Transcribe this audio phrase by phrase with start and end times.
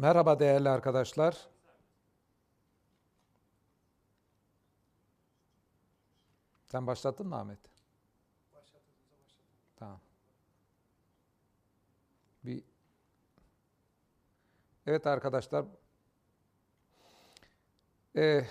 [0.00, 1.48] Merhaba değerli arkadaşlar.
[6.64, 7.58] Sen başlattın mı Ahmet?
[8.54, 9.46] Başlattığımızda başlattım.
[9.76, 10.00] Tamam.
[12.44, 12.62] Bir
[14.86, 15.64] Evet arkadaşlar.
[18.16, 18.44] Ee,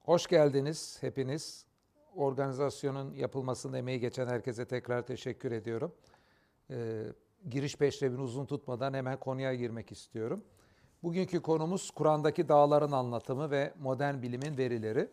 [0.00, 1.66] hoş geldiniz hepiniz.
[2.14, 5.94] Organizasyonun yapılmasında emeği geçen herkese tekrar teşekkür ediyorum.
[6.70, 7.04] Ee,
[7.50, 10.44] giriş peşrevini uzun tutmadan hemen konuya girmek istiyorum.
[11.02, 15.08] Bugünkü konumuz Kur'an'daki dağların anlatımı ve modern bilimin verileri.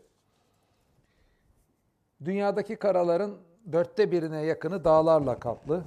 [2.26, 3.38] Dünyadaki karaların
[3.72, 5.84] dörtte birine yakını dağlarla kaplı.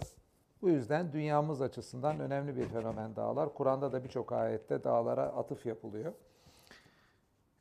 [0.62, 3.54] Bu yüzden dünyamız açısından önemli bir fenomen dağlar.
[3.54, 6.12] Kur'an'da da birçok ayette dağlara atıf yapılıyor.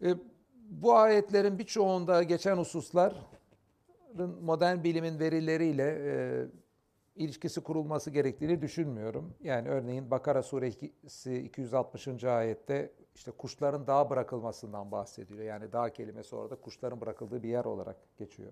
[0.03, 0.15] E,
[0.69, 3.17] bu ayetlerin birçoğunda geçen hususların
[4.41, 6.45] modern bilimin verileriyle e,
[7.19, 9.33] ilişkisi kurulması gerektiğini düşünmüyorum.
[9.43, 12.23] Yani örneğin Bakara suresi 260.
[12.23, 15.45] ayette işte kuşların dağa bırakılmasından bahsediliyor.
[15.45, 18.51] Yani dağ kelimesi orada kuşların bırakıldığı bir yer olarak geçiyor.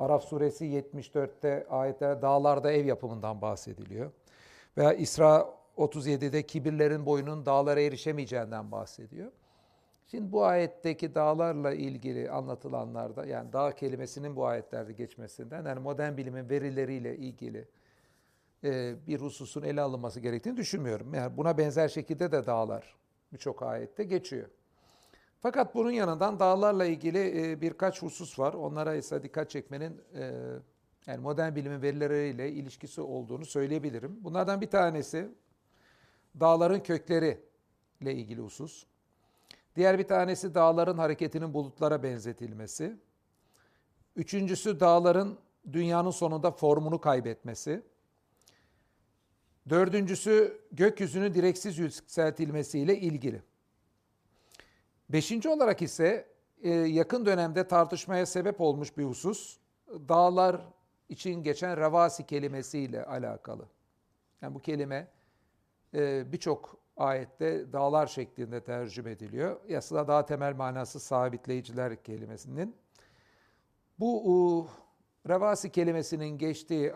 [0.00, 4.10] Araf suresi 74'te ayette dağlarda ev yapımından bahsediliyor.
[4.76, 9.32] Veya İsra 37'de kibirlerin boyunun dağlara erişemeyeceğinden bahsediyor.
[10.06, 16.50] Şimdi bu ayetteki dağlarla ilgili anlatılanlarda yani dağ kelimesinin bu ayetlerde geçmesinden yani modern bilimin
[16.50, 17.68] verileriyle ilgili
[19.06, 21.14] bir hususun ele alınması gerektiğini düşünmüyorum.
[21.14, 22.94] Yani buna benzer şekilde de dağlar
[23.32, 24.48] birçok ayette geçiyor.
[25.40, 28.54] Fakat bunun yanından dağlarla ilgili e, birkaç husus var.
[28.54, 30.32] Onlara ise dikkat çekmenin e,
[31.06, 34.24] yani modern bilimin verileriyle ilişkisi olduğunu söyleyebilirim.
[34.24, 35.28] Bunlardan bir tanesi
[36.40, 37.40] dağların kökleri
[38.00, 38.86] ile ilgili husus.
[39.76, 42.96] Diğer bir tanesi dağların hareketinin bulutlara benzetilmesi.
[44.16, 45.38] Üçüncüsü dağların
[45.72, 47.82] dünyanın sonunda formunu kaybetmesi.
[49.68, 53.42] Dördüncüsü gökyüzünün direksiz yükseltilmesiyle ilgili.
[55.08, 56.28] Beşinci olarak ise
[56.62, 60.60] e, yakın dönemde tartışmaya sebep olmuş bir husus dağlar
[61.08, 63.68] için geçen revasi kelimesiyle alakalı.
[64.42, 65.08] Yani bu kelime
[65.94, 69.60] e, birçok ayette dağlar şeklinde tercüme ediliyor.
[69.76, 72.76] Aslında daha temel manası sabitleyiciler kelimesinin.
[73.98, 74.68] Bu
[75.28, 76.94] revasi kelimesinin geçtiği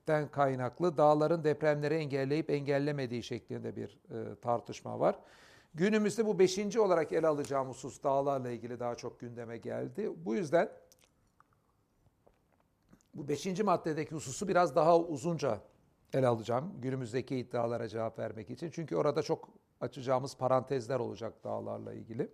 [0.00, 5.18] ayetten kaynaklı dağların depremleri engelleyip engellemediği şeklinde bir e, tartışma var.
[5.74, 10.10] Günümüzde bu beşinci olarak ele alacağım husus dağlarla ilgili daha çok gündeme geldi.
[10.16, 10.68] Bu yüzden
[13.14, 15.60] bu beşinci maddedeki hususu biraz daha uzunca
[16.12, 16.72] ele alacağım.
[16.80, 18.70] Günümüzdeki iddialara cevap vermek için.
[18.70, 19.48] Çünkü orada çok
[19.80, 22.28] açacağımız parantezler olacak dağlarla ilgili.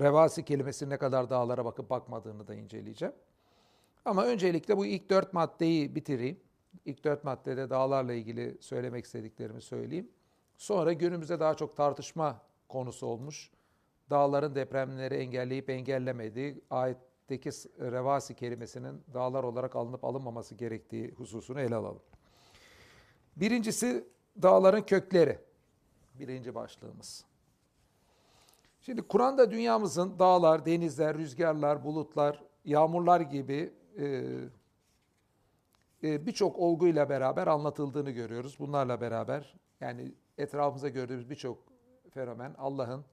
[0.00, 3.14] Revasi kelimesi ne kadar dağlara bakıp bakmadığını da inceleyeceğim.
[4.06, 6.40] Ama öncelikle bu ilk dört maddeyi bitireyim.
[6.84, 10.10] İlk dört maddede dağlarla ilgili söylemek istediklerimi söyleyeyim.
[10.56, 13.50] Sonra günümüzde daha çok tartışma konusu olmuş.
[14.10, 17.50] Dağların depremleri engelleyip engellemediği, ayetteki
[17.80, 22.02] revasi kelimesinin dağlar olarak alınıp alınmaması gerektiği hususunu ele alalım.
[23.36, 24.04] Birincisi
[24.42, 25.38] dağların kökleri.
[26.14, 27.24] Birinci başlığımız.
[28.80, 34.24] Şimdi Kur'an'da dünyamızın dağlar, denizler, rüzgarlar, bulutlar, yağmurlar gibi e,
[36.02, 38.56] e, birçok olguyla beraber anlatıldığını görüyoruz.
[38.58, 41.58] Bunlarla beraber yani etrafımızda gördüğümüz birçok
[42.10, 43.04] fenomen Allah'ın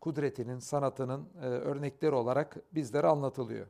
[0.00, 3.66] kudretinin, sanatının e, örnekleri olarak bizlere anlatılıyor.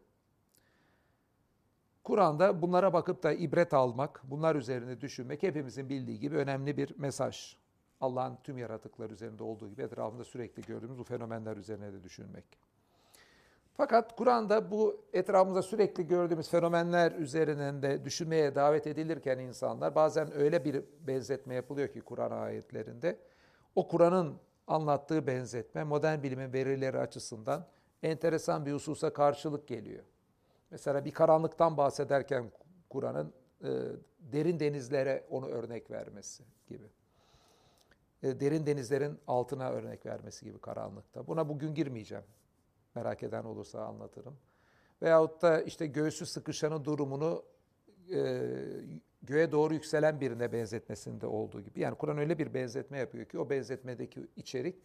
[2.04, 7.56] Kur'an'da bunlara bakıp da ibret almak, bunlar üzerine düşünmek hepimizin bildiği gibi önemli bir mesaj.
[8.00, 12.44] Allah'ın tüm yaratıklar üzerinde olduğu gibi etrafında sürekli gördüğümüz bu fenomenler üzerine de düşünmek.
[13.74, 20.64] Fakat Kur'an'da bu etrafımızda sürekli gördüğümüz fenomenler üzerinden de düşünmeye davet edilirken insanlar bazen öyle
[20.64, 23.18] bir benzetme yapılıyor ki Kur'an ayetlerinde
[23.74, 27.66] o Kur'an'ın anlattığı benzetme modern bilimin verileri açısından
[28.02, 30.04] enteresan bir hususa karşılık geliyor.
[30.70, 32.52] Mesela bir karanlıktan bahsederken
[32.90, 33.32] Kur'an'ın
[33.64, 33.68] e,
[34.20, 36.86] derin denizlere onu örnek vermesi gibi.
[38.22, 41.26] E, derin denizlerin altına örnek vermesi gibi karanlıkta.
[41.26, 42.25] Buna bugün girmeyeceğim.
[42.94, 44.36] Merak eden olursa anlatırım.
[45.02, 47.44] Veyahut da işte göğsü sıkışanın durumunu
[48.14, 48.50] e,
[49.22, 51.80] göğe doğru yükselen birine benzetmesinde olduğu gibi.
[51.80, 54.76] Yani Kur'an öyle bir benzetme yapıyor ki o benzetmedeki içerik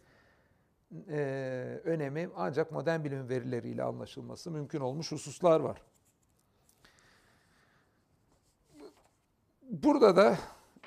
[1.08, 5.82] e, önemi ancak modern bilim verileriyle anlaşılması mümkün olmuş hususlar var.
[9.70, 10.38] Burada da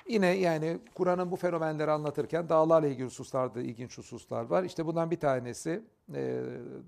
[0.08, 4.64] yine yani Kur'an'ın bu fenomenleri anlatırken dağlarla ilgili hususlarda ilginç hususlar var.
[4.64, 5.82] İşte bundan bir tanesi
[6.14, 6.42] e,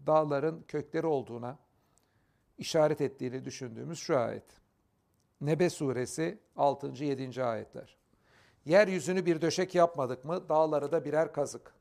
[0.06, 1.58] dağların kökleri olduğuna
[2.58, 4.44] işaret ettiğini düşündüğümüz şu ayet.
[5.40, 7.04] Nebe suresi 6.
[7.04, 7.44] 7.
[7.44, 7.96] ayetler.
[8.64, 10.48] Yeryüzünü bir döşek yapmadık mı?
[10.48, 11.74] Dağları da birer kazık.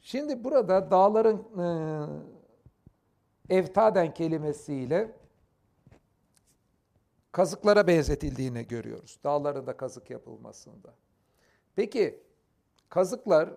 [0.00, 1.44] Şimdi burada dağların
[3.48, 5.12] e, evtaden kelimesiyle
[7.36, 9.18] kazıklara benzetildiğini görüyoruz.
[9.24, 10.94] Dağların da kazık yapılmasında.
[11.74, 12.20] Peki
[12.88, 13.50] kazıklar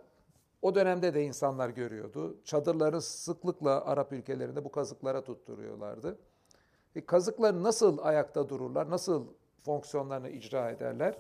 [0.62, 2.38] o dönemde de insanlar görüyordu.
[2.46, 6.18] Çadırları sıklıkla Arap ülkelerinde bu kazıklara tutturuyorlardı.
[6.96, 9.28] E, kazıklar nasıl ayakta dururlar, nasıl
[9.62, 11.18] fonksiyonlarını icra ederler?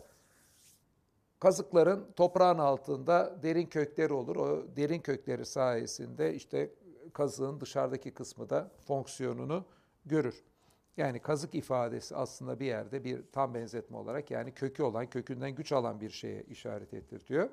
[1.39, 4.35] Kazıkların toprağın altında derin kökleri olur.
[4.35, 6.73] O derin kökleri sayesinde işte
[7.13, 9.65] kazığın dışarıdaki kısmı da fonksiyonunu
[10.05, 10.48] görür.
[10.97, 15.71] Yani kazık ifadesi aslında bir yerde bir tam benzetme olarak yani kökü olan, kökünden güç
[15.71, 17.49] alan bir şeye işaret ettirtiyor.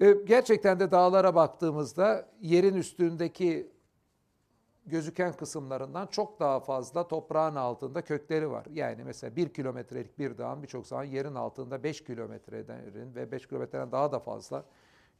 [0.00, 3.70] E, gerçekten de dağlara baktığımızda yerin üstündeki
[4.86, 8.66] gözüken kısımlarından çok daha fazla toprağın altında kökleri var.
[8.72, 13.92] Yani mesela bir kilometrelik bir dağın birçok zaman yerin altında 5 kilometreden ve 5 kilometreden
[13.92, 14.64] daha da fazla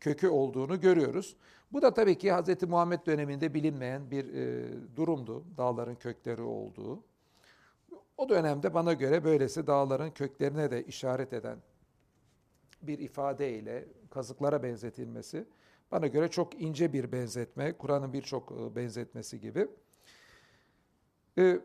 [0.02, 1.36] kökü olduğunu görüyoruz.
[1.72, 2.62] Bu da tabii ki Hz.
[2.62, 7.04] Muhammed döneminde bilinmeyen bir e, durumdu, dağların kökleri olduğu.
[8.16, 11.58] O dönemde bana göre böylesi dağların köklerine de işaret eden
[12.82, 15.44] bir ifade ile kazıklara benzetilmesi
[15.92, 19.68] bana göre çok ince bir benzetme, Kur'an'ın birçok e, benzetmesi gibi.
[21.38, 21.60] E,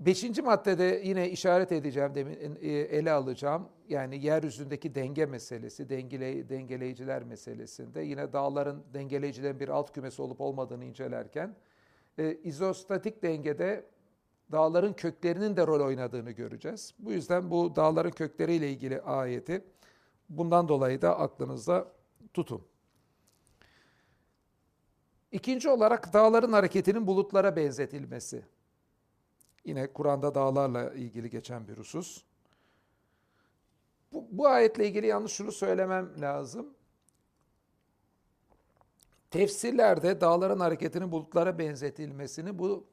[0.00, 3.68] beşinci maddede yine işaret edeceğim, demin e, ele alacağım.
[3.88, 10.84] Yani yeryüzündeki denge meselesi, dengele, dengeleyiciler meselesinde yine dağların dengeleyicilerin bir alt kümesi olup olmadığını
[10.84, 11.56] incelerken
[12.42, 13.84] izostatik dengede
[14.52, 16.94] dağların köklerinin de rol oynadığını göreceğiz.
[16.98, 19.64] Bu yüzden bu dağların kökleriyle ilgili ayeti
[20.28, 21.92] bundan dolayı da aklınızda
[22.34, 22.62] tutun.
[25.32, 28.42] İkinci olarak dağların hareketinin bulutlara benzetilmesi.
[29.64, 32.24] Yine Kur'an'da dağlarla ilgili geçen bir husus.
[34.12, 36.74] Bu, bu ayetle ilgili yalnız şunu söylemem lazım.
[39.30, 42.86] Tefsirlerde dağların hareketinin bulutlara benzetilmesini bu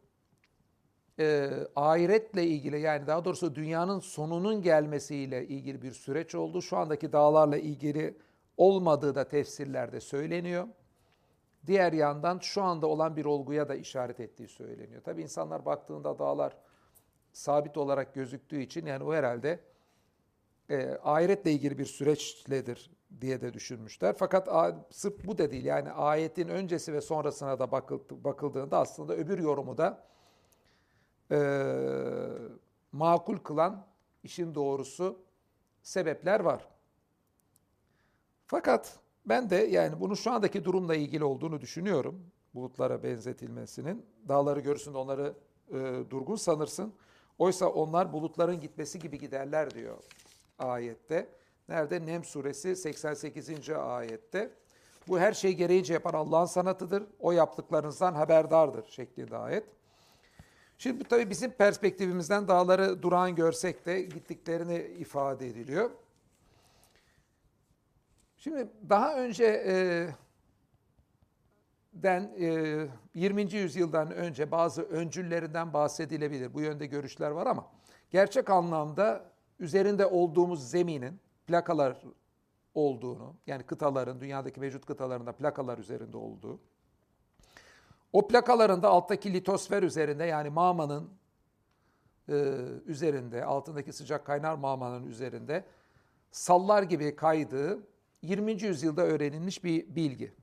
[1.19, 6.61] e, ahiretle ilgili yani daha doğrusu dünyanın sonunun gelmesiyle ilgili bir süreç oldu.
[6.61, 8.17] Şu andaki dağlarla ilgili
[8.57, 10.67] olmadığı da tefsirlerde söyleniyor.
[11.67, 15.03] Diğer yandan şu anda olan bir olguya da işaret ettiği söyleniyor.
[15.03, 16.57] Tabi insanlar baktığında dağlar
[17.31, 19.59] sabit olarak gözüktüğü için yani o herhalde
[20.69, 22.91] e, ahiretle ilgili bir süreçledir
[23.21, 24.15] diye de düşünmüşler.
[24.17, 24.49] Fakat
[24.91, 27.71] sırf bu da değil yani ayetin öncesi ve sonrasına da
[28.23, 30.03] bakıldığında aslında öbür yorumu da
[31.31, 31.39] e,
[32.91, 33.87] makul kılan
[34.23, 35.19] işin doğrusu
[35.81, 36.67] sebepler var.
[38.45, 42.19] Fakat ben de yani bunu şu andaki durumla ilgili olduğunu düşünüyorum.
[42.55, 44.05] Bulutlara benzetilmesinin.
[44.27, 45.33] Dağları görürsün onları
[45.71, 45.75] e,
[46.09, 46.93] durgun sanırsın.
[47.37, 49.97] Oysa onlar bulutların gitmesi gibi giderler diyor
[50.59, 51.29] ayette.
[51.69, 52.05] Nerede?
[52.05, 53.69] Nem suresi 88.
[53.69, 54.51] ayette.
[55.07, 57.03] Bu her şey gereğince yapan Allah'ın sanatıdır.
[57.19, 59.63] O yaptıklarınızdan haberdardır şeklinde ayet.
[60.77, 65.89] Şimdi bu tabii bizim perspektifimizden dağları durağan görsek de gittiklerini ifade ediliyor.
[68.37, 69.75] Şimdi daha önce e,
[71.93, 73.53] den e, 20.
[73.53, 76.53] yüzyıldan önce bazı öncüllerinden bahsedilebilir.
[76.53, 77.67] Bu yönde görüşler var ama
[78.11, 79.25] gerçek anlamda
[79.59, 81.97] üzerinde olduğumuz zeminin plakalar
[82.73, 86.59] olduğunu, yani kıtaların, dünyadaki mevcut kıtalarında plakalar üzerinde olduğu,
[88.13, 91.09] o plakaların da alttaki litosfer üzerinde yani mağmanın
[92.29, 92.33] e,
[92.85, 95.65] üzerinde, altındaki sıcak kaynar mağmanın üzerinde
[96.31, 97.79] sallar gibi kaydığı
[98.21, 98.63] 20.
[98.63, 100.33] yüzyılda öğrenilmiş bir bilgi.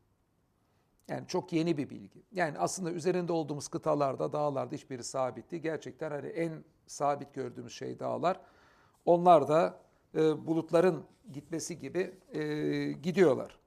[1.08, 2.22] Yani çok yeni bir bilgi.
[2.32, 5.60] Yani aslında üzerinde olduğumuz kıtalarda, dağlarda hiçbiri sabitti.
[5.60, 8.40] Gerçekten hani en sabit gördüğümüz şey dağlar.
[9.04, 9.80] Onlar da
[10.14, 12.42] e, bulutların gitmesi gibi e,
[12.92, 13.58] gidiyorlar.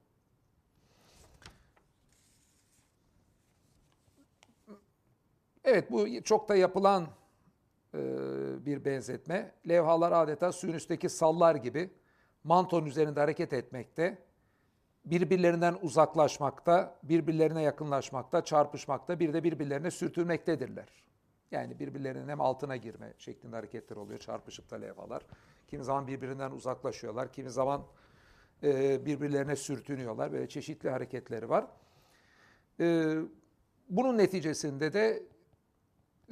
[5.64, 7.08] Evet bu çok da yapılan
[7.94, 8.00] e,
[8.66, 9.54] bir benzetme.
[9.68, 11.90] Levhalar adeta suyun üstteki sallar gibi
[12.44, 14.18] mantonun üzerinde hareket etmekte,
[15.04, 20.88] birbirlerinden uzaklaşmakta, birbirlerine yakınlaşmakta, çarpışmakta, bir de birbirlerine sürtülmektedirler.
[21.50, 25.22] Yani birbirlerinin hem altına girme şeklinde hareketler oluyor, çarpışıp da levhalar.
[25.68, 27.82] Kimi zaman birbirinden uzaklaşıyorlar, kimi zaman
[28.62, 30.32] e, birbirlerine sürtünüyorlar.
[30.32, 31.66] Böyle çeşitli hareketleri var.
[32.80, 33.16] E,
[33.90, 35.22] bunun neticesinde de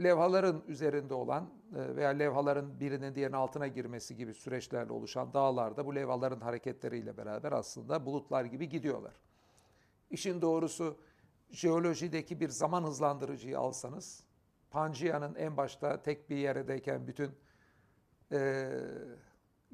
[0.03, 5.95] levhaların üzerinde olan e, veya levhaların birinin diğerinin altına girmesi gibi süreçlerle oluşan dağlarda bu
[5.95, 9.15] levhaların hareketleriyle beraber aslında bulutlar gibi gidiyorlar.
[10.11, 10.99] İşin doğrusu
[11.51, 14.25] jeolojideki bir zaman hızlandırıcıyı alsanız,
[14.71, 17.31] Pangea'nın en başta tek bir yerdeyken bütün
[18.33, 18.71] e,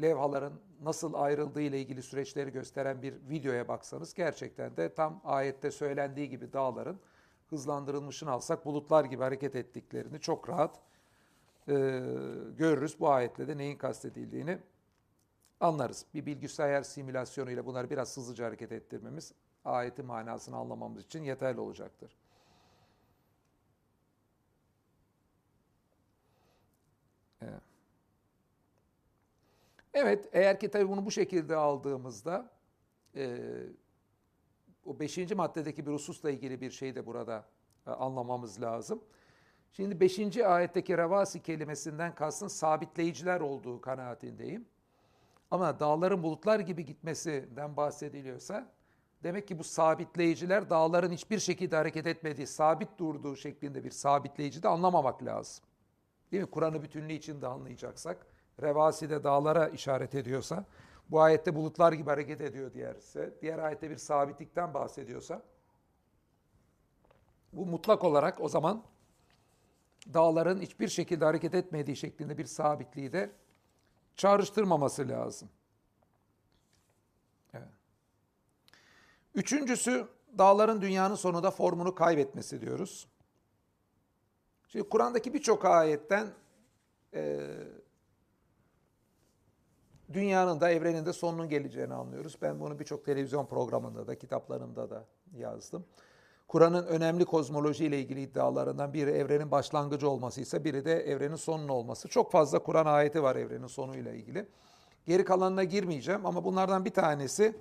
[0.02, 0.52] levhaların
[0.82, 6.52] nasıl ayrıldığı ile ilgili süreçleri gösteren bir videoya baksanız gerçekten de tam ayette söylendiği gibi
[6.52, 7.00] dağların
[7.52, 10.80] hızlandırılmışını alsak bulutlar gibi hareket ettiklerini çok rahat
[11.68, 11.72] e,
[12.56, 13.00] görürüz.
[13.00, 14.58] Bu ayetle de neyin kastedildiğini
[15.60, 16.06] anlarız.
[16.14, 19.32] Bir bilgisayar simülasyonu ile bunları biraz hızlıca hareket ettirmemiz
[19.64, 22.16] ayetin manasını anlamamız için yeterli olacaktır.
[29.94, 32.50] Evet, eğer ki tabii bunu bu şekilde aldığımızda
[33.16, 33.48] e,
[34.86, 37.44] o beşinci maddedeki bir hususla ilgili bir şey de burada
[37.86, 39.02] e, anlamamız lazım.
[39.72, 44.66] Şimdi beşinci ayetteki revasi kelimesinden kastın sabitleyiciler olduğu kanaatindeyim.
[45.50, 48.66] Ama dağların bulutlar gibi gitmesinden bahsediliyorsa
[49.22, 54.68] demek ki bu sabitleyiciler dağların hiçbir şekilde hareket etmediği, sabit durduğu şeklinde bir sabitleyici de
[54.68, 55.64] anlamamak lazım.
[56.32, 56.50] Değil mi?
[56.50, 58.26] Kur'an'ı bütünlüğü içinde anlayacaksak,
[58.62, 60.64] revasi de dağlara işaret ediyorsa,
[61.12, 65.42] bu ayette bulutlar gibi hareket ediyor diğerse, diğer ayette bir sabitlikten bahsediyorsa,
[67.52, 68.84] bu mutlak olarak o zaman
[70.14, 73.32] dağların hiçbir şekilde hareket etmediği şeklinde bir sabitliği de
[74.16, 75.48] çağrıştırmaması lazım.
[77.54, 77.68] Evet.
[79.34, 83.08] Üçüncüsü dağların dünyanın sonunda formunu kaybetmesi diyoruz.
[84.68, 86.26] Şimdi Kur'an'daki birçok ayetten
[87.14, 87.50] e,
[90.14, 92.36] dünyanın da evrenin de sonunun geleceğini anlıyoruz.
[92.42, 95.04] Ben bunu birçok televizyon programında da kitaplarımda da
[95.36, 95.84] yazdım.
[96.48, 101.68] Kur'an'ın önemli kozmoloji ile ilgili iddialarından biri evrenin başlangıcı olması ise biri de evrenin sonunun
[101.68, 102.08] olması.
[102.08, 104.48] Çok fazla Kur'an ayeti var evrenin sonuyla ilgili.
[105.06, 107.56] Geri kalanına girmeyeceğim ama bunlardan bir tanesi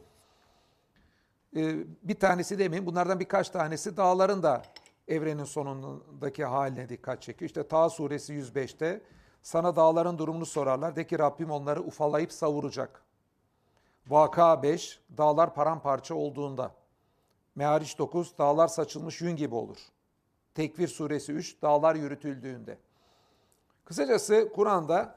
[1.55, 4.61] e, bir tanesi demeyeyim bunlardan birkaç tanesi dağların da
[5.07, 7.49] evrenin sonundaki haline dikkat çekiyor.
[7.49, 9.01] İşte Ta suresi 105'te
[9.41, 10.95] sana dağların durumunu sorarlar.
[10.95, 13.03] De ki Rabbim onları ufalayıp savuracak.
[14.07, 16.71] Vaka 5, dağlar paramparça olduğunda.
[17.55, 19.77] Meariç 9, dağlar saçılmış yün gibi olur.
[20.55, 22.77] Tekvir suresi 3, dağlar yürütüldüğünde.
[23.85, 25.15] Kısacası Kur'an'da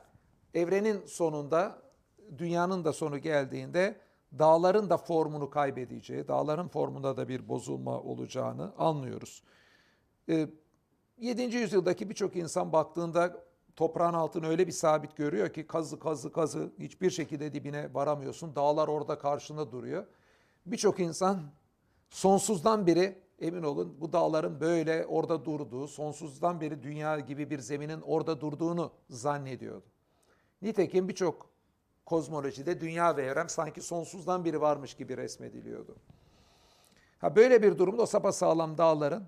[0.55, 1.79] evrenin sonunda,
[2.39, 4.01] dünyanın da sonu geldiğinde
[4.39, 9.43] dağların da formunu kaybedeceği, dağların formunda da bir bozulma olacağını anlıyoruz.
[10.29, 10.49] 7.
[11.19, 13.45] Ee, yüzyıldaki birçok insan baktığında
[13.77, 18.57] toprağın altını öyle bir sabit görüyor ki kazı kazı kazı hiçbir şekilde dibine varamıyorsun.
[18.57, 20.07] Dağlar orada karşında duruyor.
[20.67, 21.43] Birçok insan
[22.11, 28.01] sonsuzdan beri emin olun bu dağların böyle orada durduğu, sonsuzdan beri dünya gibi bir zeminin
[28.01, 29.87] orada durduğunu zannediyordu.
[30.63, 31.51] Nitekim birçok
[32.07, 35.97] kozmolojide dünya ve evren sanki sonsuzdan biri varmış gibi resmediliyordu.
[37.19, 39.27] Ha böyle bir durumda o sapasağlam dağların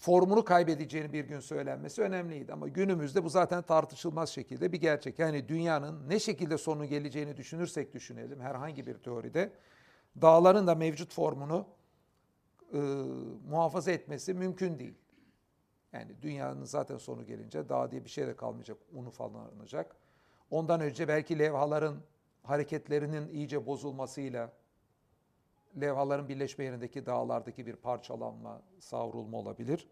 [0.00, 2.52] formunu kaybedeceğini bir gün söylenmesi önemliydi.
[2.52, 5.18] Ama günümüzde bu zaten tartışılmaz şekilde bir gerçek.
[5.18, 9.52] Yani dünyanın ne şekilde sonu geleceğini düşünürsek düşünelim herhangi bir teoride
[10.22, 11.66] dağların da mevcut formunu
[12.72, 12.78] e,
[13.48, 14.94] muhafaza etmesi mümkün değil.
[15.92, 19.96] Yani dünyanın zaten sonu gelince dağ diye bir şey de kalmayacak, unu falan alınacak.
[20.50, 21.96] Ondan önce belki levhaların
[22.42, 24.52] hareketlerinin iyice bozulmasıyla
[25.80, 29.88] levhaların birleşme yerindeki dağlardaki bir parçalanma, savrulma olabilir.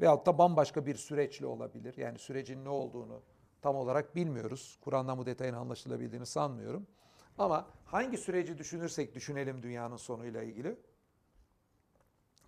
[0.00, 1.96] Veyahut da bambaşka bir süreçle olabilir.
[1.96, 3.22] Yani sürecin ne olduğunu
[3.62, 4.78] tam olarak bilmiyoruz.
[4.80, 6.86] Kur'an'dan bu detayın anlaşılabildiğini sanmıyorum.
[7.38, 10.76] Ama hangi süreci düşünürsek düşünelim dünyanın sonuyla ilgili.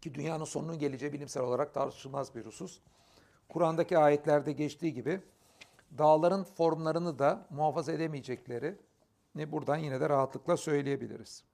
[0.01, 2.81] Ki dünyanın sonunun geleceği bilimsel olarak tartışılmaz bir husus.
[3.49, 5.21] Kur'an'daki ayetlerde geçtiği gibi
[5.99, 8.77] dağların formlarını da muhafaza edemeyecekleri
[9.35, 11.45] ne buradan yine de rahatlıkla söyleyebiliriz.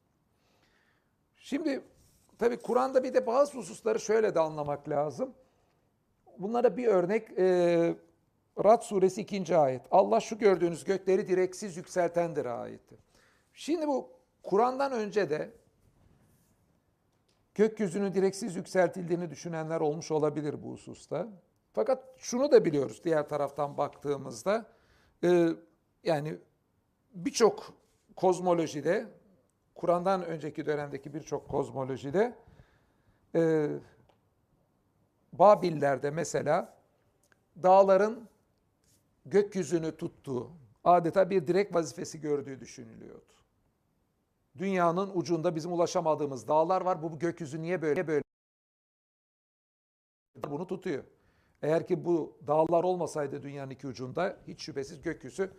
[1.36, 1.80] Şimdi
[2.38, 5.34] tabii Kur'an'da bir de bazı hususları şöyle de anlamak lazım.
[6.38, 7.96] Bunlara bir örnek e,
[8.64, 9.56] Rad suresi 2.
[9.56, 9.82] ayet.
[9.90, 12.98] Allah şu gördüğünüz gökleri direksiz yükseltendir ayeti.
[13.52, 14.10] Şimdi bu
[14.42, 15.50] Kur'an'dan önce de
[17.54, 21.28] gökyüzünün direksiz yükseltildiğini düşünenler olmuş olabilir bu hususta.
[21.72, 24.66] Fakat şunu da biliyoruz diğer taraftan baktığımızda
[25.24, 25.48] e,
[26.04, 26.38] yani
[27.14, 27.72] birçok
[28.16, 29.06] kozmolojide
[29.76, 32.34] Kur'an'dan önceki dönemdeki birçok kozmolojide
[33.34, 33.68] e,
[35.32, 36.76] Babillerde mesela
[37.62, 38.28] dağların
[39.26, 40.50] gökyüzünü tuttuğu,
[40.84, 43.32] adeta bir direk vazifesi gördüğü düşünülüyordu.
[44.58, 47.02] Dünyanın ucunda bizim ulaşamadığımız dağlar var.
[47.02, 48.22] Bu, gökyüzü niye böyle böyle?
[50.50, 51.04] Bunu tutuyor.
[51.62, 55.50] Eğer ki bu dağlar olmasaydı dünyanın iki ucunda hiç şüphesiz gökyüzü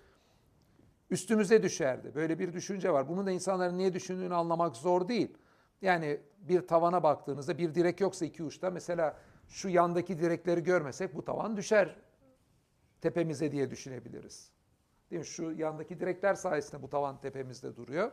[1.10, 2.16] üstümüze düşerdi.
[2.16, 3.10] Böyle bir düşünce var.
[3.10, 5.38] Bunun da insanların niye düşündüğünü anlamak zor değil.
[5.82, 11.26] Yani bir tavana baktığınızda bir direk yoksa iki uçta mesela şu yandaki direkleri görmesek bu
[11.26, 11.96] tavan düşer
[13.02, 14.52] tepemize diye düşünebiliriz.
[15.12, 15.26] Değil mi?
[15.26, 18.12] Şu yandaki direkler sayesinde bu tavan tepemizde duruyor.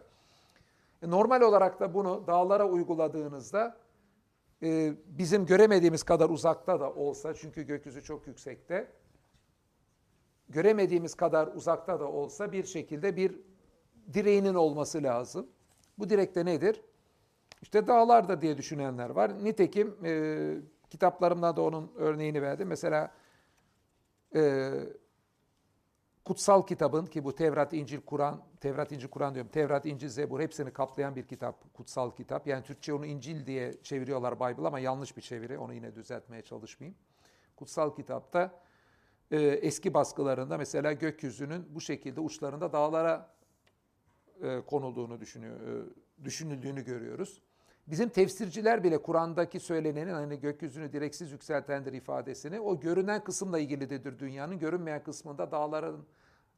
[1.03, 3.77] E, normal olarak da bunu dağlara uyguladığınızda
[4.63, 8.93] e, bizim göremediğimiz kadar uzakta da olsa çünkü gökyüzü çok yüksekte
[10.49, 13.41] göremediğimiz kadar uzakta da olsa bir şekilde bir
[14.13, 15.47] direğinin olması lazım.
[15.99, 16.83] Bu direk de nedir?
[17.63, 19.45] İşte dağlarda diye düşünenler var.
[19.45, 20.55] Nitekim e,
[20.91, 22.69] kitaplarımda da onun örneğini verdim.
[22.69, 23.15] Mesela
[24.35, 24.73] e,
[26.25, 29.51] kutsal kitabın ki bu Tevrat, İncil, Kur'an, Tevrat, İncil, Kur'an diyorum.
[29.51, 32.47] Tevrat, İncil, Zebur hepsini kaplayan bir kitap, kutsal kitap.
[32.47, 35.59] Yani Türkçe onu İncil diye çeviriyorlar Bible ama yanlış bir çeviri.
[35.59, 36.99] Onu yine düzeltmeye çalışmayayım.
[37.57, 38.61] Kutsal kitapta
[39.31, 43.35] e, eski baskılarında mesela gökyüzünün bu şekilde uçlarında dağlara
[44.43, 47.43] e, konulduğunu düşünüyor, e, düşünüldüğünü görüyoruz.
[47.87, 54.59] Bizim tefsirciler bile Kur'an'daki söylenenin hani gökyüzünü direksiz yükseltendir ifadesini o görünen kısımla ilgilidir dünyanın.
[54.59, 56.05] Görünmeyen kısmında dağların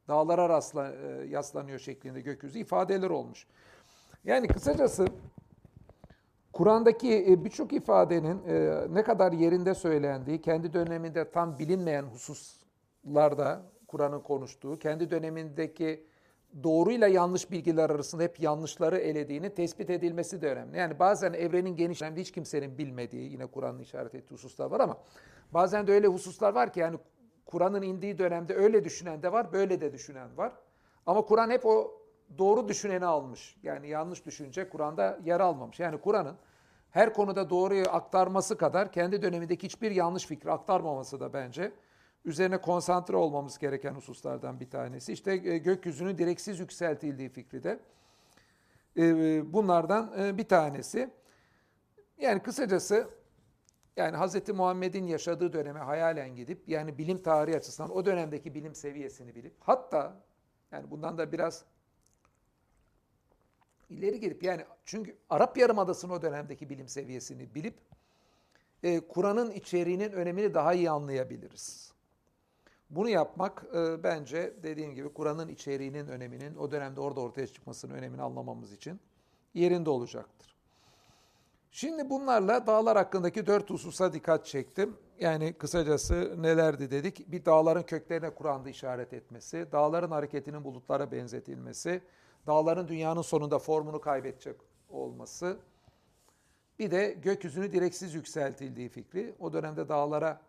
[0.07, 3.47] dağlara rastla, e, yaslanıyor şeklinde gökyüzü ifadeler olmuş.
[4.23, 5.07] Yani kısacası
[6.53, 14.19] Kur'an'daki e, birçok ifadenin e, ne kadar yerinde söylendiği, kendi döneminde tam bilinmeyen hususlarda Kur'an'ın
[14.19, 16.03] konuştuğu, kendi dönemindeki
[16.63, 20.77] doğruyla yanlış bilgiler arasında hep yanlışları elediğini tespit edilmesi de önemli.
[20.77, 24.97] Yani bazen evrenin geniş önemli hiç kimsenin bilmediği yine Kur'an'ın işaret ettiği hususlar var ama
[25.51, 26.97] bazen de öyle hususlar var ki yani
[27.45, 30.53] Kur'an'ın indiği dönemde öyle düşünen de var, böyle de düşünen var.
[31.05, 31.96] Ama Kur'an hep o
[32.37, 33.57] doğru düşüneni almış.
[33.63, 35.79] Yani yanlış düşünce Kur'an'da yer almamış.
[35.79, 36.37] Yani Kur'an'ın
[36.91, 41.71] her konuda doğruyu aktarması kadar kendi dönemindeki hiçbir yanlış fikri aktarmaması da bence
[42.25, 45.13] üzerine konsantre olmamız gereken hususlardan bir tanesi.
[45.13, 47.79] İşte e, gökyüzünün direksiz yükseltildiği fikri de
[48.97, 51.09] e, bunlardan e, bir tanesi.
[52.17, 53.09] Yani kısacası
[53.97, 54.49] yani Hz.
[54.49, 60.23] Muhammed'in yaşadığı döneme hayalen gidip yani bilim tarihi açısından o dönemdeki bilim seviyesini bilip hatta
[60.71, 61.65] yani bundan da biraz
[63.89, 67.75] ileri gelip yani çünkü Arap Yarımadası'nın o dönemdeki bilim seviyesini bilip
[68.83, 71.93] e, Kur'an'ın içeriğinin önemini daha iyi anlayabiliriz.
[72.89, 78.21] Bunu yapmak e, bence dediğim gibi Kur'an'ın içeriğinin öneminin o dönemde orada ortaya çıkmasının önemini
[78.21, 78.99] anlamamız için
[79.53, 80.55] yerinde olacaktır.
[81.71, 84.97] Şimdi bunlarla dağlar hakkındaki dört hususa dikkat çektim.
[85.19, 87.31] Yani kısacası nelerdi dedik?
[87.31, 92.01] Bir dağların köklerine Kur'an'da işaret etmesi, dağların hareketinin bulutlara benzetilmesi,
[92.47, 94.55] dağların dünyanın sonunda formunu kaybedecek
[94.89, 95.57] olması,
[96.79, 99.35] bir de gökyüzünü direksiz yükseltildiği fikri.
[99.39, 100.41] O dönemde dağlara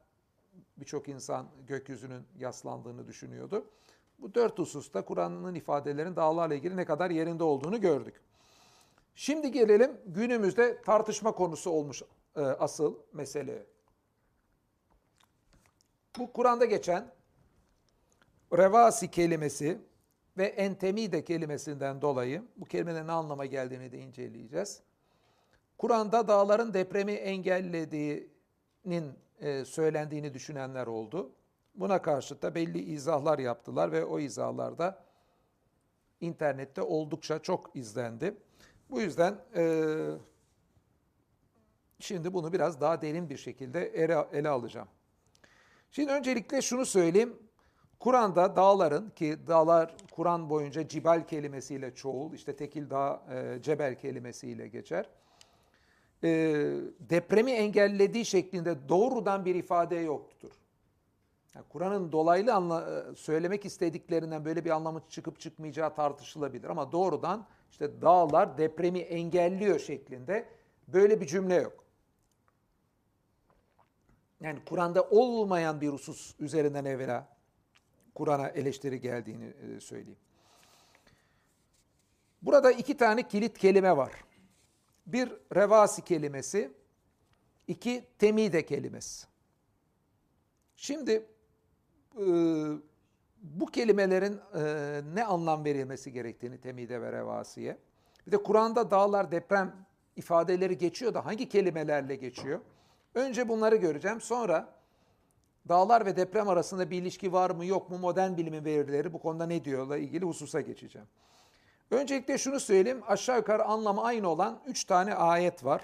[0.77, 3.65] birçok insan gökyüzünün yaslandığını düşünüyordu.
[4.19, 8.21] Bu dört hususta Kur'an'ın ifadelerin dağlarla ilgili ne kadar yerinde olduğunu gördük.
[9.15, 12.03] Şimdi gelelim günümüzde tartışma konusu olmuş
[12.37, 13.67] e, asıl mesele.
[16.19, 17.13] Bu Kur'an'da geçen
[18.53, 19.79] revasi kelimesi
[20.39, 24.83] ve entemide kelimesinden dolayı bu kelimenin ne anlama geldiğini de inceleyeceğiz.
[25.79, 31.33] Kur'an'da dağların depremi engellediğinin e, söylendiğini düşünenler oldu.
[31.75, 35.05] Buna karşı da belli izahlar yaptılar ve o izahlarda
[36.21, 38.35] internette oldukça çok izlendi.
[38.91, 39.85] Bu yüzden e,
[42.01, 44.89] şimdi bunu biraz daha derin bir şekilde ele, ele alacağım.
[45.91, 47.48] Şimdi öncelikle şunu söyleyeyim.
[48.01, 54.69] Kur'an'da dağların ki dağlar Kur'an boyunca cibal kelimesiyle çoğul, işte tekil dağ e, cebel kelimesiyle
[54.69, 55.07] geçer
[56.25, 56.29] e,
[57.01, 60.51] depremi engellediği şeklinde doğrudan bir ifade yoktur.
[61.55, 67.47] Yani Kur'an'ın dolaylı anla, e, söylemek istediklerinden böyle bir anlamı çıkıp çıkmayacağı tartışılabilir ama doğrudan
[67.71, 70.49] işte dağlar depremi engelliyor şeklinde
[70.89, 71.85] böyle bir cümle yok.
[74.41, 77.38] Yani Kur'an'da olmayan bir husus üzerinden evvela
[78.19, 80.19] Kur'an'a eleştiri geldiğini e, söyleyeyim.
[82.43, 84.13] Burada iki tane kilit kelime var.
[85.07, 86.73] Bir revasi kelimesi,
[87.69, 89.27] iki temide kelimesi.
[90.77, 91.27] Şimdi
[92.15, 92.27] e,
[93.43, 94.63] bu kelimelerin e,
[95.15, 97.79] ne anlam verilmesi gerektiğini temide ve revasiye.
[98.27, 102.61] Bir de Kur'an'da dağlar deprem ifadeleri geçiyor da hangi kelimelerle geçiyor?
[103.15, 104.21] Önce bunları göreceğim.
[104.21, 104.78] Sonra
[105.69, 109.47] dağlar ve deprem arasında bir ilişki var mı yok mu modern bilimin verileri bu konuda
[109.47, 111.09] ne diyorla ilgili hususa geçeceğim.
[111.91, 113.03] Öncelikle şunu söyleyeyim.
[113.09, 115.83] Aşağı yukarı anlamı aynı olan üç tane ayet var.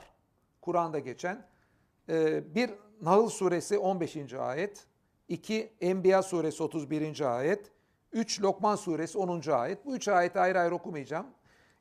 [0.60, 1.46] Kur'an'da geçen.
[2.08, 2.70] Ee, bir
[3.00, 4.34] Nahl suresi 15.
[4.34, 4.86] ayet.
[5.28, 7.36] iki Enbiya suresi 31.
[7.36, 7.70] ayet.
[8.12, 9.50] Üç Lokman suresi 10.
[9.50, 9.86] ayet.
[9.86, 11.26] Bu üç ayeti ayrı ayrı okumayacağım.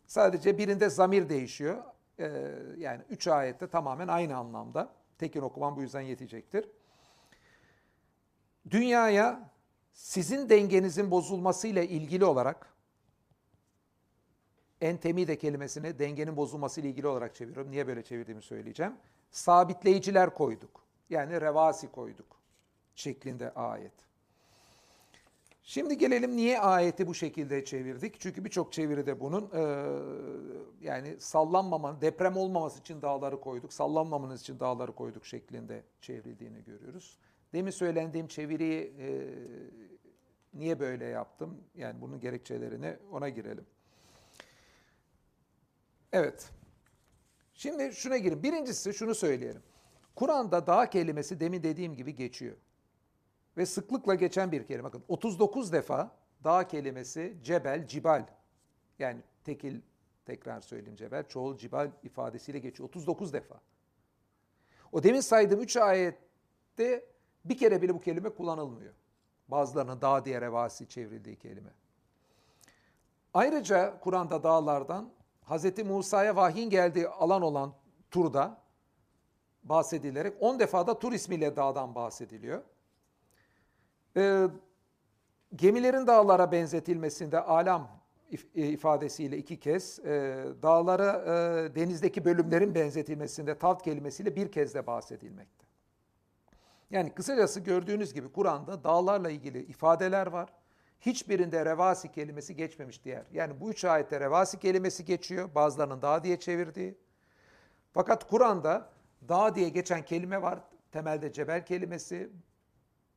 [0.05, 1.83] Sadece birinde zamir değişiyor.
[2.19, 4.89] Ee, yani üç ayette tamamen aynı anlamda.
[5.17, 6.65] Tekin okumam bu yüzden yetecektir.
[8.71, 9.53] Dünyaya
[9.93, 12.73] Sizin dengenizin bozulmasıyla ilgili olarak
[14.81, 17.71] entemide kelimesini dengenin bozulmasıyla ilgili olarak çeviriyorum.
[17.71, 18.93] Niye böyle çevirdiğimi söyleyeceğim.
[19.31, 20.83] Sabitleyiciler koyduk.
[21.09, 22.25] Yani revasi koyduk
[22.95, 23.93] şeklinde ayet.
[25.63, 28.19] Şimdi gelelim niye ayeti bu şekilde çevirdik?
[28.19, 29.63] Çünkü birçok çeviride bunun e,
[30.81, 37.17] yani sallanmamanın, deprem olmaması için dağları koyduk, sallanmamanız için dağları koyduk şeklinde çevrildiğini görüyoruz.
[37.53, 39.29] Demin söylendiğim çeviriyi e,
[40.53, 41.63] niye böyle yaptım?
[41.75, 43.65] Yani bunun gerekçelerini ona girelim.
[46.11, 46.49] Evet.
[47.53, 48.43] Şimdi şuna girin.
[48.43, 49.61] Birincisi şunu söyleyelim.
[50.15, 52.57] Kur'an'da dağ kelimesi demin dediğim gibi geçiyor.
[53.57, 54.83] Ve sıklıkla geçen bir kelime.
[54.83, 58.25] Bakın 39 defa dağ kelimesi cebel, cibal.
[58.99, 59.81] Yani tekil
[60.25, 62.89] tekrar söyleyeyim cebel, çoğul cibal ifadesiyle geçiyor.
[62.89, 63.61] 39 defa.
[64.91, 67.05] O demin saydığım 3 ayette
[67.45, 68.93] bir kere bile bu kelime kullanılmıyor.
[69.47, 71.69] Bazılarının dağ diye revasi çevrildiği kelime.
[73.33, 75.09] Ayrıca Kur'an'da dağlardan
[75.49, 75.85] Hz.
[75.85, 77.73] Musa'ya vahyin geldiği alan olan
[78.11, 78.57] Tur'da
[79.63, 82.61] bahsedilerek 10 defa da Tur ismiyle dağdan bahsediliyor.
[84.17, 84.47] E,
[85.55, 88.03] gemilerin dağlara benzetilmesinde alam
[88.55, 94.87] e, ifadesiyle iki kez, e, dağlara e, denizdeki bölümlerin benzetilmesinde tavt kelimesiyle bir kez de
[94.87, 95.62] bahsedilmekte.
[96.93, 100.49] Yani kısacası gördüğünüz gibi Kur'an'da dağlarla ilgili ifadeler var.
[101.01, 103.25] Hiçbirinde revasi kelimesi geçmemiş diğer.
[103.31, 105.55] Yani bu üç ayette revasi kelimesi geçiyor.
[105.55, 106.97] Bazılarının dağ diye çevirdiği.
[107.93, 108.89] Fakat Kur'an'da
[109.29, 110.59] dağ diye geçen kelime var.
[110.91, 112.29] Temelde cebel kelimesi.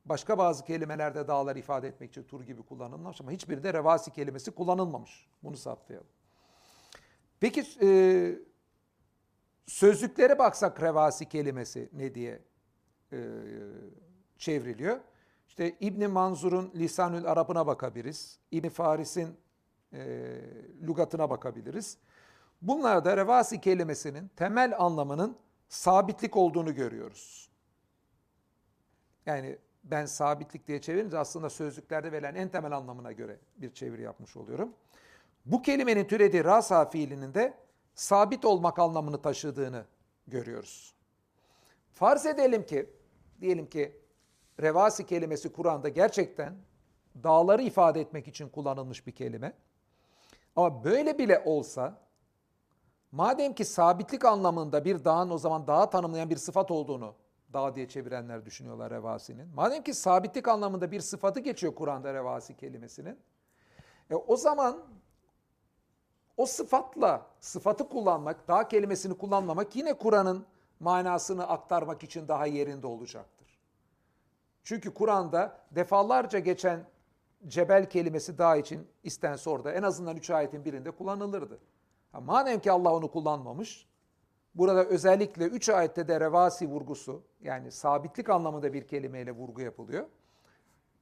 [0.05, 5.27] Başka bazı kelimelerde dağlar ifade etmek için tur gibi kullanılmış ama hiçbirinde revasi kelimesi kullanılmamış.
[5.43, 6.07] Bunu saptayalım.
[7.39, 7.89] Peki e,
[9.65, 12.46] sözlüklere baksak revasi kelimesi ne diye
[13.11, 13.17] e,
[14.37, 14.99] çevriliyor?
[15.47, 18.39] İşte İbn Manzur'un Lisanül Arap'ına bakabiliriz.
[18.51, 19.37] İbn Faris'in
[19.93, 19.99] e,
[20.81, 21.97] lügatına bakabiliriz.
[22.61, 25.37] Bunlarda revasi kelimesinin temel anlamının
[25.69, 27.49] sabitlik olduğunu görüyoruz.
[29.25, 34.37] Yani ben sabitlik diye çevirince aslında sözlüklerde verilen en temel anlamına göre bir çeviri yapmış
[34.37, 34.73] oluyorum.
[35.45, 37.53] Bu kelimenin türediği rasa fiilinin de
[37.95, 39.85] sabit olmak anlamını taşıdığını
[40.27, 40.93] görüyoruz.
[41.93, 42.89] Farz edelim ki,
[43.41, 44.01] diyelim ki
[44.61, 46.55] revasi kelimesi Kur'an'da gerçekten
[47.23, 49.53] dağları ifade etmek için kullanılmış bir kelime.
[50.55, 52.01] Ama böyle bile olsa,
[53.11, 57.15] madem ki sabitlik anlamında bir dağın o zaman dağı tanımlayan bir sıfat olduğunu
[57.53, 59.47] dağ diye çevirenler düşünüyorlar revasinin.
[59.55, 63.19] Madem ki sabitlik anlamında bir sıfatı geçiyor Kur'an'da revasi kelimesinin.
[64.09, 64.83] E, o zaman
[66.37, 70.45] o sıfatla sıfatı kullanmak, dağ kelimesini kullanmamak yine Kur'an'ın
[70.79, 73.47] manasını aktarmak için daha yerinde olacaktır.
[74.63, 76.85] Çünkü Kur'an'da defalarca geçen
[77.47, 81.59] cebel kelimesi dağ için istense orada en azından üç ayetin birinde kullanılırdı.
[82.11, 83.87] Ha, madem ki Allah onu kullanmamış,
[84.57, 90.05] Burada özellikle üç ayette de revasi vurgusu yani sabitlik anlamında bir kelimeyle vurgu yapılıyor.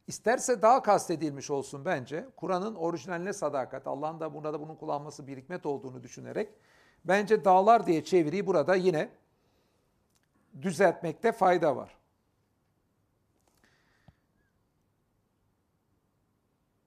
[0.08, 2.26] İsterse daha kastedilmiş olsun bence.
[2.36, 6.50] Kur'an'ın orijinaline sadakat, Allah'ın da burada bunun kullanması bir hikmet olduğunu düşünerek
[7.06, 9.10] bence dağlar diye çeviriyi burada yine
[10.62, 11.98] düzeltmekte fayda var.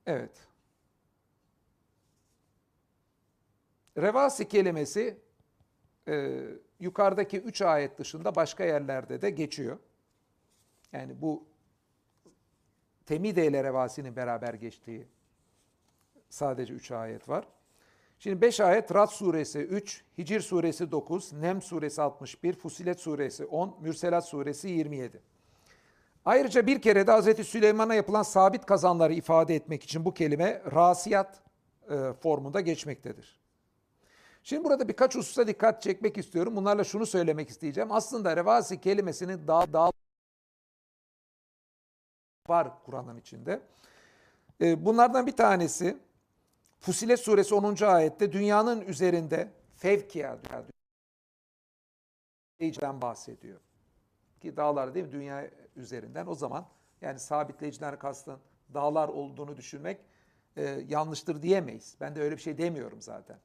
[0.07, 0.49] Evet.
[3.97, 5.19] Revasi kelimesi
[6.09, 6.45] e,
[6.81, 9.79] yukarıdaki üç ayet dışında başka yerlerde de geçiyor.
[10.93, 11.49] Yani bu
[13.07, 15.09] Temide ile Revasi'nin beraber geçtiği
[16.31, 17.49] sadece üç ayet var.
[18.19, 23.77] Şimdi beş ayet Rad suresi 3, Hicr suresi 9, Nem suresi 61, Fusilet suresi 10,
[23.81, 25.21] Mürselat suresi 27.
[26.25, 27.47] Ayrıca bir kere de Hz.
[27.47, 31.41] Süleyman'a yapılan sabit kazanları ifade etmek için bu kelime rasiyat
[31.91, 33.39] e, formunda geçmektedir.
[34.43, 36.57] Şimdi burada birkaç hususa dikkat çekmek istiyorum.
[36.57, 37.93] Bunlarla şunu söylemek isteyeceğim.
[37.93, 39.91] Aslında revasi kelimesinin dağ, dağ
[42.49, 43.61] var Kur'an'ın içinde.
[44.61, 45.97] Ee, bunlardan bir tanesi
[46.81, 47.85] Fusilet suresi 10.
[47.85, 50.39] ayette dünyanın üzerinde fevkiya
[52.61, 53.61] dünya bahsediyor.
[54.41, 56.69] Ki dağlar değil mi dünya üzerinden o zaman
[57.01, 58.39] yani sabitleyiciler kastın
[58.75, 60.01] dağlar olduğunu düşünmek
[60.57, 61.97] e, yanlıştır diyemeyiz.
[62.01, 63.39] Ben de öyle bir şey demiyorum zaten.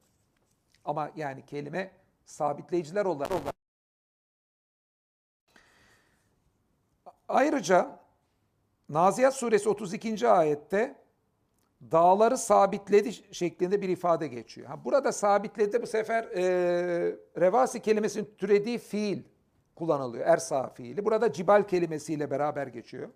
[0.84, 1.92] Ama yani kelime
[2.24, 3.54] sabitleyiciler olarak.
[7.28, 8.00] Ayrıca
[8.88, 10.28] Naziyat suresi 32.
[10.28, 11.03] ayette
[11.92, 14.68] dağları sabitledi şeklinde bir ifade geçiyor.
[14.68, 16.42] Ha, burada sabitledi bu sefer e,
[17.40, 19.22] revasi kelimesinin türediği fiil
[19.74, 20.26] kullanılıyor.
[20.26, 21.04] Ersa fiili.
[21.04, 23.08] Burada cibal kelimesiyle beraber geçiyor.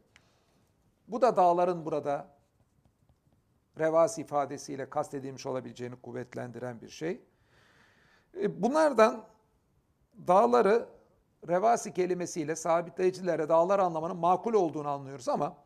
[1.08, 2.28] Bu da dağların burada
[3.78, 7.20] revas ifadesiyle kastedilmiş olabileceğini kuvvetlendiren bir şey.
[8.42, 9.24] E, bunlardan
[10.28, 10.88] dağları
[11.48, 15.56] revasi kelimesiyle sabitleyicilere dağlar anlamının makul olduğunu anlıyoruz ama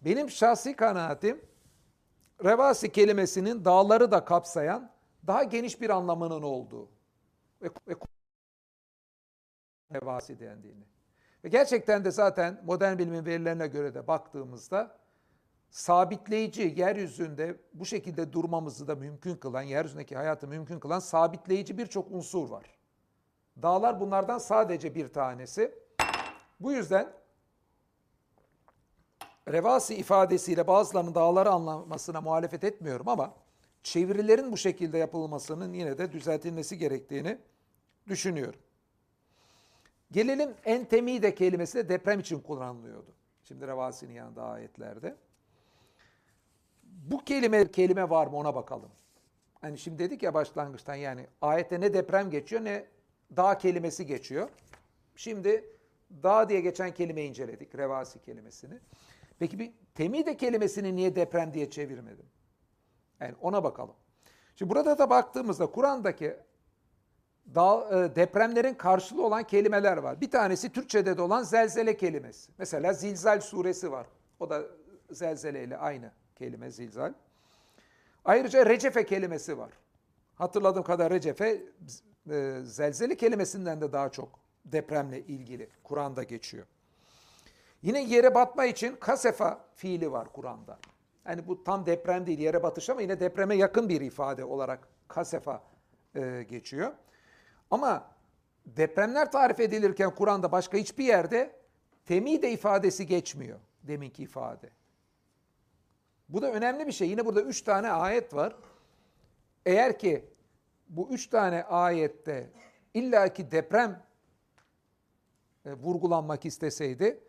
[0.00, 1.47] benim şahsi kanaatim
[2.44, 4.90] revasi kelimesinin dağları da kapsayan
[5.26, 6.88] daha geniş bir anlamının olduğu
[7.62, 7.94] ve, ve
[9.94, 10.84] revasi dendiğini.
[11.44, 14.98] Ve gerçekten de zaten modern bilimin verilerine göre de baktığımızda
[15.70, 22.48] sabitleyici, yeryüzünde bu şekilde durmamızı da mümkün kılan, yeryüzündeki hayatı mümkün kılan sabitleyici birçok unsur
[22.48, 22.64] var.
[23.62, 25.74] Dağlar bunlardan sadece bir tanesi.
[26.60, 27.12] Bu yüzden
[29.52, 33.34] revasi ifadesiyle bazılarının dağları anlamasına muhalefet etmiyorum ama
[33.82, 37.38] çevirilerin bu şekilde yapılmasının yine de düzeltilmesi gerektiğini
[38.08, 38.60] düşünüyorum.
[40.12, 43.14] Gelelim entemide kelimesi de deprem için kullanılıyordu.
[43.44, 45.16] Şimdi revasinin yanında ayetlerde.
[46.82, 48.90] Bu kelime kelime var mı ona bakalım.
[49.60, 52.84] Hani şimdi dedik ya başlangıçtan yani ayette ne deprem geçiyor ne
[53.36, 54.48] dağ kelimesi geçiyor.
[55.16, 55.64] Şimdi
[56.22, 58.78] dağ diye geçen kelimeyi inceledik, revasi kelimesini.
[59.38, 62.26] Peki bir temide kelimesini niye deprem diye çevirmedim?
[63.20, 63.94] Yani ona bakalım.
[64.56, 66.36] Şimdi burada da baktığımızda Kur'an'daki e,
[68.16, 70.20] depremlerin karşılığı olan kelimeler var.
[70.20, 72.52] Bir tanesi Türkçe'de de olan zelzele kelimesi.
[72.58, 74.06] Mesela Zilzal suresi var.
[74.40, 74.62] O da
[75.10, 77.12] zelzele ile aynı kelime zilzal.
[78.24, 79.70] Ayrıca recefe kelimesi var.
[80.34, 81.62] Hatırladığım kadar recefe
[82.30, 86.66] e, zelzele kelimesinden de daha çok depremle ilgili Kur'an'da geçiyor.
[87.82, 90.78] Yine yere batma için kasefa fiili var Kur'an'da.
[91.28, 95.62] Yani bu tam deprem değil yere batış ama yine depreme yakın bir ifade olarak kasefa
[96.14, 96.92] e, geçiyor.
[97.70, 98.10] Ama
[98.66, 101.56] depremler tarif edilirken Kur'an'da başka hiçbir yerde
[102.06, 104.70] temide ifadesi geçmiyor deminki ifade.
[106.28, 107.08] Bu da önemli bir şey.
[107.08, 108.56] Yine burada üç tane ayet var.
[109.66, 110.24] Eğer ki
[110.88, 112.50] bu üç tane ayette
[112.94, 114.02] illaki deprem
[115.64, 117.20] e, vurgulanmak isteseydi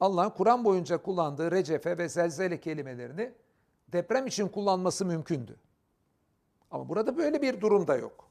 [0.00, 3.32] Allah'ın Kur'an boyunca kullandığı recefe ve zelzele kelimelerini
[3.88, 5.56] deprem için kullanması mümkündü.
[6.70, 8.28] Ama burada böyle bir durum da yok.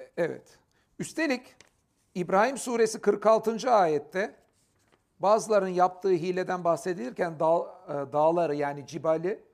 [0.00, 0.58] E, evet.
[0.98, 1.56] Üstelik
[2.14, 3.70] İbrahim suresi 46.
[3.70, 4.34] ayette
[5.20, 9.44] bazıların yaptığı hileden bahsedilirken dağ, e, dağları yani cibali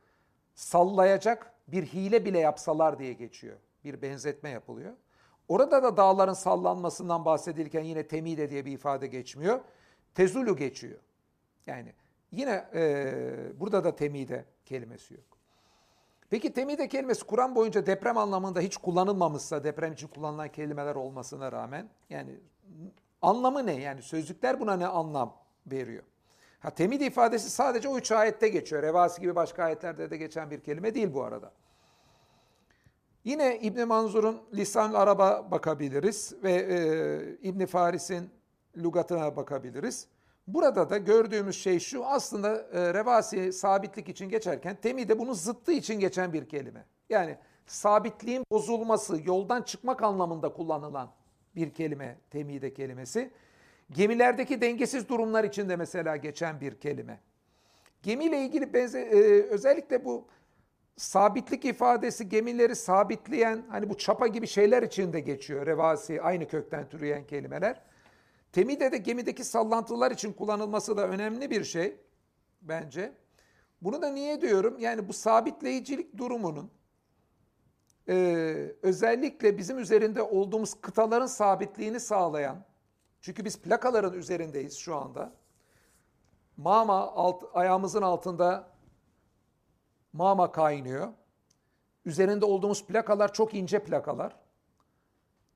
[0.55, 3.57] sallayacak bir hile bile yapsalar diye geçiyor.
[3.85, 4.93] Bir benzetme yapılıyor.
[5.49, 9.61] Orada da dağların sallanmasından bahsedilirken yine temide diye bir ifade geçmiyor.
[10.15, 10.99] Tezulu geçiyor.
[11.67, 11.93] Yani
[12.33, 13.15] yine e,
[13.61, 15.25] burada da temide kelimesi yok.
[16.31, 21.89] Peki temide kelimesi Kur'an boyunca deprem anlamında hiç kullanılmamışsa, deprem için kullanılan kelimeler olmasına rağmen
[22.11, 22.41] yani
[23.23, 23.81] anlamı ne?
[23.81, 26.03] Yani sözlükler buna ne anlam veriyor?
[26.61, 28.83] Ha temid ifadesi sadece o üç ayette geçiyor.
[28.83, 31.53] Revasi gibi başka ayetlerde de geçen bir kelime değil bu arada.
[33.25, 38.31] Yine İbn Manzur'un Lisan Araba bakabiliriz ve e, İbn Faris'in
[38.77, 40.07] lügatına bakabiliriz.
[40.47, 46.01] Burada da gördüğümüz şey şu aslında e, revasi sabitlik için geçerken temide bunun zıttı için
[46.01, 46.85] geçen bir kelime.
[47.11, 51.11] Yani sabitliğin bozulması, yoldan çıkmak anlamında kullanılan
[51.57, 53.31] bir kelime temide kelimesi.
[53.91, 57.21] Gemilerdeki dengesiz durumlar için de mesela geçen bir kelime.
[58.03, 60.25] Gemiyle ilgili benze, e, özellikle bu
[60.97, 65.67] sabitlik ifadesi gemileri sabitleyen hani bu çapa gibi şeyler için de geçiyor.
[65.67, 67.83] Revasi aynı kökten türeyen kelimeler.
[68.53, 71.97] Temide de gemideki sallantılar için kullanılması da önemli bir şey
[72.63, 73.13] bence.
[73.83, 74.79] Bunu da niye diyorum?
[74.79, 76.71] Yani bu sabitleyicilik durumunun
[78.09, 78.15] e,
[78.83, 82.65] özellikle bizim üzerinde olduğumuz kıtaların sabitliğini sağlayan,
[83.21, 85.33] çünkü biz plakaların üzerindeyiz şu anda.
[86.57, 88.74] Mama alt, ayağımızın altında
[90.14, 91.09] mama kaynıyor.
[92.05, 94.37] Üzerinde olduğumuz plakalar çok ince plakalar.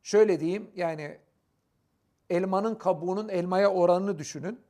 [0.03, 1.19] Şöyle diyeyim yani
[2.31, 4.61] elmanın kabuğunun elmaya oranını düşünün.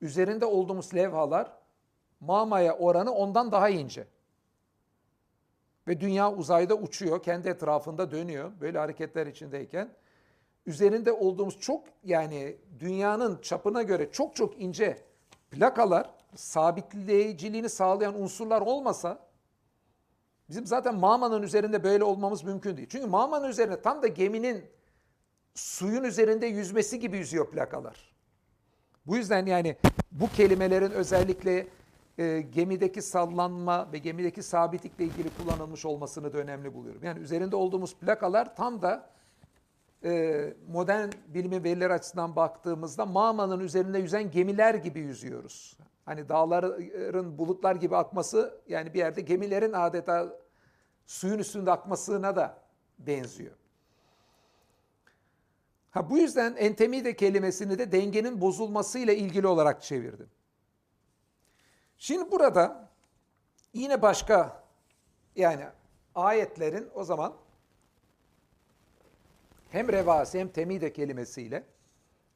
[0.00, 1.52] Üzerinde olduğumuz levhalar
[2.20, 4.06] mamaya oranı ondan daha ince.
[5.88, 9.88] Ve dünya uzayda uçuyor, kendi etrafında dönüyor böyle hareketler içindeyken.
[10.66, 14.98] Üzerinde olduğumuz çok yani dünyanın çapına göre çok çok ince
[15.50, 19.18] plakalar sabitleyiciliğini sağlayan unsurlar olmasa
[20.48, 22.88] bizim zaten Mama'nın üzerinde böyle olmamız mümkün değil.
[22.90, 24.64] Çünkü Mama'nın üzerine tam da geminin
[25.54, 28.14] suyun üzerinde yüzmesi gibi yüzüyor plakalar.
[29.06, 29.76] Bu yüzden yani
[30.12, 31.66] bu kelimelerin özellikle
[32.18, 37.04] e, gemideki sallanma ve gemideki sabitlikle ilgili kullanılmış olmasını da önemli buluyorum.
[37.04, 39.10] Yani üzerinde olduğumuz plakalar tam da
[40.04, 45.76] e, modern bilimin verileri açısından baktığımızda mağmanın üzerinde yüzen gemiler gibi yüzüyoruz.
[46.04, 50.36] Hani dağların bulutlar gibi akması yani bir yerde gemilerin adeta
[51.06, 52.58] suyun üstünde akmasına da
[52.98, 53.52] benziyor.
[55.90, 60.30] Ha bu yüzden entemide kelimesini de dengenin bozulmasıyla ilgili olarak çevirdim.
[61.98, 62.88] Şimdi burada
[63.72, 64.64] yine başka
[65.36, 65.66] yani
[66.14, 67.34] ayetlerin o zaman
[69.70, 71.64] hem revasi hem temide kelimesiyle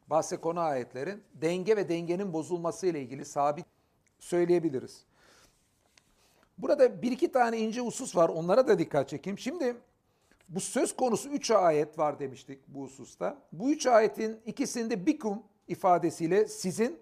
[0.07, 3.67] bahse konu ayetlerin denge ve dengenin bozulması ile ilgili sabit
[4.19, 5.05] söyleyebiliriz.
[6.59, 9.39] Burada bir iki tane ince husus var onlara da dikkat çekeyim.
[9.39, 9.77] Şimdi
[10.49, 13.39] bu söz konusu üç ayet var demiştik bu hususta.
[13.53, 16.99] Bu üç ayetin ikisinde bikum ifadesiyle sizin,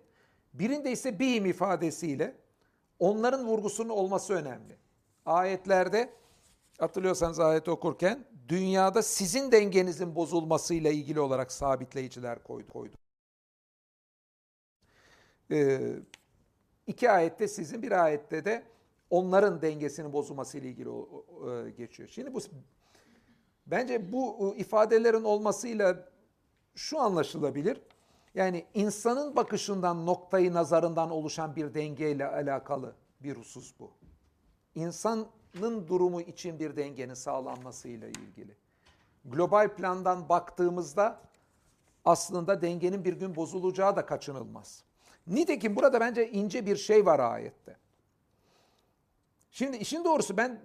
[0.54, 2.36] birinde ise bihim ifadesiyle
[2.98, 4.76] onların vurgusunun olması önemli.
[5.26, 6.10] Ayetlerde
[6.78, 12.72] hatırlıyorsanız ayet okurken dünyada sizin dengenizin bozulmasıyla ilgili olarak sabitleyiciler koydu.
[12.72, 12.96] koydu.
[15.50, 15.96] Ee,
[16.86, 18.62] iki ayette sizin, bir ayette de
[19.10, 22.08] onların dengesinin bozulmasıyla ilgili e, geçiyor.
[22.08, 22.40] Şimdi bu
[23.66, 26.08] bence bu ifadelerin olmasıyla
[26.74, 27.80] şu anlaşılabilir.
[28.34, 33.90] Yani insanın bakışından, noktayı nazarından oluşan bir dengeyle alakalı bir husus bu.
[35.54, 38.56] İnsanın durumu için bir dengenin sağlanmasıyla ilgili.
[39.24, 41.20] Global plandan baktığımızda
[42.04, 44.84] aslında dengenin bir gün bozulacağı da kaçınılmaz.
[45.26, 47.76] Nitekim burada bence ince bir şey var ayette.
[49.50, 50.60] Şimdi işin doğrusu ben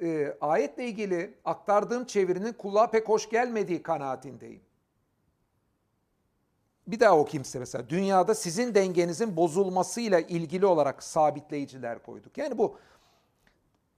[0.00, 4.60] e, ayetle ilgili aktardığım çevirinin kulağa pek hoş gelmediği kanaatindeyim.
[6.86, 7.88] Bir daha okuyayım size mesela.
[7.88, 12.38] Dünyada sizin dengenizin bozulmasıyla ilgili olarak sabitleyiciler koyduk.
[12.38, 12.76] Yani bu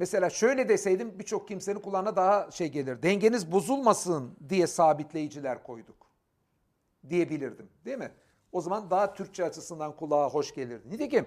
[0.03, 3.03] mesela şöyle deseydim birçok kimsenin kulağına daha şey gelir.
[3.03, 6.07] Dengeniz bozulmasın diye sabitleyiciler koyduk
[7.09, 8.11] diyebilirdim değil mi?
[8.53, 10.91] O zaman daha Türkçe açısından kulağa hoş gelirdi.
[10.91, 11.27] Nitekim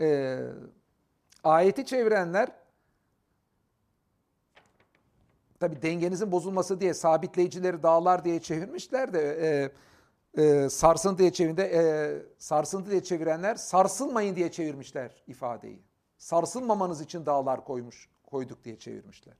[0.00, 0.38] e,
[1.44, 2.48] ayeti çevirenler
[5.60, 9.38] tabi dengenizin bozulması diye sabitleyicileri dağlar diye çevirmişler de
[10.36, 11.82] e, e, sarsıntı diye çevirinde e,
[12.38, 15.87] sarsıntı diye çevirenler sarsılmayın diye çevirmişler ifadeyi.
[16.18, 19.34] Sarsılmamanız için dağlar koymuş koyduk diye çevirmişler.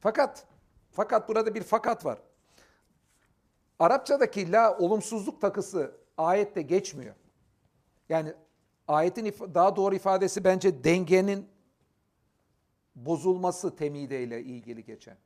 [0.00, 0.46] Fakat
[0.90, 2.18] fakat burada bir fakat var.
[3.78, 7.14] Arapçadaki la olumsuzluk takısı ayette geçmiyor.
[8.08, 8.34] Yani
[8.88, 11.48] ayetin daha doğru ifadesi bence dengenin
[12.94, 15.16] bozulması temideyle ilgili geçen.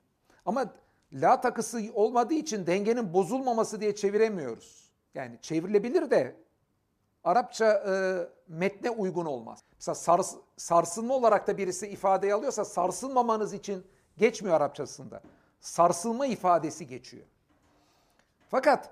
[0.45, 0.75] Ama
[1.13, 4.93] la takısı olmadığı için dengenin bozulmaması diye çeviremiyoruz.
[5.15, 6.37] Yani çevrilebilir de
[7.27, 7.93] Arapça e,
[8.49, 9.59] metne uygun olmaz.
[9.75, 13.87] Mesela sars, sarsılma olarak da birisi ifadeyi alıyorsa sarsılmamanız için
[14.17, 15.23] geçmiyor Arapçasında.
[15.61, 17.27] Sarsılma ifadesi geçiyor.
[18.49, 18.91] Fakat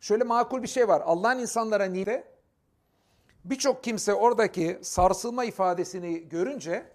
[0.00, 1.02] şöyle makul bir şey var.
[1.06, 2.24] Allah'ın insanlara niye
[3.44, 6.92] birçok kimse oradaki sarsılma ifadesini görünce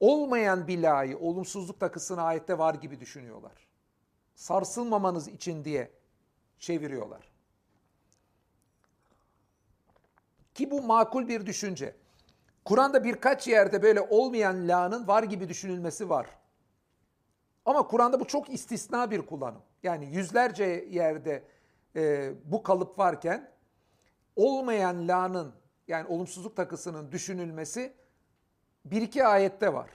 [0.00, 3.68] olmayan bilayı, olumsuzluk takısını ayette var gibi düşünüyorlar.
[4.34, 5.90] Sarsılmamanız için diye
[6.58, 7.31] çeviriyorlar.
[10.54, 11.94] Ki bu makul bir düşünce.
[12.64, 16.26] Kur'an'da birkaç yerde böyle olmayan la'nın var gibi düşünülmesi var.
[17.64, 19.62] Ama Kur'an'da bu çok istisna bir kullanım.
[19.82, 21.42] Yani yüzlerce yerde
[21.96, 23.50] e, bu kalıp varken
[24.36, 25.52] olmayan la'nın
[25.88, 27.92] yani olumsuzluk takısının düşünülmesi
[28.84, 29.90] bir iki ayette var.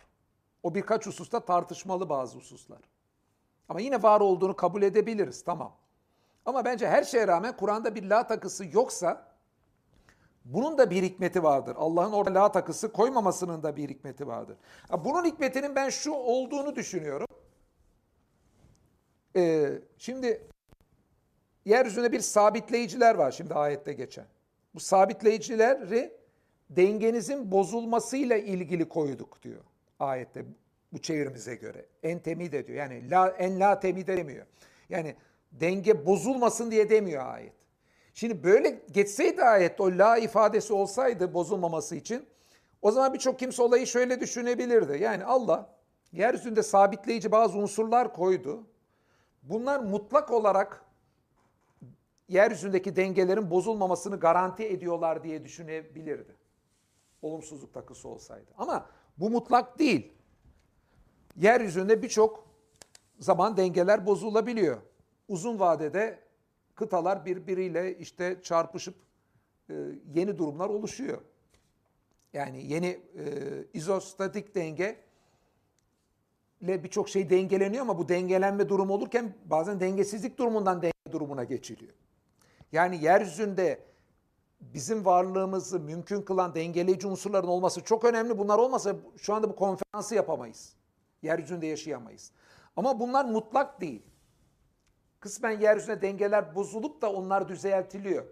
[0.64, 2.80] O birkaç hususta tartışmalı bazı hususlar.
[3.70, 5.76] Ama yine var olduğunu kabul edebiliriz tamam.
[6.46, 9.37] Ama bence her şeye rağmen Kur'an'da bir la takısı yoksa
[10.54, 11.76] bunun da bir hikmeti vardır.
[11.80, 14.58] Allah'ın orada la takısı koymamasının da bir hikmeti vardır.
[15.06, 17.28] Bunun hikmetinin ben şu olduğunu düşünüyorum.
[19.36, 20.48] Ee, şimdi
[21.66, 24.26] yeryüzünde bir sabitleyiciler var şimdi ayette geçen.
[24.76, 26.14] Bu sabitleyicileri
[26.70, 29.62] dengenizin bozulmasıyla ilgili koyduk diyor
[30.00, 30.46] ayette
[30.94, 31.86] bu çevirimize göre.
[32.04, 32.78] En temide diyor.
[32.78, 34.46] Yani la, en la temide demiyor.
[34.90, 35.16] Yani
[35.52, 37.54] denge bozulmasın diye demiyor ayet.
[38.18, 42.26] Şimdi böyle geçseydi ayet o la ifadesi olsaydı bozulmaması için
[42.82, 44.98] o zaman birçok kimse olayı şöyle düşünebilirdi.
[45.04, 45.70] Yani Allah
[46.12, 48.68] yeryüzünde sabitleyici bazı unsurlar koydu.
[49.44, 50.86] Bunlar mutlak olarak
[52.28, 56.36] yeryüzündeki dengelerin bozulmamasını garanti ediyorlar diye düşünebilirdi.
[57.22, 58.52] Olumsuzluk takısı olsaydı.
[58.58, 60.14] Ama bu mutlak değil.
[61.36, 62.48] Yeryüzünde birçok
[63.20, 64.78] zaman dengeler bozulabiliyor.
[65.28, 66.27] Uzun vadede
[66.78, 68.96] kıtalar birbiriyle işte çarpışıp
[69.70, 69.74] e,
[70.16, 71.22] yeni durumlar oluşuyor.
[72.34, 73.24] Yani yeni e,
[73.74, 75.00] izostatik denge
[76.62, 81.94] birçok şey dengeleniyor ama bu dengelenme durumu olurken bazen dengesizlik durumundan denge durumuna geçiliyor.
[82.72, 83.80] Yani yeryüzünde
[84.62, 88.38] bizim varlığımızı mümkün kılan dengeleyici unsurların olması çok önemli.
[88.38, 90.74] Bunlar olmasa şu anda bu konferansı yapamayız.
[91.22, 92.32] Yeryüzünde yaşayamayız.
[92.76, 94.02] Ama bunlar mutlak değil.
[95.20, 98.26] Kısmen yeryüzünde dengeler bozulup da onlar düzeltiliyor.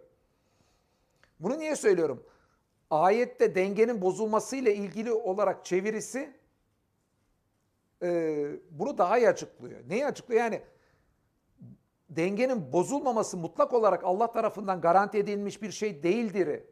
[1.39, 2.23] Bunu niye söylüyorum?
[2.89, 6.33] Ayette dengenin bozulmasıyla ilgili olarak çevirisi
[8.03, 9.79] e, bunu daha iyi açıklıyor.
[9.89, 10.41] Neyi açıklıyor?
[10.41, 10.61] Yani
[12.09, 16.63] dengenin bozulmaması mutlak olarak Allah tarafından garanti edilmiş bir şey değildir.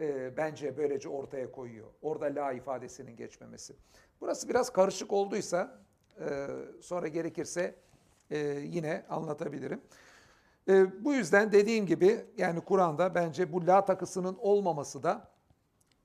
[0.00, 1.86] E, bence böylece ortaya koyuyor.
[2.02, 3.76] Orada la ifadesinin geçmemesi.
[4.20, 5.80] Burası biraz karışık olduysa
[6.20, 6.46] e,
[6.80, 7.74] sonra gerekirse
[8.30, 9.80] e, yine anlatabilirim.
[10.68, 15.28] E, bu yüzden dediğim gibi yani Kur'an'da bence bu la takısının olmaması da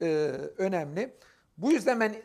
[0.01, 0.05] e,
[0.57, 1.13] önemli.
[1.57, 2.15] Bu yüzden ben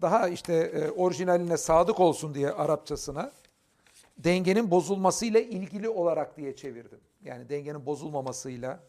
[0.00, 3.32] daha işte e, orijinaline sadık olsun diye Arapçasına
[4.18, 7.00] dengenin bozulmasıyla ilgili olarak diye çevirdim.
[7.24, 8.80] Yani dengenin bozulmamasıyla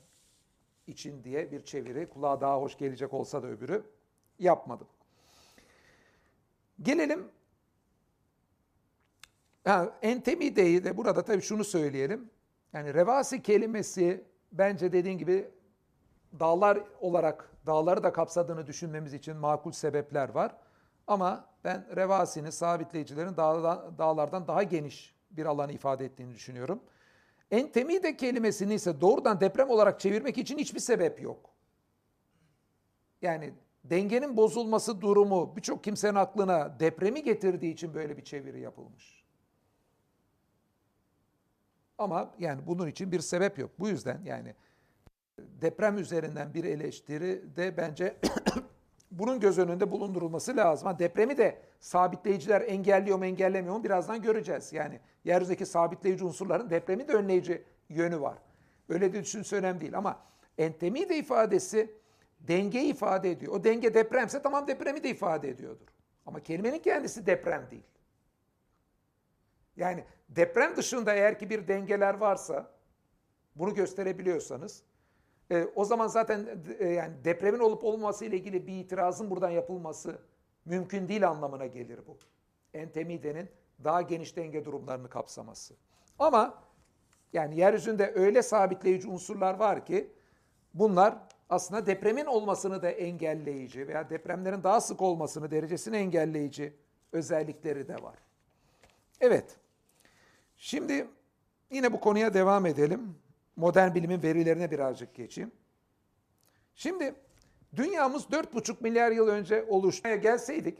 [0.88, 2.10] için diye bir çeviri.
[2.10, 3.84] Kulağa daha hoş gelecek olsa da öbürü
[4.40, 4.88] yapmadım.
[6.82, 7.28] Gelelim
[9.64, 12.30] ha, Entemide'yi de burada tabii şunu söyleyelim.
[12.74, 15.52] Yani revasi kelimesi bence dediğin gibi
[16.40, 20.56] dağlar olarak dağları da kapsadığını düşünmemiz için makul sebepler var.
[21.08, 26.84] Ama ben revasini sabitleyicilerin dağlardan, dağlardan daha geniş bir alanı ifade ettiğini düşünüyorum.
[27.52, 31.50] Entemide kelimesini ise doğrudan deprem olarak çevirmek için hiçbir sebep yok.
[33.22, 33.54] Yani
[33.84, 39.21] dengenin bozulması durumu birçok kimsenin aklına depremi getirdiği için böyle bir çeviri yapılmış.
[42.02, 43.72] Ama yani bunun için bir sebep yok.
[43.80, 44.56] Bu yüzden yani
[45.40, 48.18] deprem üzerinden bir eleştiri de bence
[49.12, 50.88] bunun göz önünde bulundurulması lazım.
[50.88, 54.74] Ha, depremi de sabitleyiciler engelliyor mu engellemiyor mu birazdan göreceğiz.
[54.74, 58.38] Yani yeryüzündeki sabitleyici unsurların depremi de önleyici yönü var.
[58.90, 60.20] Öyle de düşünse önemli değil ama
[60.58, 61.96] entemi de ifadesi
[62.40, 63.54] denge ifade ediyor.
[63.54, 65.88] O denge depremse tamam depremi de ifade ediyordur.
[66.26, 67.84] Ama kelimenin kendisi deprem değil.
[69.76, 70.04] Yani
[70.36, 72.72] deprem dışında eğer ki bir dengeler varsa
[73.56, 74.84] bunu gösterebiliyorsanız
[75.52, 80.22] e, o zaman zaten e, yani depremin olup olmaması ile ilgili bir itirazın buradan yapılması
[80.66, 82.18] mümkün değil anlamına gelir bu.
[82.74, 83.50] Entemide'nin
[83.84, 85.74] daha geniş denge durumlarını kapsaması.
[86.20, 86.64] Ama
[87.34, 90.12] yani yeryüzünde öyle sabitleyici unsurlar var ki
[90.74, 91.18] bunlar
[91.50, 96.74] aslında depremin olmasını da engelleyici veya depremlerin daha sık olmasını derecesini engelleyici
[97.12, 98.16] özellikleri de var.
[99.22, 99.61] Evet.
[100.64, 101.08] Şimdi
[101.72, 103.16] yine bu konuya devam edelim
[103.56, 105.52] modern bilimin verilerine birazcık geçeyim.
[106.76, 107.16] Şimdi
[107.76, 110.78] dünyamız 4,5 milyar yıl önce oluşmaya gelseydik,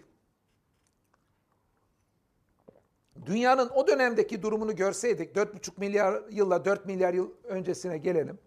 [3.26, 8.40] dünyanın o dönemdeki durumunu görseydik, 4,5 milyar yılla 4 milyar yıl öncesine gelelim.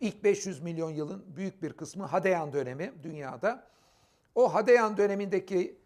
[0.00, 3.66] İlk 500 milyon yılın büyük bir kısmı Hadeyan dönemi dünyada.
[4.34, 5.78] O Hadeyan dönemindeki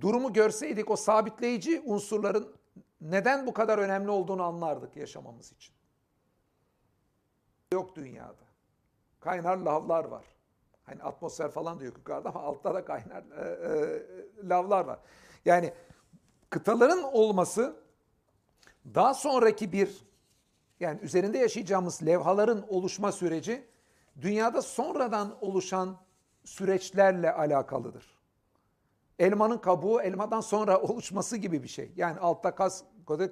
[0.00, 2.54] durumu görseydik o sabitleyici unsurların
[3.04, 5.74] neden bu kadar önemli olduğunu anlardık yaşamamız için
[7.72, 8.44] yok dünyada.
[9.20, 10.24] Kaynar lavlar var.
[10.84, 14.98] Hani atmosfer falan diyor yukarıda ama altta da kaynar e, e, lavlar var.
[15.44, 15.72] Yani
[16.50, 17.76] kıtaların olması
[18.94, 20.04] daha sonraki bir
[20.80, 23.66] yani üzerinde yaşayacağımız levhaların oluşma süreci
[24.20, 25.96] dünyada sonradan oluşan
[26.44, 28.18] süreçlerle alakalıdır.
[29.18, 31.92] Elmanın kabuğu elmadan sonra oluşması gibi bir şey.
[31.96, 32.82] Yani altta kas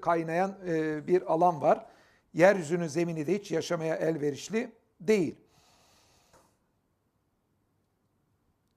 [0.00, 1.86] kaynayan e, bir alan var
[2.34, 5.36] yeryüzünün zemini de hiç yaşamaya elverişli değil.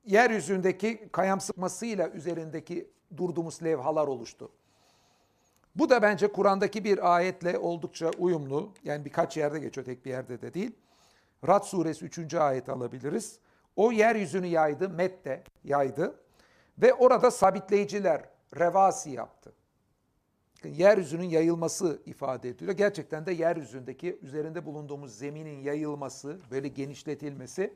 [0.06, 4.52] Yeryüzündeki kayamsıkmasıyla üzerindeki durduğumuz levhalar oluştu.
[5.76, 8.74] Bu da bence Kur'an'daki bir ayetle oldukça uyumlu.
[8.84, 10.72] Yani birkaç yerde geçiyor, tek bir yerde de değil.
[11.48, 12.34] Rad suresi 3.
[12.34, 13.40] ayet alabiliriz.
[13.76, 16.20] O yeryüzünü yaydı, Mette yaydı
[16.78, 19.54] ve orada sabitleyiciler revasi yaptı
[20.68, 22.78] yeryüzünün yayılması ifade ediliyor.
[22.78, 27.74] Gerçekten de yeryüzündeki üzerinde bulunduğumuz zeminin yayılması, böyle genişletilmesi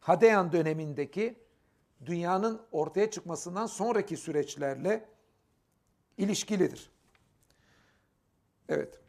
[0.00, 1.38] Hadeyan dönemindeki
[2.06, 5.08] dünyanın ortaya çıkmasından sonraki süreçlerle
[6.18, 6.90] ilişkilidir.
[8.68, 9.00] Evet.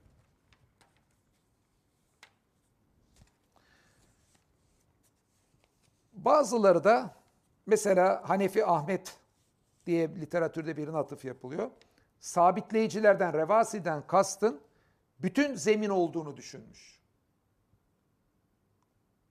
[6.13, 7.15] Bazıları da
[7.65, 9.17] mesela Hanefi Ahmet
[9.85, 11.71] diye literatürde birine atıf yapılıyor
[12.25, 14.61] sabitleyicilerden, revasiden kastın
[15.19, 16.99] bütün zemin olduğunu düşünmüş.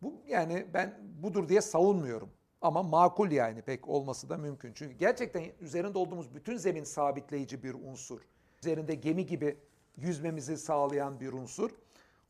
[0.03, 2.31] Bu yani ben budur diye savunmuyorum.
[2.61, 4.73] Ama makul yani pek olması da mümkün.
[4.73, 8.21] Çünkü gerçekten üzerinde olduğumuz bütün zemin sabitleyici bir unsur.
[8.63, 9.59] Üzerinde gemi gibi
[9.97, 11.71] yüzmemizi sağlayan bir unsur.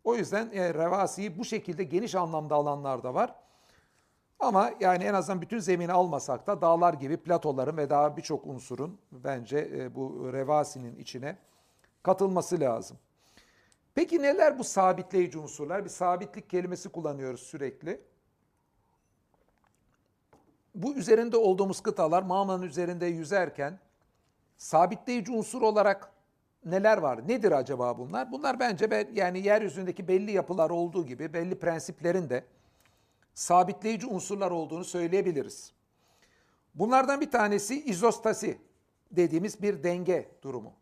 [0.05, 3.35] O yüzden e, revasiyi bu şekilde geniş anlamda alanlar da var.
[4.41, 8.99] Ama yani en azından bütün zemini almasak da dağlar gibi platoların ve daha birçok unsurun
[9.13, 11.37] bence e, bu revasinin içine
[12.03, 12.99] katılması lazım.
[13.95, 15.85] Peki neler bu sabitleyici unsurlar?
[15.85, 18.01] Bir sabitlik kelimesi kullanıyoruz sürekli.
[20.75, 23.79] Bu üzerinde olduğumuz kıtalar Mağmanın üzerinde yüzerken
[24.57, 26.13] sabitleyici unsur olarak
[26.65, 27.29] neler var?
[27.29, 28.33] Nedir acaba bunlar?
[28.33, 32.45] Bunlar bence yani yeryüzündeki belli yapılar olduğu gibi belli prensiplerin de
[33.35, 35.73] sabitleyici unsurlar olduğunu söyleyebiliriz.
[36.75, 38.59] Bunlardan bir tanesi izostasi
[39.11, 40.73] dediğimiz bir denge durumu.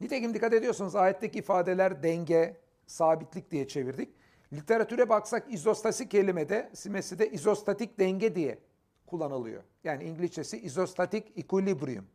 [0.00, 2.56] Nitekim dikkat ediyorsunuz ayetteki ifadeler denge,
[2.86, 4.08] sabitlik diye çevirdik.
[4.52, 8.58] Literatüre baksak izostasi kelimede, simesi de izostatik denge diye
[9.06, 9.62] kullanılıyor.
[9.84, 12.06] Yani İngilizcesi izostatik equilibrium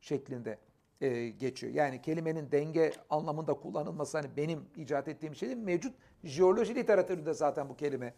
[0.00, 0.58] şeklinde
[1.00, 1.72] e, geçiyor.
[1.72, 5.94] Yani kelimenin denge anlamında kullanılması hani benim icat ettiğim şey değil, mevcut
[6.24, 8.14] jeoloji literatüründe zaten bu kelime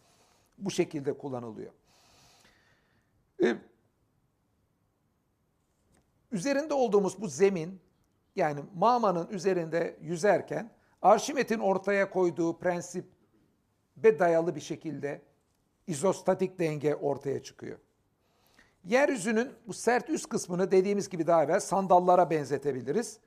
[0.58, 1.72] bu şekilde kullanılıyor.
[3.42, 3.56] Ee,
[6.32, 7.80] üzerinde olduğumuz bu zemin
[8.36, 10.70] yani Mama'nın üzerinde yüzerken
[11.02, 15.22] Arşimet'in ortaya koyduğu prensibe dayalı bir şekilde
[15.86, 17.78] izostatik denge ortaya çıkıyor.
[18.84, 23.18] Yeryüzünün bu sert üst kısmını dediğimiz gibi daha evvel sandallara benzetebiliriz.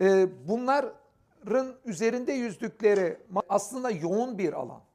[0.00, 4.85] Ee, bunların üzerinde yüzdükleri aslında yoğun bir alan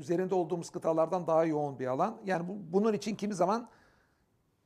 [0.00, 2.20] üzerinde olduğumuz kıtalardan daha yoğun bir alan.
[2.24, 3.68] Yani bu, bunun için kimi zaman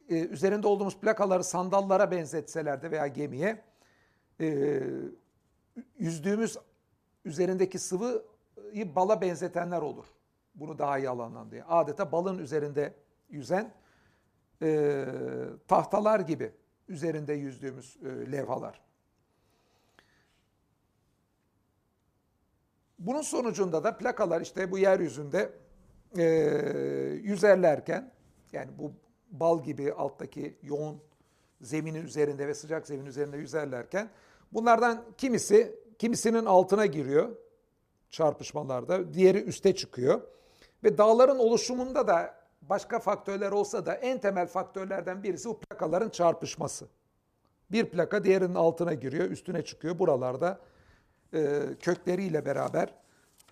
[0.09, 3.63] e, üzerinde olduğumuz plakaları sandallara benzetseler de veya gemiye
[4.41, 4.81] e,
[5.99, 6.59] yüzdüğümüz
[7.25, 10.05] üzerindeki sıvıyı bala benzetenler olur.
[10.55, 11.65] Bunu daha iyi alanlan diye.
[11.65, 12.95] Adeta balın üzerinde
[13.29, 13.73] yüzen
[14.63, 15.05] e,
[15.69, 16.53] tahtalar gibi
[16.89, 18.84] üzerinde yüzdüğümüz e, levhalar.
[22.99, 25.53] Bunun sonucunda da plakalar işte bu yeryüzünde
[26.19, 26.25] e,
[27.23, 28.13] yüzerlerken
[28.53, 28.93] yani bu
[29.31, 31.01] bal gibi alttaki yoğun
[31.61, 34.11] zeminin üzerinde ve sıcak zemin üzerinde yüzerlerken
[34.53, 37.37] bunlardan kimisi kimisinin altına giriyor
[38.15, 40.21] çarpışmalarda, diğeri üste çıkıyor.
[40.85, 46.89] Ve dağların oluşumunda da başka faktörler olsa da en temel faktörlerden birisi bu plakaların çarpışması.
[47.71, 49.99] Bir plaka diğerinin altına giriyor, üstüne çıkıyor.
[49.99, 50.61] Buralarda
[51.35, 52.95] e, kökleriyle beraber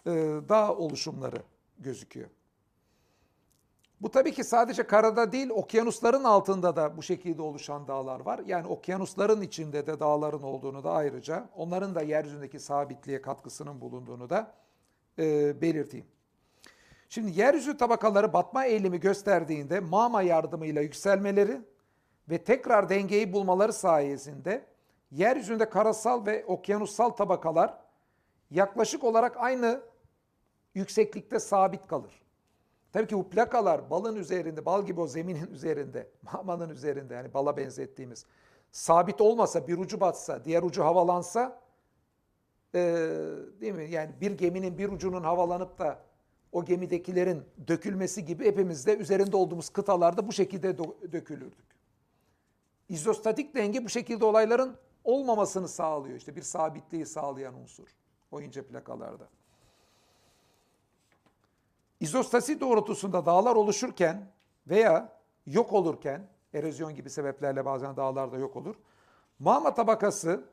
[0.06, 0.10] e,
[0.48, 1.42] dağ oluşumları
[1.78, 2.28] gözüküyor.
[4.00, 8.40] Bu tabii ki sadece karada değil, okyanusların altında da bu şekilde oluşan dağlar var.
[8.46, 14.54] Yani okyanusların içinde de dağların olduğunu da ayrıca, onların da yeryüzündeki sabitliğe katkısının bulunduğunu da
[15.18, 16.06] e, belirteyim.
[17.08, 21.60] Şimdi yeryüzü tabakaları batma eğilimi gösterdiğinde mama yardımıyla yükselmeleri
[22.28, 24.64] ve tekrar dengeyi bulmaları sayesinde
[25.12, 27.78] yeryüzünde karasal ve okyanussal tabakalar
[28.50, 29.80] yaklaşık olarak aynı
[30.74, 32.22] yükseklikte sabit kalır.
[32.92, 37.56] Tabii ki bu plakalar balın üzerinde, bal gibi o zeminin üzerinde, mamanın üzerinde yani bala
[37.56, 38.26] benzettiğimiz
[38.72, 41.60] sabit olmasa, bir ucu batsa, diğer ucu havalansa
[42.74, 42.80] e,
[43.60, 43.90] değil mi?
[43.90, 45.98] Yani bir geminin bir ucunun havalanıp da
[46.52, 50.78] o gemidekilerin dökülmesi gibi hepimiz de üzerinde olduğumuz kıtalarda bu şekilde
[51.12, 51.72] dökülürdük.
[52.88, 56.16] İzostatik denge bu şekilde olayların olmamasını sağlıyor.
[56.16, 57.88] İşte bir sabitliği sağlayan unsur
[58.30, 59.28] o ince plakalarda.
[62.00, 64.32] İzostasi doğrultusunda dağlar oluşurken
[64.66, 65.12] veya
[65.46, 68.74] yok olurken, erozyon gibi sebeplerle bazen dağlar da yok olur.
[69.38, 70.44] Mağma tabakası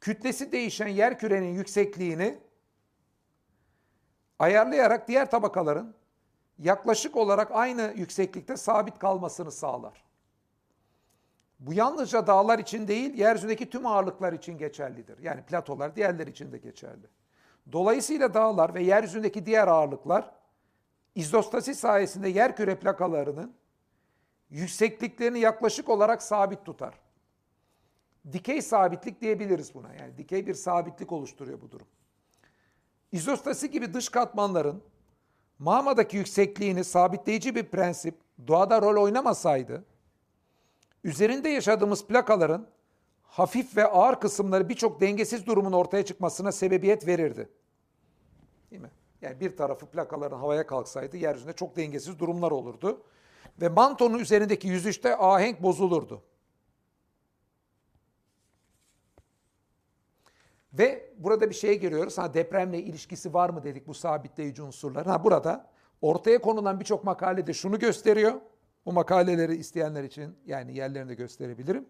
[0.00, 2.38] kütlesi değişen yer kürenin yüksekliğini
[4.38, 5.94] ayarlayarak diğer tabakaların
[6.58, 10.09] yaklaşık olarak aynı yükseklikte sabit kalmasını sağlar.
[11.60, 15.18] Bu yalnızca dağlar için değil, yeryüzündeki tüm ağırlıklar için geçerlidir.
[15.18, 17.06] Yani platolar diğerler için de geçerli.
[17.72, 20.30] Dolayısıyla dağlar ve yeryüzündeki diğer ağırlıklar
[21.14, 23.54] İzdostasi sayesinde yer küre plakalarının
[24.50, 26.94] yüksekliklerini yaklaşık olarak sabit tutar.
[28.32, 29.94] Dikey sabitlik diyebiliriz buna.
[29.94, 31.86] Yani dikey bir sabitlik oluşturuyor bu durum.
[33.12, 34.82] İzostasi gibi dış katmanların
[35.58, 38.14] mağmadaki yüksekliğini sabitleyici bir prensip
[38.48, 39.84] doğada rol oynamasaydı,
[41.04, 42.66] üzerinde yaşadığımız plakaların
[43.22, 47.48] hafif ve ağır kısımları birçok dengesiz durumun ortaya çıkmasına sebebiyet verirdi.
[48.70, 48.90] Değil mi?
[49.22, 53.02] Yani bir tarafı plakaların havaya kalksaydı yeryüzünde çok dengesiz durumlar olurdu.
[53.60, 56.22] Ve mantonun üzerindeki yüzüşte ahenk bozulurdu.
[60.72, 62.18] Ve burada bir şeye giriyoruz.
[62.18, 65.10] Ha depremle ilişkisi var mı dedik bu sabitleyici unsurların.
[65.10, 65.70] Ha burada
[66.02, 68.40] Ortaya konulan birçok makalede şunu gösteriyor.
[68.86, 71.86] Bu makaleleri isteyenler için yani yerlerini de gösterebilirim.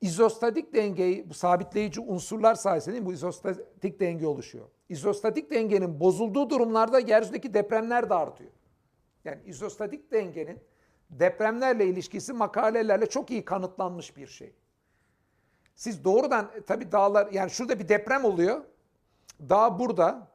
[0.00, 4.68] İzostatik dengeyi, bu sabitleyici unsurlar sayesinde bu izostatik denge oluşuyor.
[4.88, 8.50] İzostatik dengenin bozulduğu durumlarda yeryüzündeki depremler de artıyor.
[9.24, 10.58] Yani izostatik dengenin
[11.10, 14.52] depremlerle ilişkisi makalelerle çok iyi kanıtlanmış bir şey.
[15.74, 18.64] Siz doğrudan e, tabi dağlar yani şurada bir deprem oluyor.
[19.48, 20.30] Dağ burada.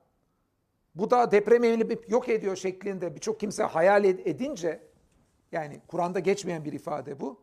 [0.95, 4.81] Bu dağ depremi eğilip yok ediyor şeklinde birçok kimse hayal edince
[5.51, 7.41] yani Kur'an'da geçmeyen bir ifade bu.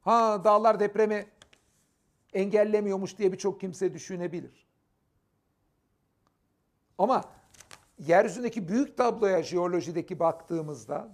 [0.00, 1.26] Ha dağlar depremi
[2.32, 4.66] engellemiyormuş diye birçok kimse düşünebilir.
[6.98, 7.24] Ama
[7.98, 11.08] yeryüzündeki büyük tabloya jeolojideki baktığımızda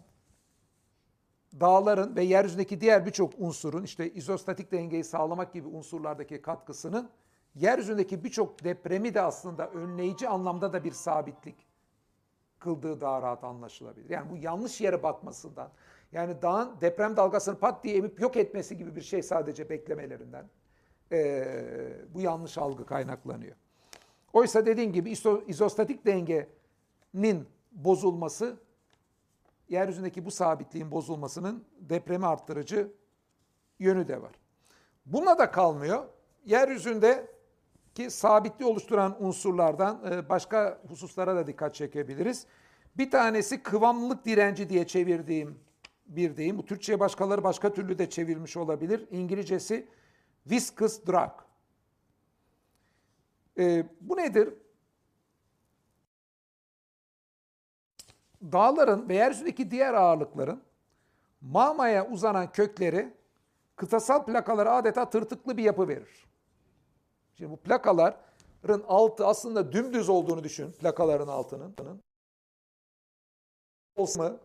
[1.60, 7.10] dağların ve yeryüzündeki diğer birçok unsurun işte izostatik dengeyi sağlamak gibi unsurlardaki katkısının
[7.54, 11.66] yeryüzündeki birçok depremi de aslında önleyici anlamda da bir sabitlik
[12.58, 14.10] kıldığı daha rahat anlaşılabilir.
[14.10, 15.70] Yani bu yanlış yere bakmasından,
[16.14, 20.44] yani dağın deprem dalgasını pat diye emip yok etmesi gibi bir şey sadece beklemelerinden
[21.12, 21.44] e,
[22.14, 23.56] bu yanlış algı kaynaklanıyor.
[24.32, 25.14] Oysa dediğim gibi
[25.46, 28.56] izostatik dengenin bozulması
[29.68, 32.92] yeryüzündeki bu sabitliğin bozulmasının depremi arttırıcı
[33.78, 34.32] yönü de var.
[35.06, 36.04] Buna da kalmıyor.
[36.44, 37.26] Yeryüzünde
[37.94, 42.46] ki sabitliği oluşturan unsurlardan başka hususlara da dikkat çekebiliriz.
[42.96, 45.63] Bir tanesi kıvamlılık direnci diye çevirdiğim
[46.06, 46.58] bir deyim.
[46.58, 49.08] Bu Türkçe'ye başkaları başka türlü de çevirmiş olabilir.
[49.10, 49.88] İngilizcesi
[50.46, 51.30] viscous drag.
[53.58, 54.54] E, bu nedir?
[58.52, 60.62] dağların ve yeryüzündeki diğer ağırlıkların
[61.40, 63.14] mamaya uzanan kökleri
[63.76, 66.26] kıtasal plakalara adeta tırtıklı bir yapı verir.
[67.34, 70.72] Şimdi bu plakaların altı aslında dümdüz olduğunu düşün.
[70.72, 71.74] Plakaların altının.
[73.96, 74.40] Olsa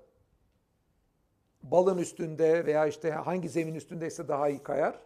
[1.64, 5.00] balın üstünde veya işte hangi zemin üstündeyse daha iyi kayar.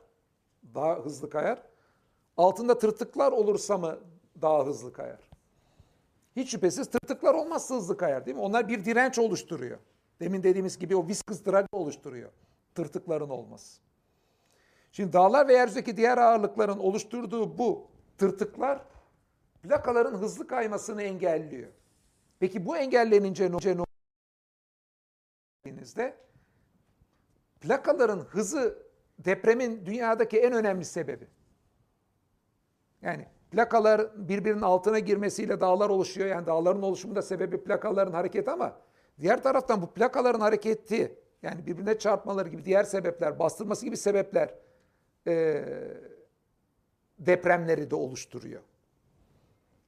[0.75, 1.63] Daha hızlı kayar.
[2.37, 3.99] Altında tırtıklar olursa mı
[4.41, 5.29] daha hızlı kayar?
[6.35, 8.43] Hiç şüphesiz tırtıklar olmazsa hızlı kayar değil mi?
[8.43, 9.77] Onlar bir direnç oluşturuyor.
[10.19, 12.29] Demin dediğimiz gibi o viscous drag oluşturuyor.
[12.75, 13.81] Tırtıkların olması.
[14.91, 17.87] Şimdi dağlar ve yeryüzündeki diğer ağırlıkların oluşturduğu bu
[18.17, 18.81] tırtıklar
[19.63, 21.69] plakaların hızlı kaymasını engelliyor.
[22.39, 23.77] Peki bu engellenince ne olacak?
[27.63, 28.83] Plakaların hızı
[29.19, 31.27] depremin dünyadaki en önemli sebebi.
[33.01, 36.27] Yani Plakalar birbirinin altına girmesiyle dağlar oluşuyor.
[36.27, 38.79] Yani dağların oluşumu da sebebi plakaların hareketi ama
[39.21, 44.53] diğer taraftan bu plakaların hareketi yani birbirine çarpmaları gibi diğer sebepler, bastırması gibi sebepler
[45.27, 45.65] e,
[47.19, 48.61] depremleri de oluşturuyor.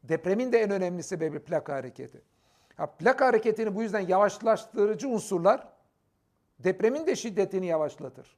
[0.04, 2.22] Depremin de en önemli sebebi plaka hareketi.
[2.76, 5.68] Ha, plaka hareketini bu yüzden yavaşlaştırıcı unsurlar
[6.60, 8.38] depremin de şiddetini yavaşlatır.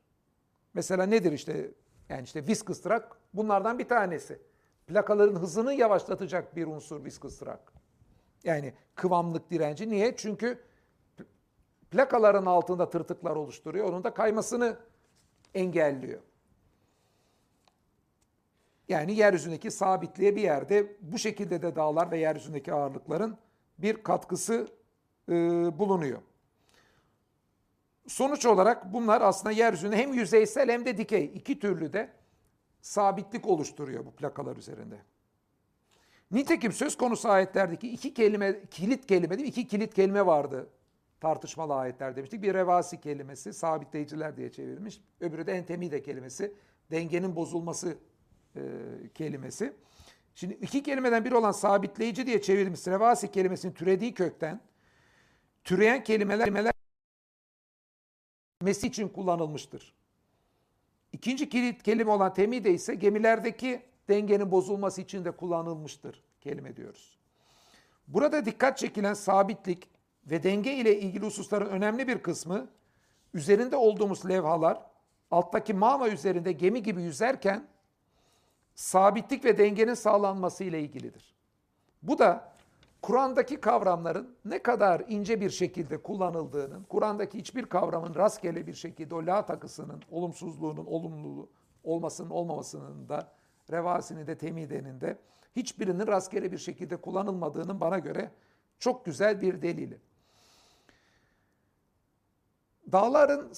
[0.73, 1.71] Mesela nedir işte
[2.09, 3.03] yani işte viscous drag
[3.33, 4.39] bunlardan bir tanesi
[4.87, 7.59] plakaların hızını yavaşlatacak bir unsur viscous drag.
[8.43, 9.89] Yani kıvamlık direnci.
[9.89, 10.15] Niye?
[10.15, 10.59] Çünkü
[11.91, 13.89] plakaların altında tırtıklar oluşturuyor.
[13.89, 14.77] Onun da kaymasını
[15.53, 16.19] engelliyor.
[18.89, 23.37] Yani yeryüzündeki sabitliğe bir yerde bu şekilde de dağlar ve yeryüzündeki ağırlıkların
[23.77, 24.67] bir katkısı
[25.29, 25.33] e,
[25.79, 26.21] bulunuyor.
[28.07, 32.09] Sonuç olarak bunlar aslında yeryüzünde hem yüzeysel hem de dikey iki türlü de
[32.81, 34.95] sabitlik oluşturuyor bu plakalar üzerinde.
[36.31, 40.69] Nitekim söz konusu ayetlerdeki iki kelime, kilit kelime değil iki kilit kelime vardı
[41.19, 42.41] tartışmalı ayetler demiştik.
[42.41, 45.01] Bir revasi kelimesi, sabitleyiciler diye çevrilmiş.
[45.19, 46.53] Öbürü de entemide kelimesi,
[46.91, 47.97] dengenin bozulması
[48.55, 48.61] e,
[49.13, 49.73] kelimesi.
[50.35, 54.61] Şimdi iki kelimeden biri olan sabitleyici diye çevrilmiş revasi kelimesinin türediği kökten
[55.63, 56.73] türeyen kelimeler, kelimeler
[58.67, 59.93] Mesih için kullanılmıştır.
[61.13, 67.17] İkinci kilit kelime olan temide ise gemilerdeki dengenin bozulması için de kullanılmıştır kelime diyoruz.
[68.07, 69.89] Burada dikkat çekilen sabitlik
[70.25, 72.69] ve denge ile ilgili hususların önemli bir kısmı
[73.33, 74.81] üzerinde olduğumuz levhalar
[75.31, 77.67] alttaki mama üzerinde gemi gibi yüzerken
[78.75, 81.35] sabitlik ve dengenin sağlanması ile ilgilidir.
[82.01, 82.56] Bu da
[83.01, 89.25] Kur'an'daki kavramların ne kadar ince bir şekilde kullanıldığının, Kur'an'daki hiçbir kavramın rastgele bir şekilde o
[89.25, 91.49] la takısının, olumsuzluğunun, olumluluğu
[91.83, 93.31] olmasının olmamasının da,
[93.71, 95.17] revasinin de, temidenin de
[95.55, 98.31] hiçbirinin rastgele bir şekilde kullanılmadığının bana göre
[98.79, 99.97] çok güzel bir delili.
[102.91, 103.51] Dağların,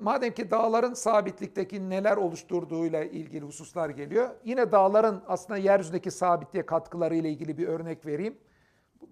[0.00, 7.14] madem ki dağların sabitlikteki neler oluşturduğuyla ilgili hususlar geliyor, yine dağların aslında yeryüzündeki sabitliğe katkıları
[7.14, 8.38] ile ilgili bir örnek vereyim.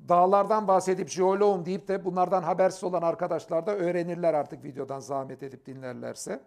[0.08, 5.66] Dağlardan bahsedip jeoloğum deyip de bunlardan habersiz olan arkadaşlar da öğrenirler artık videodan zahmet edip
[5.66, 6.40] dinlerlerse.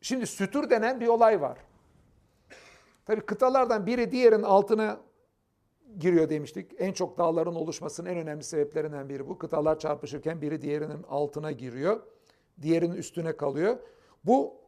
[0.00, 1.58] Şimdi sütür denen bir olay var.
[3.04, 5.00] Tabii kıtalardan biri diğerinin altına
[5.98, 6.72] giriyor demiştik.
[6.78, 9.38] En çok dağların oluşmasının en önemli sebeplerinden biri bu.
[9.38, 12.00] Kıtalar çarpışırken biri diğerinin altına giriyor.
[12.62, 13.78] Diğerinin üstüne kalıyor.
[14.24, 14.61] Bu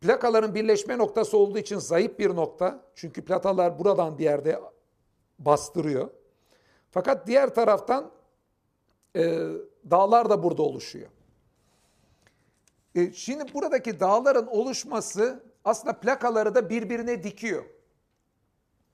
[0.00, 2.84] plakaların birleşme noktası olduğu için zayıf bir nokta.
[2.94, 4.60] Çünkü platalar buradan bir yerde
[5.38, 6.10] bastırıyor.
[6.90, 8.10] Fakat diğer taraftan
[9.16, 9.48] e,
[9.90, 11.08] dağlar da burada oluşuyor.
[12.94, 17.64] E, şimdi buradaki dağların oluşması aslında plakaları da birbirine dikiyor.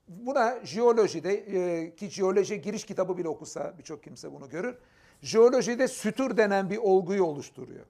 [0.07, 4.75] Buna jeolojide e, ki jeoloji giriş kitabı bile okusa birçok kimse bunu görür.
[5.21, 7.85] Jeolojide sütür denen bir olguyu oluşturuyor.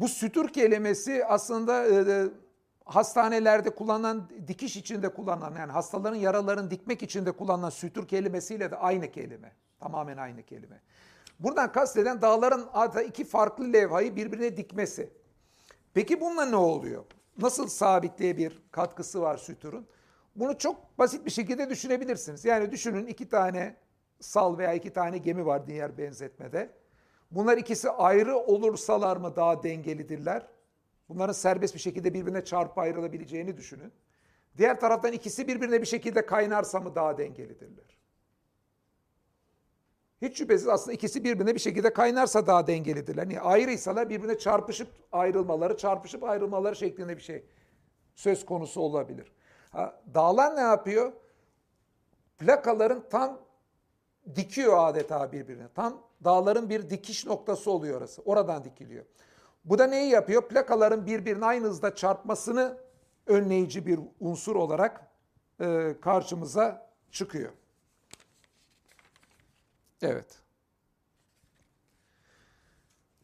[0.00, 2.28] Bu sütür kelimesi aslında e,
[2.84, 9.10] hastanelerde kullanılan, dikiş içinde kullanılan yani hastaların yaralarını dikmek içinde kullanılan sütür kelimesiyle de aynı
[9.10, 9.52] kelime.
[9.80, 10.80] Tamamen aynı kelime.
[11.40, 15.10] Buradan kasteden dağların adı iki farklı levhayı birbirine dikmesi.
[15.94, 17.04] Peki bununla ne oluyor?
[17.38, 19.86] Nasıl sabitliğe bir katkısı var süturun?
[20.36, 22.44] Bunu çok basit bir şekilde düşünebilirsiniz.
[22.44, 23.76] Yani düşünün iki tane
[24.20, 26.70] sal veya iki tane gemi var diğer benzetmede.
[27.30, 30.46] Bunlar ikisi ayrı olursalar mı daha dengelidirler?
[31.08, 33.92] Bunların serbest bir şekilde birbirine çarpı ayrılabileceğini düşünün.
[34.58, 37.98] Diğer taraftan ikisi birbirine bir şekilde kaynarsa mı daha dengelidirler?
[40.22, 43.22] Hiç şüphesiz aslında ikisi birbirine bir şekilde kaynarsa daha dengelidirler.
[43.22, 47.44] Yani ayrıysalar birbirine çarpışıp ayrılmaları, çarpışıp ayrılmaları şeklinde bir şey
[48.14, 49.32] söz konusu olabilir.
[49.70, 51.12] Ha, dağlar ne yapıyor?
[52.38, 53.40] Plakaların tam
[54.36, 55.68] dikiyor adeta birbirine.
[55.74, 58.22] Tam dağların bir dikiş noktası oluyor orası.
[58.22, 59.04] Oradan dikiliyor.
[59.64, 60.48] Bu da neyi yapıyor?
[60.48, 62.78] Plakaların birbirine aynı hızda çarpmasını
[63.26, 65.10] önleyici bir unsur olarak
[65.60, 67.52] e, karşımıza çıkıyor.
[70.02, 70.38] Evet.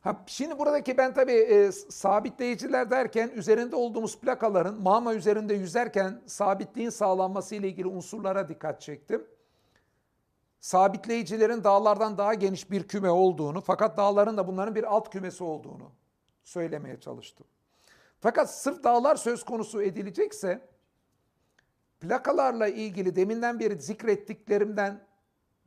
[0.01, 6.91] Ha, şimdi buradaki ben tabii e, sabitleyiciler derken üzerinde olduğumuz plakaların mama üzerinde yüzerken sabitliğin
[6.91, 9.27] sağlanması ile ilgili unsurlara dikkat çektim.
[10.65, 15.91] Sabitleyicilerin dağlardan daha geniş bir küme olduğunu fakat dağların da bunların bir alt kümesi olduğunu
[16.45, 17.47] söylemeye çalıştım.
[18.21, 20.69] Fakat sırf dağlar söz konusu edilecekse
[22.01, 25.07] plakalarla ilgili deminden beri zikrettiklerimden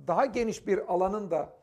[0.07, 1.53] daha geniş bir alanın da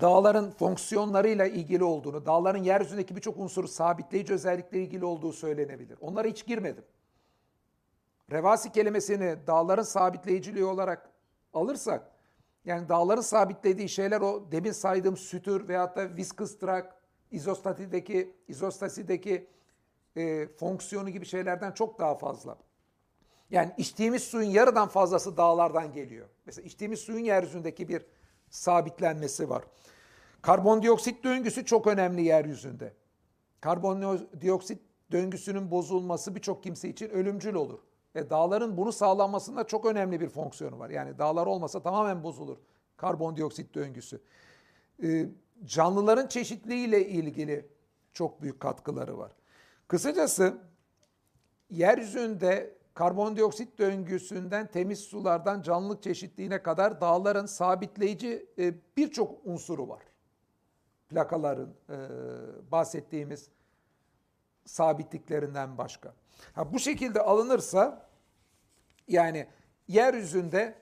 [0.00, 5.98] dağların fonksiyonlarıyla ilgili olduğunu, dağların yeryüzündeki birçok unsuru sabitleyici özellikle ilgili olduğu söylenebilir.
[6.00, 6.84] Onlara hiç girmedim.
[8.32, 11.10] Revasi kelimesini dağların sabitleyiciliği olarak
[11.52, 12.12] alırsak,
[12.64, 16.94] yani dağların sabitlediği şeyler o demin saydığım sütür veyahut da viscous tract,
[17.30, 19.46] izostatideki, izostasideki
[20.16, 22.58] e, fonksiyonu gibi şeylerden çok daha fazla.
[23.50, 26.26] Yani içtiğimiz suyun yarıdan fazlası dağlardan geliyor.
[26.46, 28.06] Mesela içtiğimiz suyun yeryüzündeki bir
[28.50, 29.64] sabitlenmesi var.
[30.42, 32.92] Karbondioksit döngüsü çok önemli yeryüzünde.
[33.60, 37.78] Karbondioksit döngüsünün bozulması birçok kimse için ölümcül olur.
[38.16, 40.90] E, dağların bunu sağlanmasında çok önemli bir fonksiyonu var.
[40.90, 42.56] Yani dağlar olmasa tamamen bozulur
[42.96, 44.20] karbondioksit döngüsü.
[45.02, 45.26] E,
[45.64, 47.68] canlıların çeşitliliğiyle ilgili
[48.12, 49.32] çok büyük katkıları var.
[49.88, 50.58] Kısacası
[51.70, 60.02] yeryüzünde karbondioksit döngüsünden temiz sulardan canlılık çeşitliliğine kadar dağların sabitleyici e, birçok unsuru var.
[61.08, 61.96] Plakaların e,
[62.72, 63.48] bahsettiğimiz
[64.64, 66.14] sabitliklerinden başka.
[66.52, 68.05] Ha, bu şekilde alınırsa
[69.08, 69.46] yani
[69.88, 70.74] yeryüzünde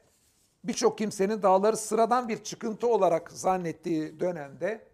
[0.64, 4.89] birçok kimsenin dağları sıradan bir çıkıntı olarak zannettiği dönemde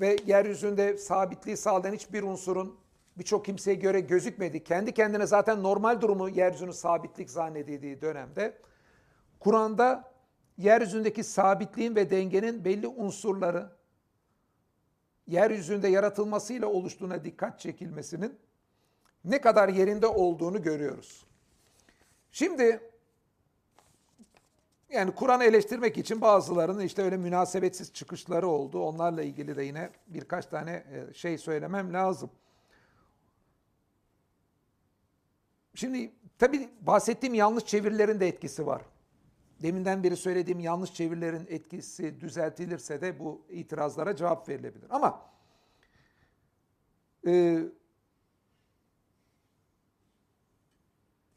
[0.00, 2.78] ve yeryüzünde sabitliği sağlayan hiçbir unsurun
[3.18, 4.64] birçok kimseye göre gözükmedi.
[4.64, 8.58] Kendi kendine zaten normal durumu yeryüzünü sabitlik zannedildiği dönemde
[9.40, 10.12] Kur'an'da
[10.58, 13.70] yeryüzündeki sabitliğin ve dengenin belli unsurları
[15.26, 18.38] yeryüzünde yaratılmasıyla oluştuğuna dikkat çekilmesinin
[19.24, 21.23] ne kadar yerinde olduğunu görüyoruz.
[22.34, 22.80] Şimdi
[24.90, 28.82] yani Kur'an'ı eleştirmek için bazılarının işte öyle münasebetsiz çıkışları oldu.
[28.82, 32.30] Onlarla ilgili de yine birkaç tane e, şey söylemem lazım.
[35.74, 38.82] Şimdi tabii bahsettiğim yanlış çevirilerin de etkisi var.
[39.62, 44.86] Deminden beri söylediğim yanlış çevirilerin etkisi düzeltilirse de bu itirazlara cevap verilebilir.
[44.90, 45.30] Ama
[47.26, 47.62] e,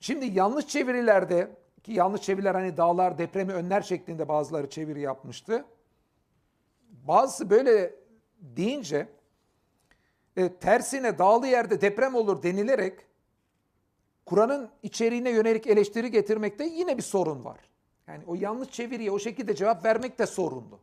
[0.07, 1.51] şimdi yanlış çevirilerde
[1.83, 5.65] ki yanlış çeviriler hani dağlar depremi önler şeklinde bazıları çeviri yapmıştı.
[6.89, 7.95] Bazısı böyle
[8.39, 9.07] deyince
[10.37, 12.99] e, tersine dağlı yerde deprem olur denilerek
[14.25, 17.59] Kur'an'ın içeriğine yönelik eleştiri getirmekte yine bir sorun var.
[18.07, 20.79] Yani o yanlış çeviriye o şekilde cevap vermek de sorunlu.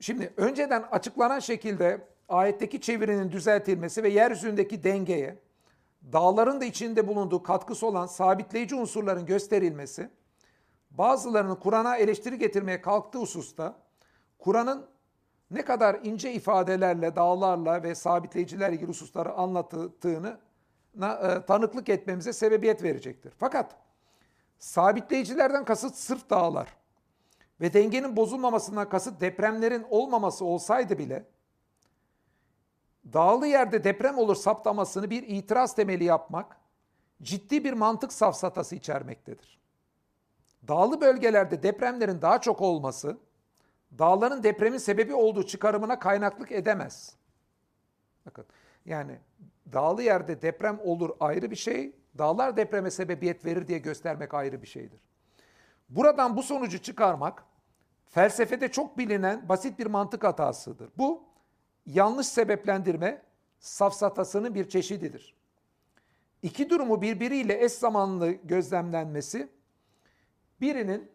[0.00, 5.38] Şimdi önceden açıklanan şekilde ayetteki çevirinin düzeltilmesi ve yeryüzündeki dengeye
[6.12, 10.10] dağların da içinde bulunduğu katkısı olan sabitleyici unsurların gösterilmesi
[10.90, 13.76] bazılarının Kur'an'a eleştiri getirmeye kalktığı hususta
[14.38, 14.86] Kur'an'ın
[15.50, 20.38] ne kadar ince ifadelerle, dağlarla ve sabitleyicilerle ilgili hususları anlattığını
[21.02, 23.32] e, tanıklık etmemize sebebiyet verecektir.
[23.38, 23.76] Fakat
[24.58, 26.76] sabitleyicilerden kasıt sırf dağlar
[27.60, 31.24] ve dengenin bozulmamasından kasıt depremlerin olmaması olsaydı bile
[33.12, 36.56] dağlı yerde deprem olur saptamasını bir itiraz temeli yapmak
[37.22, 39.58] ciddi bir mantık safsatası içermektedir.
[40.68, 43.18] Dağlı bölgelerde depremlerin daha çok olması
[43.98, 47.16] dağların depremin sebebi olduğu çıkarımına kaynaklık edemez.
[48.26, 48.46] Bakın
[48.84, 49.18] yani
[49.72, 54.66] dağlı yerde deprem olur ayrı bir şey, dağlar depreme sebebiyet verir diye göstermek ayrı bir
[54.66, 55.00] şeydir.
[55.88, 57.44] Buradan bu sonucu çıkarmak
[58.06, 60.90] felsefede çok bilinen basit bir mantık hatasıdır.
[60.98, 61.22] Bu
[61.86, 63.22] yanlış sebeplendirme
[63.58, 65.34] safsatasının bir çeşididir.
[66.42, 69.48] İki durumu birbiriyle eş zamanlı gözlemlenmesi
[70.60, 71.10] birinin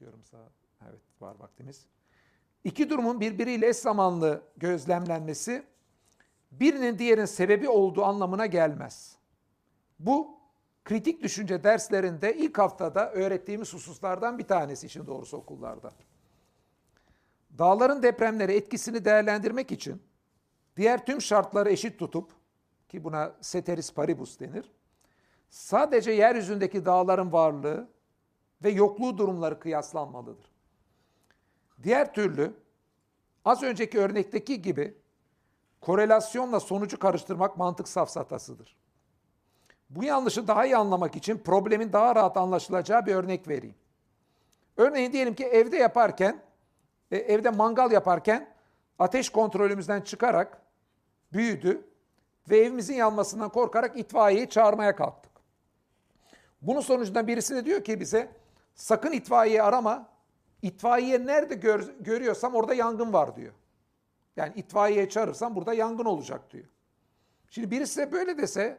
[0.00, 0.50] diyorum sağ
[0.88, 1.86] evet var vaktimiz.
[2.64, 5.62] İki durumun birbiriyle eş zamanlı gözlemlenmesi
[6.52, 9.16] birinin diğerinin sebebi olduğu anlamına gelmez.
[9.98, 10.40] Bu
[10.84, 15.92] kritik düşünce derslerinde ilk haftada öğrettiğimiz hususlardan bir tanesi için doğrusu okullarda.
[17.58, 20.02] Dağların depremleri etkisini değerlendirmek için
[20.76, 22.30] diğer tüm şartları eşit tutup
[22.88, 24.72] ki buna ceteris paribus denir.
[25.50, 27.88] Sadece yeryüzündeki dağların varlığı
[28.64, 30.52] ve yokluğu durumları kıyaslanmalıdır.
[31.82, 32.54] Diğer türlü
[33.44, 34.94] az önceki örnekteki gibi
[35.80, 38.76] korelasyonla sonucu karıştırmak mantık safsatasıdır.
[39.90, 43.76] Bu yanlışı daha iyi anlamak için problemin daha rahat anlaşılacağı bir örnek vereyim.
[44.76, 46.42] Örneğin diyelim ki evde yaparken,
[47.10, 48.48] e, evde mangal yaparken
[48.98, 50.62] ateş kontrolümüzden çıkarak
[51.32, 51.86] büyüdü
[52.50, 55.32] ve evimizin yanmasından korkarak itfaiyeyi çağırmaya kalktık.
[56.62, 58.28] Bunun sonucunda birisi de diyor ki bize
[58.74, 60.10] sakın itfaiye arama.
[60.62, 63.52] İtfaiye nerede gör, görüyorsam orada yangın var diyor.
[64.36, 66.64] Yani itfaiye çağırırsam burada yangın olacak diyor.
[67.50, 68.78] Şimdi birisi de böyle dese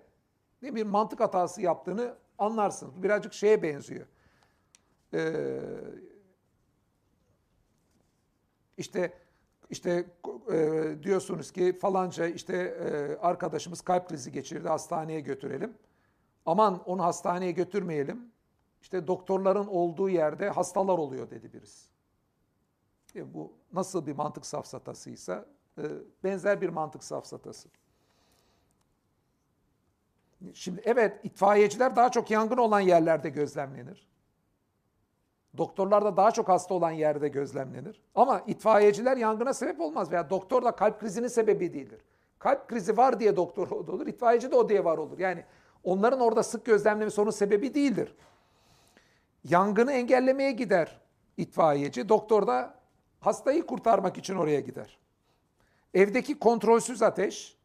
[0.61, 3.03] mi, bir mantık hatası yaptığını anlarsınız.
[3.03, 4.05] Birazcık şeye benziyor.
[5.13, 5.59] Ee,
[8.81, 9.13] işte
[9.69, 10.05] işte
[10.51, 15.73] e, diyorsunuz ki falanca işte e, arkadaşımız kalp krizi geçirdi hastaneye götürelim.
[16.45, 18.31] Aman onu hastaneye götürmeyelim.
[18.81, 21.89] İşte doktorların olduğu yerde hastalar oluyor dedi birisi.
[23.15, 25.45] E, bu nasıl bir mantık safsatasıysa
[25.77, 25.83] e,
[26.23, 27.69] benzer bir mantık safsatası.
[30.53, 34.10] Şimdi evet itfaiyeciler daha çok yangın olan yerlerde gözlemlenir.
[35.57, 38.01] Doktorlar da daha çok hasta olan yerde gözlemlenir.
[38.15, 42.01] Ama itfaiyeciler yangına sebep olmaz veya doktor da kalp krizinin sebebi değildir.
[42.39, 45.19] Kalp krizi var diye doktor olur, itfaiyeci de o diye var olur.
[45.19, 45.43] Yani
[45.83, 48.15] onların orada sık gözlemlemesi onun sebebi değildir.
[49.43, 51.01] Yangını engellemeye gider
[51.37, 52.73] itfaiyeci, doktor da
[53.19, 54.97] hastayı kurtarmak için oraya gider.
[55.93, 57.57] Evdeki kontrolsüz ateş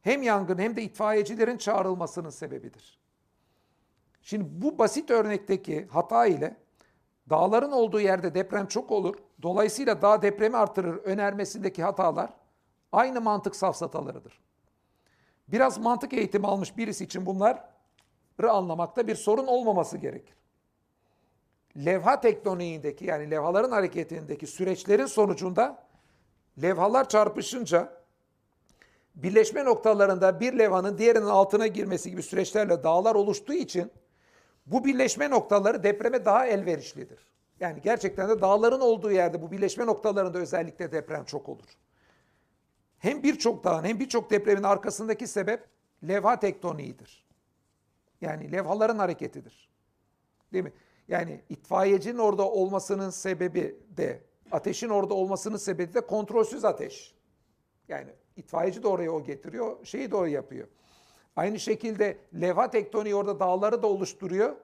[0.00, 2.98] hem yangın hem de itfaiyecilerin çağrılmasının sebebidir.
[4.22, 6.56] Şimdi bu basit örnekteki hata ile
[7.30, 9.16] dağların olduğu yerde deprem çok olur.
[9.42, 12.30] Dolayısıyla dağ depremi artırır önermesindeki hatalar
[12.92, 14.40] aynı mantık safsatalarıdır.
[15.48, 17.58] Biraz mantık eğitimi almış birisi için bunları
[18.50, 20.36] anlamakta bir sorun olmaması gerekir.
[21.84, 25.86] Levha tektoniğindeki yani levhaların hareketindeki süreçlerin sonucunda
[26.62, 27.92] levhalar çarpışınca
[29.14, 33.92] birleşme noktalarında bir levhanın diğerinin altına girmesi gibi süreçlerle dağlar oluştuğu için
[34.66, 37.26] bu birleşme noktaları depreme daha elverişlidir.
[37.60, 41.78] Yani gerçekten de dağların olduğu yerde bu birleşme noktalarında özellikle deprem çok olur.
[42.98, 45.64] Hem birçok dağın hem birçok depremin arkasındaki sebep
[46.08, 47.26] levha tektoniğidir.
[48.20, 49.68] Yani levhaların hareketidir.
[50.52, 50.72] Değil mi?
[51.08, 57.14] Yani itfaiyecinin orada olmasının sebebi de, ateşin orada olmasının sebebi de kontrolsüz ateş.
[57.88, 60.68] Yani itfaiyeci de oraya o getiriyor, şeyi de o yapıyor.
[61.36, 64.56] Aynı şekilde levha tektoniği orada dağları da oluşturuyor.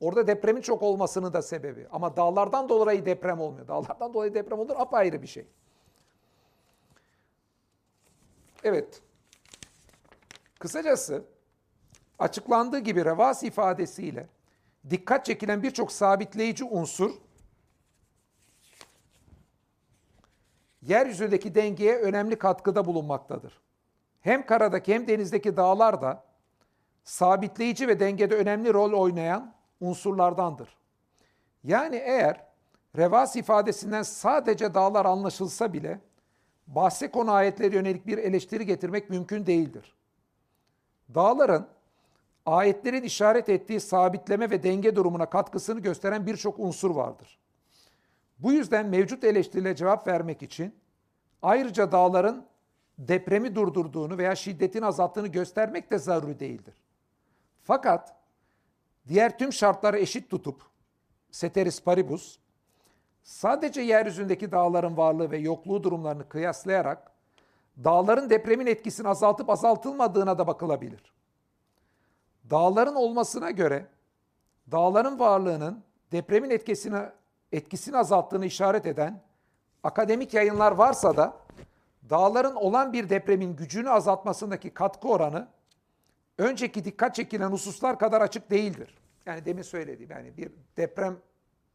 [0.00, 1.86] Orada depremin çok olmasının da sebebi.
[1.92, 3.68] Ama dağlardan dolayı deprem olmuyor.
[3.68, 5.46] Dağlardan dolayı deprem olur apayrı bir şey.
[8.64, 9.02] Evet.
[10.58, 11.24] Kısacası
[12.18, 14.28] açıklandığı gibi revas ifadesiyle
[14.90, 17.10] dikkat çekilen birçok sabitleyici unsur
[20.82, 23.60] yeryüzündeki dengeye önemli katkıda bulunmaktadır.
[24.22, 26.24] Hem karadaki hem denizdeki dağlar da
[27.04, 30.76] sabitleyici ve dengede önemli rol oynayan unsurlardandır.
[31.64, 32.44] Yani eğer
[32.96, 36.00] revas ifadesinden sadece dağlar anlaşılsa bile
[36.66, 39.94] bahse konu ayetlere yönelik bir eleştiri getirmek mümkün değildir.
[41.14, 41.66] Dağların
[42.46, 47.38] ayetlerin işaret ettiği sabitleme ve denge durumuna katkısını gösteren birçok unsur vardır.
[48.38, 50.74] Bu yüzden mevcut eleştirilere cevap vermek için
[51.42, 52.46] ayrıca dağların
[52.98, 56.74] depremi durdurduğunu veya şiddetini azalttığını göstermek de zaruri değildir.
[57.62, 58.16] Fakat
[59.08, 60.62] diğer tüm şartları eşit tutup
[61.30, 62.38] ceteris paribus
[63.22, 67.12] sadece yeryüzündeki dağların varlığı ve yokluğu durumlarını kıyaslayarak
[67.84, 71.12] dağların depremin etkisini azaltıp azaltılmadığına da bakılabilir.
[72.50, 73.86] Dağların olmasına göre
[74.70, 77.02] dağların varlığının depremin etkisini
[77.52, 79.22] etkisini azalttığını işaret eden
[79.82, 81.36] akademik yayınlar varsa da
[82.12, 85.48] dağların olan bir depremin gücünü azaltmasındaki katkı oranı
[86.38, 88.98] önceki dikkat çekilen hususlar kadar açık değildir.
[89.26, 91.18] Yani demin söylediğim yani bir deprem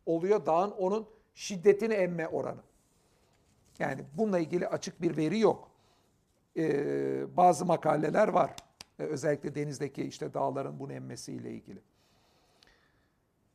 [0.06, 2.62] oluyor dağın onun şiddetini emme oranı.
[3.80, 5.72] Yani bununla ilgili açık bir veri yok.
[6.58, 8.56] Ee, bazı makaleler var.
[9.00, 11.82] Ee, özellikle denizdeki işte dağların bunu emmesiyle ilgili.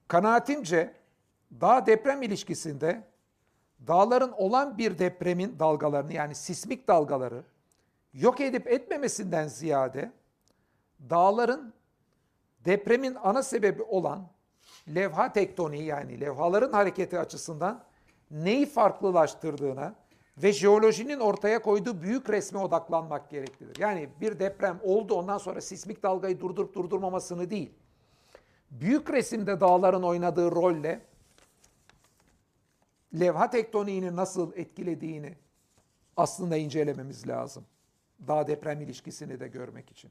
[0.09, 0.95] Kanaatimce
[1.61, 3.12] dağ deprem ilişkisinde
[3.87, 7.43] dağların olan bir depremin dalgalarını yani sismik dalgaları
[8.15, 10.13] yok edip etmemesinden ziyade
[11.11, 11.75] dağların
[12.65, 14.29] depremin ana sebebi olan
[14.95, 17.85] levha tektoniği yani levhaların hareketi açısından
[18.31, 19.95] neyi farklılaştırdığına
[20.39, 23.81] ve jeolojinin ortaya koyduğu büyük resme odaklanmak gereklidir.
[23.81, 27.73] Yani bir deprem oldu ondan sonra sismik dalgayı durdurup durdurmamasını değil.
[28.71, 31.01] Büyük resimde dağların oynadığı rolle
[33.21, 35.35] levha tektoniğini nasıl etkilediğini
[36.17, 37.67] aslında incelememiz lazım.
[38.29, 40.11] Dağ deprem ilişkisini de görmek için.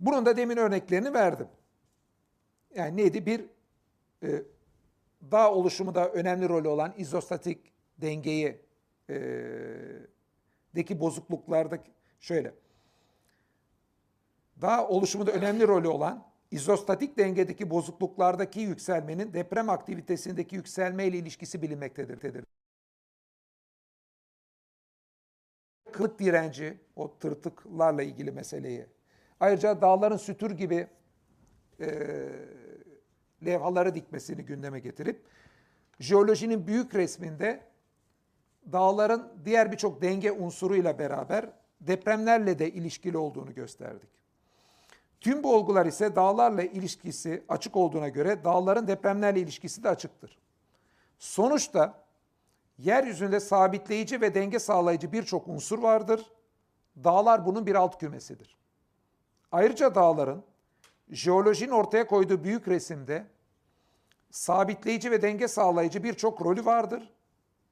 [0.00, 1.48] Bunun da demin örneklerini verdim.
[2.74, 3.26] Yani neydi?
[3.26, 3.44] Bir
[4.22, 4.42] e,
[5.32, 8.60] dağ oluşumu da önemli rolü olan izostatik dengeyi
[9.10, 9.16] e,
[10.74, 11.78] deki bozukluklarda
[12.20, 12.54] şöyle.
[14.62, 21.62] Dağ oluşumu da önemli rolü olan izostatik dengedeki bozukluklardaki yükselmenin deprem aktivitesindeki yükselme ile ilişkisi
[21.62, 22.44] bilinmektedir.
[25.92, 28.86] Kılık direnci, o tırtıklarla ilgili meseleyi.
[29.40, 30.86] Ayrıca dağların sütür gibi
[31.80, 31.88] e,
[33.46, 35.22] levhaları dikmesini gündeme getirip
[36.00, 37.60] jeolojinin büyük resminde
[38.72, 44.19] dağların diğer birçok denge unsuruyla beraber depremlerle de ilişkili olduğunu gösterdik.
[45.20, 50.38] Tüm bu olgular ise dağlarla ilişkisi açık olduğuna göre dağların depremlerle ilişkisi de açıktır.
[51.18, 52.04] Sonuçta
[52.78, 56.32] yeryüzünde sabitleyici ve denge sağlayıcı birçok unsur vardır.
[57.04, 58.56] Dağlar bunun bir alt kümesidir.
[59.52, 60.44] Ayrıca dağların
[61.10, 63.26] jeolojinin ortaya koyduğu büyük resimde
[64.30, 67.12] sabitleyici ve denge sağlayıcı birçok rolü vardır.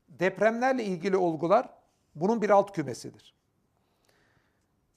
[0.09, 1.69] Depremlerle ilgili olgular
[2.15, 3.35] bunun bir alt kümesidir.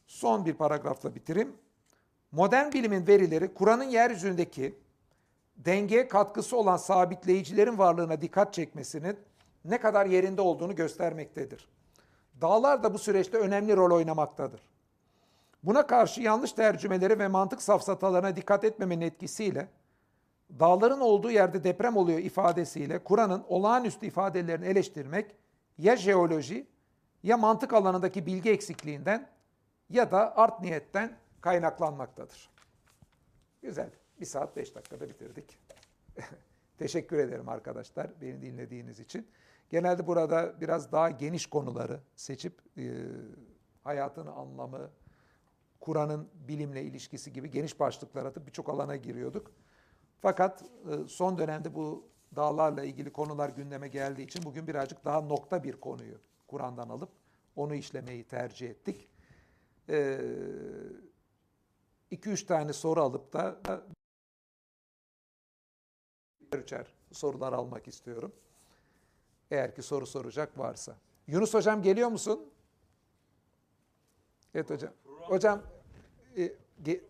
[0.07, 1.57] Son bir paragrafla bitireyim.
[2.31, 4.75] Modern bilimin verileri Kur'an'ın yeryüzündeki
[5.57, 9.17] dengeye katkısı olan sabitleyicilerin varlığına dikkat çekmesinin
[9.65, 11.67] ne kadar yerinde olduğunu göstermektedir.
[12.41, 14.61] Dağlar da bu süreçte önemli rol oynamaktadır.
[15.63, 19.67] Buna karşı yanlış tercümeleri ve mantık safsatalarına dikkat etmemenin etkisiyle
[20.59, 25.35] dağların olduğu yerde deprem oluyor ifadesiyle Kur'an'ın olağanüstü ifadelerini eleştirmek
[25.77, 26.67] ya jeoloji
[27.23, 29.27] ya mantık alanındaki bilgi eksikliğinden
[29.89, 32.49] ya da art niyetten kaynaklanmaktadır.
[33.61, 33.89] Güzel.
[34.19, 35.57] Bir saat beş dakikada bitirdik.
[36.77, 39.27] Teşekkür ederim arkadaşlar beni dinlediğiniz için.
[39.69, 42.93] Genelde burada biraz daha geniş konuları seçip e,
[43.83, 44.89] hayatın anlamı,
[45.79, 49.51] Kur'an'ın bilimle ilişkisi gibi geniş başlıklar atıp birçok alana giriyorduk.
[50.21, 55.63] Fakat e, son dönemde bu dağlarla ilgili konular gündeme geldiği için bugün birazcık daha nokta
[55.63, 56.17] bir konuyu
[56.47, 57.09] Kur'an'dan alıp
[57.55, 59.09] onu işlemeyi tercih ettik.
[62.11, 63.61] 2-3 e, tane soru alıp da
[66.53, 68.31] üçer sorular almak istiyorum.
[69.51, 70.97] Eğer ki soru soracak varsa.
[71.27, 72.53] Yunus hocam geliyor musun?
[74.55, 74.93] Evet hocam.
[75.05, 75.63] Hocam
[76.37, 76.53] e,
[76.83, 77.03] ge,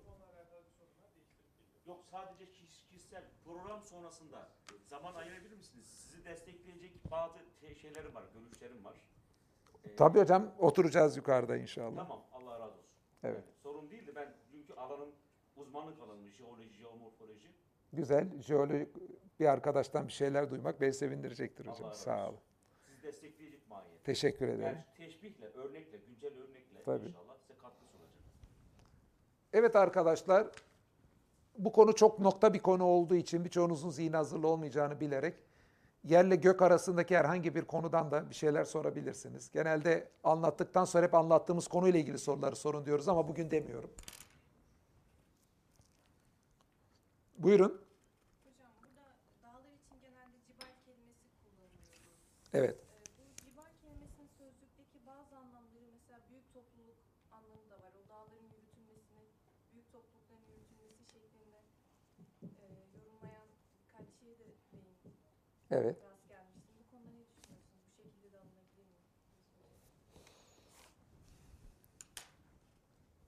[1.88, 4.50] Yok sadece kişisel program sonrasında
[4.88, 5.86] zaman ayırabilir misiniz?
[5.86, 8.96] Sizi destekleyecek bazı te- şeylerim var, görüşlerim var.
[9.98, 11.96] tabii hocam oturacağız yukarıda inşallah.
[11.96, 12.86] Tamam, Allah razı olsun.
[13.24, 13.44] Evet.
[13.64, 15.10] Sorun değil de ben çünkü alanım
[15.72, 17.48] uzmanlık alanım, jeoloji, jeomorfoloji.
[17.94, 18.42] Güzel.
[18.42, 18.90] Jeolojik
[19.40, 21.86] bir arkadaştan bir şeyler duymak beni sevindirecektir hocam.
[21.86, 22.40] Allah Sağ olun.
[22.86, 24.04] Sizi destekleyecek mahiyette.
[24.04, 24.62] Teşekkür ederim.
[24.76, 27.08] Yani teşbihle, örnekle, güncel örnekle Tabii.
[27.08, 28.24] inşallah size katkı sunacak.
[29.54, 30.48] Evet arkadaşlar,
[31.58, 35.36] bu konu çok nokta bir konu olduğu için birçoğunuzun zihin hazırlı olmayacağını bilerek
[36.04, 39.52] yerle gök arasındaki herhangi bir konudan da bir şeyler sorabilirsiniz.
[39.52, 43.90] Genelde anlattıktan sonra hep anlattığımız konuyla ilgili soruları sorun diyoruz ama bugün demiyorum.
[47.44, 47.74] Buyurun.
[48.46, 49.06] Hocam burada
[49.44, 51.72] dağlar için genelde cibal kelimesi kullanılıyor.
[52.54, 52.78] Evet.
[52.80, 56.98] Ee, bu cibal kelimesinin sözlükteki bazı anlamları mesela büyük topluluk
[57.32, 57.92] anlamı da var.
[58.06, 59.26] O dağların yürütülmesini,
[59.74, 61.60] büyük toplulukların yürütülmesi şeklinde
[62.62, 62.64] e,
[62.98, 63.48] yorumlayan
[63.82, 65.14] birkaç şeye de değindim.
[65.72, 65.98] Evet.
[66.04, 66.74] Rast gelmiştim.
[66.80, 67.82] Bu konuda ne düşünüyorsunuz?
[67.88, 68.98] Bu şekilde de alınabilir mi?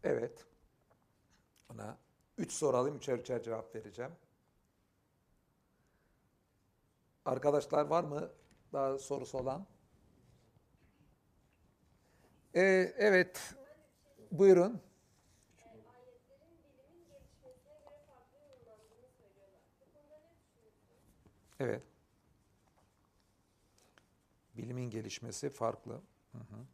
[0.04, 0.53] Evet.
[2.38, 4.12] Üç soru alayım, üçer üçer cevap vereceğim.
[7.26, 8.32] Arkadaşlar var mı
[8.74, 9.66] daha sorusu olan?
[12.56, 13.56] Ee, evet.
[14.32, 14.82] Buyurun.
[21.60, 21.84] Evet.
[24.58, 25.94] Bilimin gelişmesi farklı.
[26.32, 26.66] Hı hı.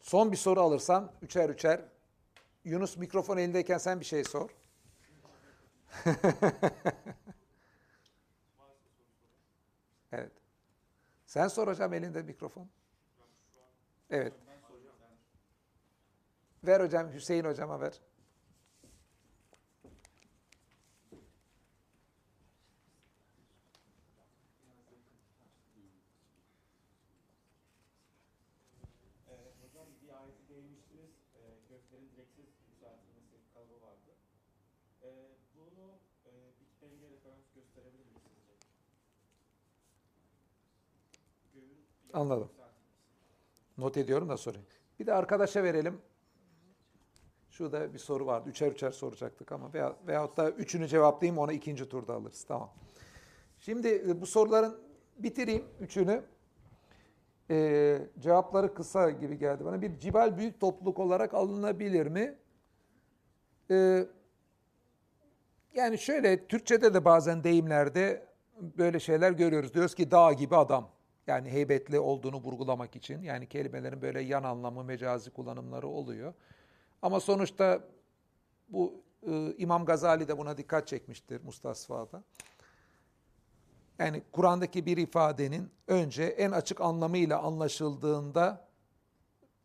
[0.00, 1.93] Son bir soru alırsan üçer üçer.
[2.64, 4.50] Yunus mikrofon elindeyken sen bir şey sor.
[10.12, 10.32] evet.
[11.26, 12.68] Sen sor hocam elinde mikrofon.
[14.10, 14.32] Evet.
[16.66, 18.00] Ver hocam Hüseyin hocama ver.
[29.28, 31.10] Ee, hocam bir ayeti değinmiştiniz.
[31.36, 34.12] Ee, göklerin direksiz yükseltilmesi kalıbı vardı.
[35.02, 35.08] Ee,
[35.56, 38.54] bunu e, Big Bang'e referans gösterebilir miyiz sizce?
[41.54, 42.50] Göğün bir Anladım.
[43.78, 44.66] Not ediyorum da sorayım.
[45.00, 46.00] Bir de arkadaşa verelim.
[47.50, 48.48] Şurada bir soru vardı.
[48.48, 52.44] Üçer üçer soracaktık ama veya, veyahut da üçünü cevaplayayım ona ikinci turda alırız.
[52.48, 52.70] Tamam.
[53.58, 54.80] Şimdi e, bu soruların
[55.18, 56.22] bitireyim üçünü.
[57.50, 59.82] Ee, cevapları kısa gibi geldi bana.
[59.82, 62.38] Bir cibal büyük topluluk olarak alınabilir mi?
[63.70, 64.06] Ee,
[65.74, 68.26] yani şöyle Türkçe'de de bazen deyimlerde
[68.60, 69.74] böyle şeyler görüyoruz.
[69.74, 70.93] Diyoruz ki dağ gibi adam.
[71.26, 73.22] Yani heybetli olduğunu vurgulamak için.
[73.22, 76.34] Yani kelimelerin böyle yan anlamı, mecazi kullanımları oluyor.
[77.02, 77.80] Ama sonuçta
[78.68, 82.22] bu e, İmam Gazali de buna dikkat çekmiştir Mustasfa'da.
[83.98, 88.68] Yani Kur'an'daki bir ifadenin önce en açık anlamıyla anlaşıldığında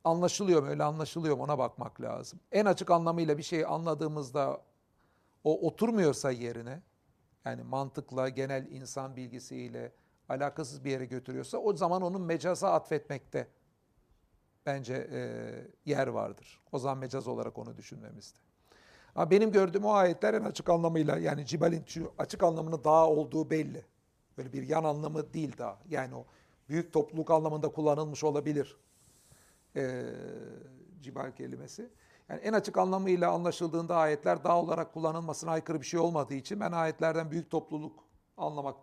[0.04, 2.40] anlaşılıyor mu öyle anlaşılıyor mu ona bakmak lazım.
[2.52, 4.62] En açık anlamıyla bir şeyi anladığımızda
[5.44, 6.82] o oturmuyorsa yerine
[7.46, 9.92] yani mantıkla, genel insan bilgisiyle
[10.30, 13.48] alakasız bir yere götürüyorsa o zaman onun mecaza atfetmekte
[14.66, 15.22] bence e,
[15.86, 16.62] yer vardır.
[16.72, 18.40] O zaman mecaz olarak onu düşünmemizde.
[19.16, 23.50] Ama benim gördüğüm o ayetler en açık anlamıyla yani cibalin şu açık anlamının dağ olduğu
[23.50, 23.86] belli.
[24.38, 25.78] Böyle bir yan anlamı değil dağ.
[25.90, 26.26] Yani o
[26.70, 28.78] büyük topluluk anlamında kullanılmış olabilir
[29.76, 30.06] e,
[31.02, 31.90] cibal kelimesi.
[32.30, 36.72] Yani en açık anlamıyla anlaşıldığında ayetler dağ olarak kullanılmasına aykırı bir şey olmadığı için ben
[36.72, 38.04] ayetlerden büyük topluluk
[38.38, 38.76] anlamak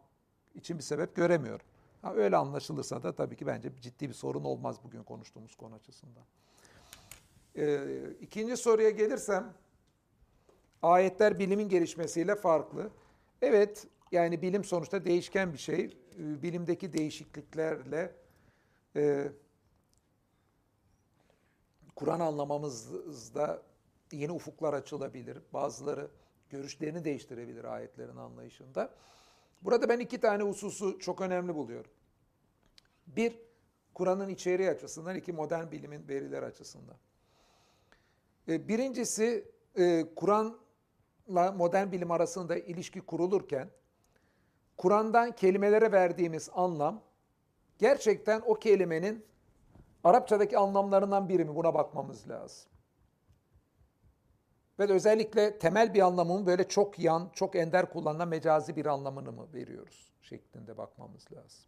[0.56, 1.66] için bir sebep göremiyorum.
[2.02, 6.24] Ha, öyle anlaşılırsa da tabii ki bence ciddi bir sorun olmaz bugün konuştuğumuz konu açısından.
[7.56, 7.80] Ee,
[8.20, 9.54] ikinci soruya gelirsem,
[10.82, 12.90] ayetler bilimin gelişmesiyle farklı.
[13.42, 15.84] Evet, yani bilim sonuçta değişken bir şey.
[16.18, 18.14] Ee, Bilimdeki değişikliklerle
[18.96, 19.32] e,
[21.96, 23.62] Kur'an anlamamızda
[24.12, 25.38] yeni ufuklar açılabilir.
[25.52, 26.10] Bazıları
[26.50, 28.94] görüşlerini değiştirebilir ayetlerin anlayışında.
[29.62, 31.90] Burada ben iki tane hususu çok önemli buluyorum.
[33.06, 33.38] Bir,
[33.94, 36.96] Kur'an'ın içeriği açısından, iki modern bilimin veriler açısından.
[38.48, 43.70] E, Birincisi, e, Kur'an'la modern bilim arasında ilişki kurulurken,
[44.76, 47.02] Kur'an'dan kelimelere verdiğimiz anlam,
[47.78, 49.24] gerçekten o kelimenin
[50.04, 52.70] Arapçadaki anlamlarından biri mi buna bakmamız lazım.
[54.78, 59.46] Ve özellikle temel bir anlamı böyle çok yan, çok ender kullanılan mecazi bir anlamını mı
[59.54, 61.64] veriyoruz şeklinde bakmamız lazım.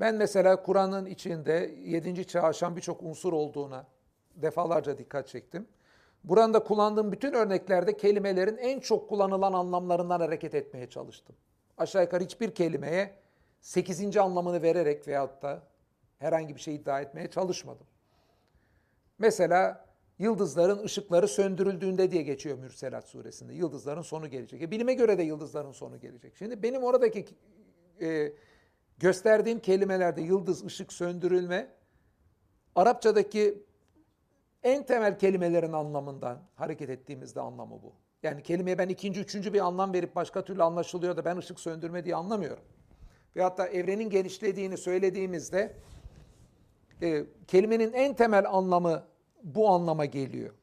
[0.00, 2.26] Ben mesela Kur'an'ın içinde 7.
[2.26, 3.86] çağı aşan birçok unsur olduğuna
[4.34, 5.68] defalarca dikkat çektim.
[6.24, 11.36] Burada kullandığım bütün örneklerde kelimelerin en çok kullanılan anlamlarından hareket etmeye çalıştım.
[11.78, 13.14] Aşağı yukarı hiçbir kelimeye
[13.60, 14.16] 8.
[14.16, 15.62] anlamını vererek veyahut da
[16.18, 17.86] herhangi bir şey iddia etmeye çalışmadım.
[19.18, 19.89] Mesela
[20.20, 23.54] yıldızların ışıkları söndürüldüğünde diye geçiyor Mürselat suresinde.
[23.54, 24.62] Yıldızların sonu gelecek.
[24.62, 26.36] E, bilime göre de yıldızların sonu gelecek.
[26.36, 27.24] Şimdi benim oradaki
[28.00, 28.32] e,
[28.98, 31.68] gösterdiğim kelimelerde yıldız, ışık, söndürülme
[32.74, 33.62] Arapçadaki
[34.62, 37.92] en temel kelimelerin anlamından hareket ettiğimizde anlamı bu.
[38.22, 42.04] Yani kelimeye ben ikinci, üçüncü bir anlam verip başka türlü anlaşılıyor da ben ışık söndürme
[42.04, 42.62] diye anlamıyorum.
[43.36, 45.76] Ve hatta evrenin genişlediğini söylediğimizde
[47.02, 49.09] e, kelimenin en temel anlamı
[49.42, 50.54] bu anlama geliyor.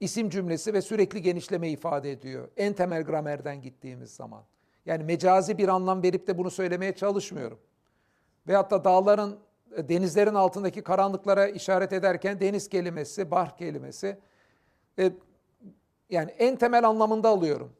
[0.00, 2.48] İsim cümlesi ve sürekli genişleme ifade ediyor.
[2.56, 4.42] En temel gramerden gittiğimiz zaman.
[4.86, 7.58] Yani mecazi bir anlam verip de bunu söylemeye çalışmıyorum.
[8.48, 9.38] Ve hatta dağların,
[9.78, 14.18] denizlerin altındaki karanlıklara işaret ederken deniz kelimesi, bahr kelimesi
[14.98, 15.12] e,
[16.10, 17.72] yani en temel anlamında alıyorum.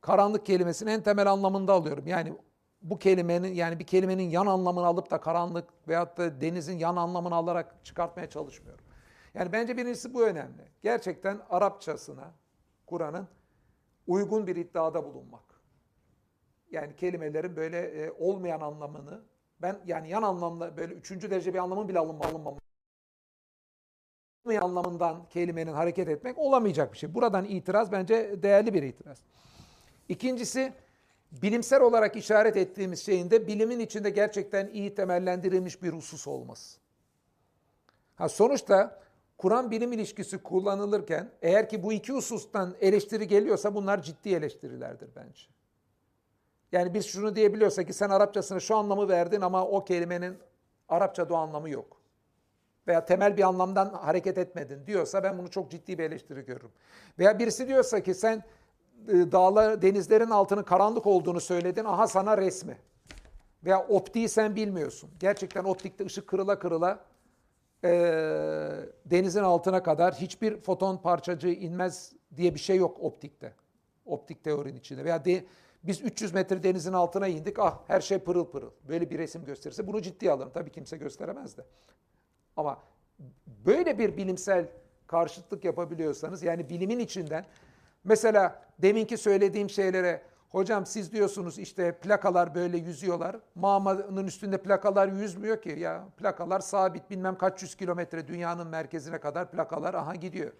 [0.00, 2.06] Karanlık kelimesini en temel anlamında alıyorum.
[2.06, 2.32] Yani
[2.90, 7.34] bu kelimenin yani bir kelimenin yan anlamını alıp da karanlık veyahut da denizin yan anlamını
[7.34, 8.84] alarak çıkartmaya çalışmıyorum.
[9.34, 10.62] Yani bence birincisi bu önemli.
[10.82, 12.34] Gerçekten Arapçasına
[12.86, 13.28] Kur'an'ın
[14.06, 15.44] uygun bir iddiada bulunmak.
[16.70, 19.20] Yani kelimelerin böyle e, olmayan anlamını
[19.62, 22.24] ben yani yan anlamda böyle üçüncü derece bir anlamın bile alınma,
[24.44, 27.14] olmayan anlamından kelimenin hareket etmek olamayacak bir şey.
[27.14, 29.18] Buradan itiraz bence değerli bir itiraz.
[30.08, 30.72] İkincisi
[31.32, 36.78] bilimsel olarak işaret ettiğimiz şeyin de bilimin içinde gerçekten iyi temellendirilmiş bir husus olması.
[38.16, 39.00] Ha sonuçta
[39.38, 45.42] Kur'an bilim ilişkisi kullanılırken eğer ki bu iki husustan eleştiri geliyorsa bunlar ciddi eleştirilerdir bence.
[46.72, 50.38] Yani biz şunu diyebiliyorsak ki sen Arapçasına şu anlamı verdin ama o kelimenin
[50.88, 51.96] Arapçada o anlamı yok.
[52.86, 56.72] Veya temel bir anlamdan hareket etmedin diyorsa ben bunu çok ciddi bir eleştiri görürüm.
[57.18, 58.44] Veya birisi diyorsa ki sen
[59.08, 61.84] dağlar, denizlerin altının karanlık olduğunu söyledin.
[61.84, 62.78] Aha sana resmi.
[63.64, 65.10] Veya optiği sen bilmiyorsun.
[65.20, 67.04] Gerçekten optikte ışık kırıla kırıla
[67.84, 67.90] e,
[69.04, 73.52] denizin altına kadar hiçbir foton parçacığı inmez diye bir şey yok optikte.
[74.06, 75.04] Optik teorinin içinde.
[75.04, 75.44] Veya de,
[75.84, 77.58] biz 300 metre denizin altına indik.
[77.58, 78.70] Ah her şey pırıl pırıl.
[78.88, 80.50] Böyle bir resim gösterirse bunu ciddiye alırım.
[80.54, 81.64] Tabii kimse gösteremez de.
[82.56, 82.82] Ama
[83.66, 84.68] böyle bir bilimsel
[85.06, 87.44] karşıtlık yapabiliyorsanız yani bilimin içinden
[88.06, 93.36] mesela deminki söylediğim şeylere hocam siz diyorsunuz işte plakalar böyle yüzüyorlar.
[93.54, 99.50] Mağmanın üstünde plakalar yüzmüyor ki ya plakalar sabit bilmem kaç yüz kilometre dünyanın merkezine kadar
[99.50, 100.52] plakalar aha gidiyor.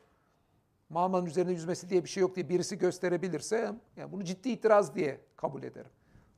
[0.88, 5.20] Mağmanın üzerinde yüzmesi diye bir şey yok diye birisi gösterebilirse yani bunu ciddi itiraz diye
[5.36, 5.90] kabul ederim.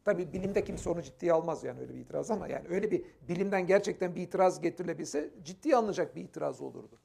[0.05, 3.67] Tabii bilimde kimse onu ciddiye almaz yani öyle bir itiraz ama yani öyle bir bilimden
[3.67, 6.99] gerçekten bir itiraz getirilebilse ciddiye alınacak bir itiraz olurdu.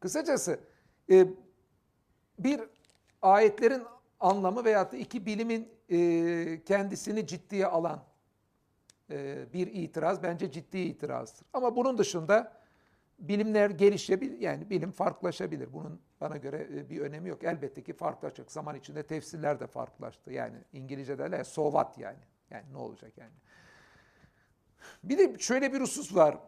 [0.00, 0.60] Kısacası
[1.10, 1.26] e,
[2.38, 2.60] bir
[3.22, 3.82] ayetlerin
[4.20, 8.02] anlamı veyahut da iki bilimin e, kendisini ciddiye alan
[9.10, 11.46] e, bir itiraz bence ciddi itirazdır.
[11.52, 12.58] Ama bunun dışında
[13.18, 15.72] bilimler gelişebilir yani bilim farklılaşabilir.
[15.72, 17.44] Bunun bana göre e, bir önemi yok.
[17.44, 18.52] Elbette ki farklılaşacak.
[18.52, 20.32] Zaman içinde tefsirler de farklılaştı.
[20.32, 22.18] Yani İngilizce derler so what yani.
[22.50, 23.32] Yani ne olacak yani.
[25.04, 26.38] Bir de şöyle bir husus var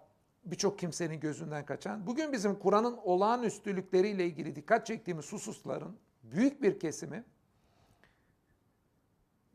[0.44, 2.06] birçok kimsenin gözünden kaçan.
[2.06, 5.96] Bugün bizim Kur'an'ın olağanüstülükleriyle ilgili dikkat çektiğimiz hususların
[6.32, 7.24] büyük bir kesimi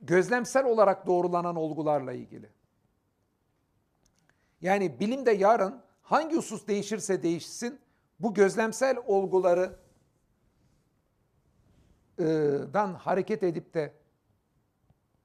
[0.02, 2.49] gözlemsel olarak doğrulanan olgularla ilgili.
[4.61, 7.80] Yani bilimde yarın hangi husus değişirse değişsin
[8.19, 9.80] bu gözlemsel olguları
[12.73, 13.93] dan hareket edip de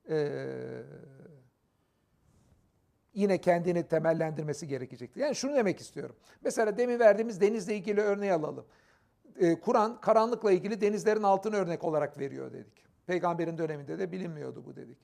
[0.08, 0.18] e,
[3.14, 5.20] yine kendini temellendirmesi gerekecektir.
[5.20, 6.16] Yani şunu demek istiyorum.
[6.40, 8.66] Mesela demin verdiğimiz denizle ilgili örneği alalım.
[9.38, 12.84] E, Kur'an karanlıkla ilgili denizlerin altını örnek olarak veriyor dedik.
[13.06, 14.98] Peygamberin döneminde de bilinmiyordu bu dedik.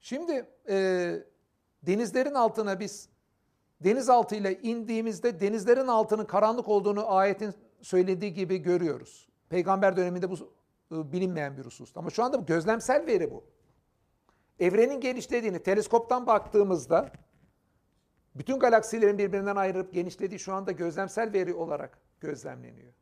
[0.00, 1.16] Şimdi e,
[1.82, 3.08] denizlerin altına biz
[3.80, 9.28] denizaltıyla indiğimizde denizlerin altının karanlık olduğunu ayetin söylediği gibi görüyoruz.
[9.48, 10.34] Peygamber döneminde bu
[10.92, 11.96] e, bilinmeyen bir husus.
[11.96, 13.44] Ama şu anda gözlemsel veri bu.
[14.58, 17.12] Evrenin genişlediğini teleskoptan baktığımızda
[18.34, 22.92] bütün galaksilerin birbirinden ayrılıp genişlediği şu anda gözlemsel veri olarak gözlemleniyor.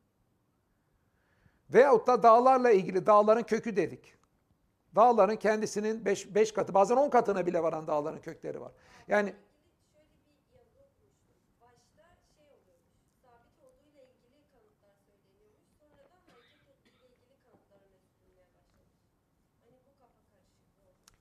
[1.73, 4.13] Veyahut da dağlarla ilgili dağların kökü dedik.
[4.95, 8.71] Dağların kendisinin 5 katı bazen 10 katına bile varan dağların kökleri var.
[9.07, 9.33] Yani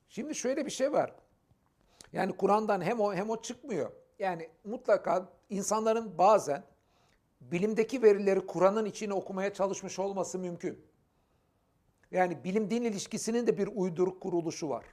[0.08, 1.12] Şimdi şöyle bir şey var.
[2.12, 3.92] Yani Kur'an'dan hem o hem o çıkmıyor.
[4.18, 6.64] Yani mutlaka insanların bazen
[7.40, 10.78] bilimdeki verileri Kur'an'ın içine okumaya çalışmış olması mümkün.
[12.10, 14.85] Yani bilim din ilişkisinin de bir uyduruk kuruluşu var.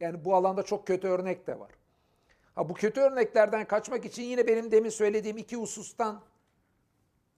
[0.00, 1.70] Yani bu alanda çok kötü örnek de var.
[2.54, 6.22] Ha bu kötü örneklerden kaçmak için yine benim demin söylediğim iki husustan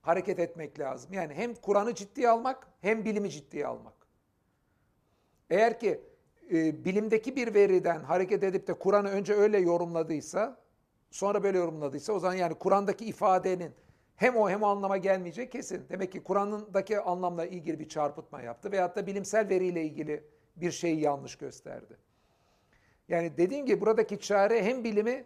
[0.03, 1.13] hareket etmek lazım.
[1.13, 3.95] Yani hem Kur'an'ı ciddiye almak hem bilimi ciddiye almak.
[5.51, 6.01] Eğer ki
[6.53, 10.61] e, bilimdeki bir veriden hareket edip de Kur'an'ı önce öyle yorumladıysa,
[11.11, 13.73] sonra böyle yorumladıysa o zaman yani Kur'an'daki ifadenin
[14.17, 15.87] hem o hem o anlama gelmeyecek kesin.
[15.89, 20.25] Demek ki Kur'an'daki anlamla ilgili bir çarpıtma yaptı veyahut da bilimsel veriyle ilgili
[20.57, 21.97] bir şeyi yanlış gösterdi.
[23.09, 25.25] Yani dediğim gibi buradaki çare hem bilimi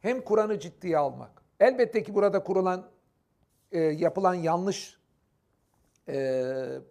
[0.00, 1.42] hem Kur'an'ı ciddiye almak.
[1.60, 2.90] Elbette ki burada kurulan,
[3.72, 4.98] e, yapılan yanlış
[6.08, 6.44] e,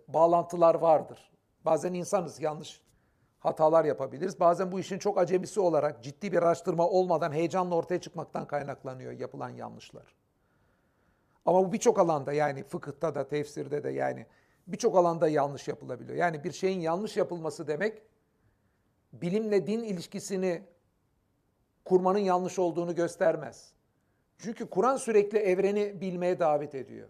[0.08, 1.32] bağlantılar vardır.
[1.66, 2.82] Bazen insanız, yanlış
[3.40, 4.40] hatalar yapabiliriz.
[4.40, 9.50] Bazen bu işin çok acemisi olarak ciddi bir araştırma olmadan heyecanla ortaya çıkmaktan kaynaklanıyor yapılan
[9.50, 10.21] yanlışlar.
[11.46, 14.26] Ama bu birçok alanda yani fıkıhta da, tefsirde de yani
[14.68, 16.18] birçok alanda yanlış yapılabiliyor.
[16.18, 18.02] Yani bir şeyin yanlış yapılması demek
[19.14, 20.62] bilimle din ilişkisini
[21.86, 23.74] kurmanın yanlış olduğunu göstermez.
[24.38, 27.10] Çünkü Kur'an sürekli evreni bilmeye davet ediyor.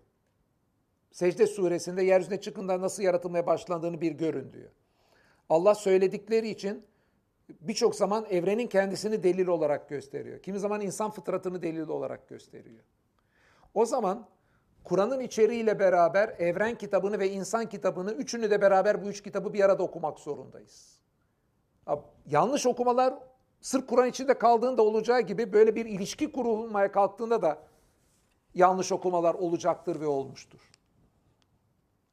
[1.12, 4.70] Secde suresinde yeryüzüne çıkında nasıl yaratılmaya başlandığını bir görün diyor.
[5.50, 6.86] Allah söyledikleri için
[7.62, 10.40] birçok zaman evrenin kendisini delil olarak gösteriyor.
[10.40, 12.84] Kimi zaman insan fıtratını delil olarak gösteriyor.
[13.74, 14.28] O zaman
[14.84, 19.64] Kur'an'ın içeriğiyle beraber evren kitabını ve insan kitabını üçünü de beraber bu üç kitabı bir
[19.64, 21.02] arada okumak zorundayız.
[22.26, 23.14] Yanlış okumalar
[23.62, 27.58] sırf Kur'an içinde kaldığında olacağı gibi böyle bir ilişki kurulmaya kalktığında da
[28.54, 30.60] yanlış okumalar olacaktır ve olmuştur.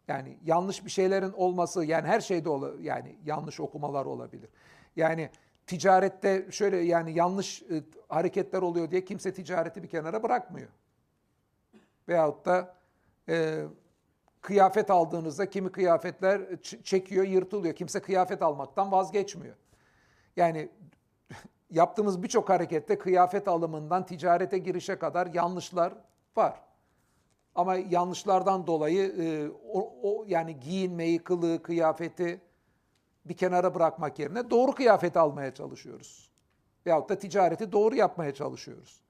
[0.09, 4.51] Yani yanlış bir şeylerin olması yani her şeyde ol yani yanlış okumalar olabilir.
[4.97, 5.31] Yani
[5.67, 10.69] ticarette şöyle yani yanlış e, hareketler oluyor diye kimse ticareti bir kenara bırakmıyor.
[12.09, 12.75] Veyahut da
[13.29, 13.65] e,
[14.41, 17.75] kıyafet aldığınızda kimi kıyafetler çekiyor, yırtılıyor.
[17.75, 19.57] Kimse kıyafet almaktan vazgeçmiyor.
[20.37, 20.69] Yani
[21.71, 25.95] yaptığımız birçok harekette kıyafet alımından ticarete girişe kadar yanlışlar
[26.37, 26.61] var.
[27.55, 32.41] Ama yanlışlardan dolayı e, o, o yani giyinmeyi, kılığı, kıyafeti
[33.25, 36.31] bir kenara bırakmak yerine doğru kıyafet almaya çalışıyoruz.
[36.87, 39.08] Veyahut da ticareti doğru yapmaya çalışıyoruz.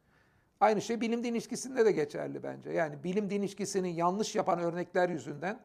[0.61, 2.71] Aynı şey bilim din ilişkisinde de geçerli bence.
[2.71, 5.61] Yani bilim din ilişkisini yanlış yapan örnekler yüzünden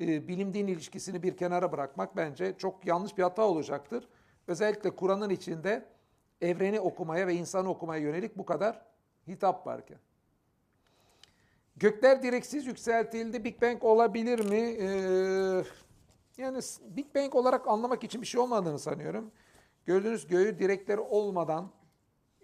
[0.00, 4.08] e, bilim din ilişkisini bir kenara bırakmak bence çok yanlış bir hata olacaktır.
[4.46, 5.86] Özellikle Kur'an'ın içinde
[6.40, 8.82] evreni okumaya ve insanı okumaya yönelik bu kadar
[9.28, 9.98] hitap varken.
[11.76, 13.44] Gökler direksiz yükseltildi.
[13.44, 14.58] Big Bang olabilir mi?
[14.58, 15.64] Ee,
[16.42, 16.60] yani
[16.96, 19.30] Big Bang olarak anlamak için bir şey olmadığını sanıyorum.
[19.86, 21.70] Gördüğünüz göğü direkleri olmadan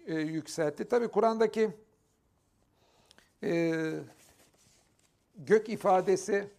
[0.07, 0.85] e, yükseltti.
[0.85, 1.69] Tabi Kur'an'daki
[3.43, 3.73] e,
[5.35, 6.49] gök ifadesi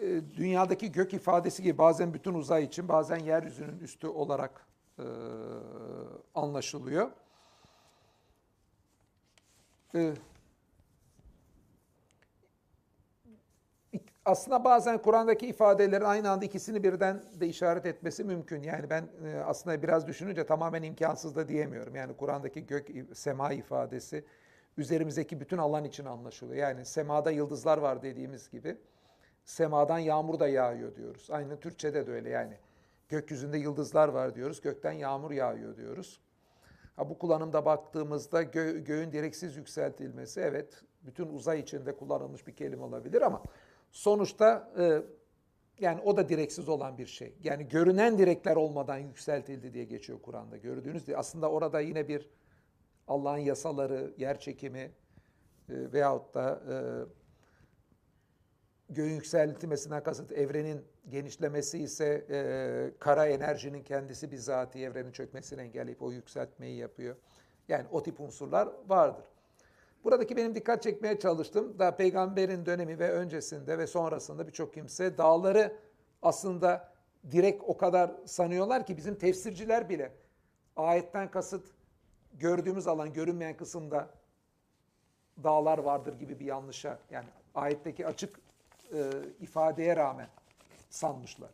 [0.00, 4.66] e, dünyadaki gök ifadesi gibi bazen bütün uzay için bazen yeryüzünün üstü olarak
[4.98, 5.04] e,
[6.34, 7.10] anlaşılıyor.
[9.94, 10.12] E,
[14.24, 18.62] aslında bazen Kur'an'daki ifadelerin aynı anda ikisini birden de işaret etmesi mümkün.
[18.62, 21.94] Yani ben e, aslında biraz düşününce tamamen imkansız da diyemiyorum.
[21.94, 24.24] Yani Kur'an'daki gök, sema ifadesi
[24.76, 26.68] üzerimizdeki bütün alan için anlaşılıyor.
[26.68, 28.76] Yani semada yıldızlar var dediğimiz gibi
[29.44, 31.28] semadan yağmur da yağıyor diyoruz.
[31.30, 32.56] Aynı Türkçe'de de öyle yani.
[33.08, 36.20] Gökyüzünde yıldızlar var diyoruz, gökten yağmur yağıyor diyoruz.
[36.96, 42.82] Ha, bu kullanımda baktığımızda gö göğün direksiz yükseltilmesi evet bütün uzay içinde kullanılmış bir kelime
[42.82, 43.42] olabilir ama
[43.92, 45.02] sonuçta e,
[45.80, 47.34] yani o da direksiz olan bir şey.
[47.44, 50.56] Yani görünen direkler olmadan yükseltildi diye geçiyor Kur'an'da.
[50.56, 52.30] Gördüğünüz diye aslında orada yine bir
[53.08, 54.90] Allah'ın yasaları, yer çekimi e,
[55.68, 56.76] veyahut da e,
[58.94, 66.12] göğün yükseltilmesinden kasıt evrenin genişlemesi ise e, kara enerjinin kendisi bizatihi evrenin çökmesini engelleyip o
[66.12, 67.16] yükseltmeyi yapıyor.
[67.68, 69.24] Yani o tip unsurlar vardır.
[70.04, 71.78] Buradaki benim dikkat çekmeye çalıştım.
[71.78, 75.76] Da peygamberin dönemi ve öncesinde ve sonrasında birçok kimse dağları
[76.22, 76.92] aslında
[77.30, 80.12] direkt o kadar sanıyorlar ki bizim tefsirciler bile
[80.76, 81.66] ayetten kasıt
[82.32, 84.08] gördüğümüz alan görünmeyen kısımda
[85.44, 88.40] dağlar vardır gibi bir yanlışa yani ayetteki açık
[88.92, 89.10] e,
[89.40, 90.28] ifadeye rağmen
[90.90, 91.50] sanmışlar.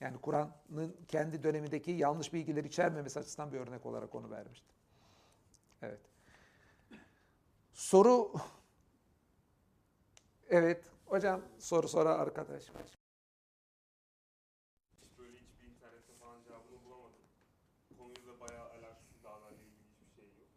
[0.00, 4.76] Yani Kur'an'ın kendi dönemindeki yanlış bilgileri içermemesi açısından bir örnek olarak onu vermiştim.
[5.82, 6.09] Evet.
[7.72, 8.32] Soru
[10.50, 10.90] Evet.
[11.06, 12.64] Hocam soru sonra arkadaş.
[15.18, 17.22] Böyle hiçbir internette falan cevabını bulamadım.
[17.98, 20.48] Konuyla bayağı alakasız dağlarla ilgili hiçbir şey yok.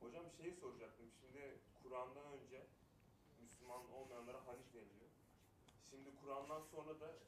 [0.00, 1.06] Hocam bir şey soracaktım.
[1.20, 2.66] Şimdi Kur'an'dan önce
[3.40, 5.10] Müslüman olmayanlara Hanif deniliyor.
[5.90, 7.18] Şimdi Kur'an'dan sonra da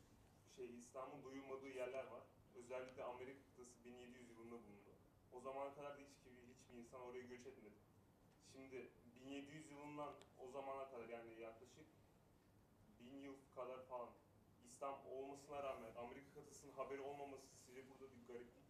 [0.57, 2.23] şey İslam'ın duyulmadığı yerler var.
[2.55, 4.93] Özellikle Amerika kıtası 1700 yılında bulundu.
[5.33, 6.11] O zamana kadar da hiç,
[6.55, 7.77] hiçbir insan oraya göç etmedi.
[8.53, 8.91] Şimdi
[9.33, 11.87] 1700 yılından o zamana kadar yani yaklaşık
[13.01, 14.09] 1000 yıl kadar falan
[14.65, 18.65] İslam olmasına rağmen Amerika kıtasının haberi olmaması sizce burada bir gariplik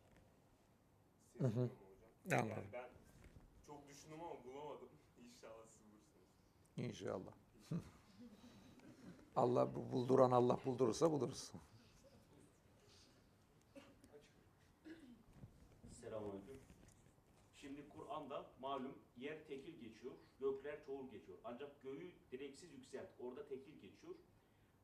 [1.39, 1.51] Hı hı.
[1.51, 2.41] seziliyor mu hocam?
[2.41, 2.49] Anladım.
[2.51, 2.89] Yani ben
[3.67, 4.89] çok düşündüm ama bulamadım.
[5.19, 6.29] İnşallah siz bulursunuz.
[6.77, 7.33] İnşallah.
[9.37, 11.53] Allah bu- bulduran Allah buldurursa buluruz.
[15.93, 16.61] Selamünaleyküm.
[17.55, 21.39] Şimdi Kur'an'da malum yer tekil geçiyor, gökler çoğul geçiyor.
[21.45, 24.15] Ancak göğü direksiz yükselt, orada tekil geçiyor.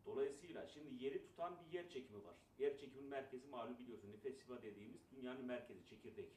[0.07, 2.35] Dolayısıyla şimdi yeri tutan bir yer çekimi var.
[2.59, 4.13] Yer çekiminin merkezi malum biliyorsun.
[4.13, 6.29] Nefesiva dediğimiz dünyanın merkezi, çekirdek.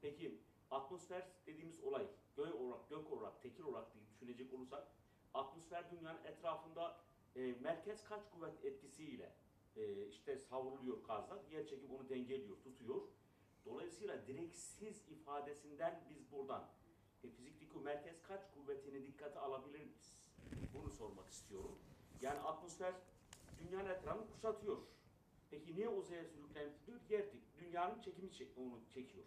[0.00, 0.38] Peki
[0.70, 2.06] atmosfer dediğimiz olay
[2.36, 4.88] gök olarak, gök olarak, tekil olarak diye düşünecek olursak
[5.34, 7.00] atmosfer dünyanın etrafında
[7.36, 9.32] e, merkez kaç kuvvet etkisiyle
[9.76, 11.38] e, işte savruluyor gazlar.
[11.50, 13.02] Yer çekim onu dengeliyor, tutuyor.
[13.64, 16.68] Dolayısıyla direksiz ifadesinden biz buradan
[17.24, 20.16] e, fizikteki merkez kaç kuvvetini dikkate alabilir miyiz?
[20.74, 21.78] Bunu sormak istiyorum.
[22.20, 22.94] Yani atmosfer
[23.58, 24.78] dünyanın etrafını kuşatıyor.
[25.50, 27.00] Peki niye uzaya sürüklendiriyor?
[27.10, 27.24] Yer,
[27.60, 29.24] dünyanın çekimi çek- onu çekiyor.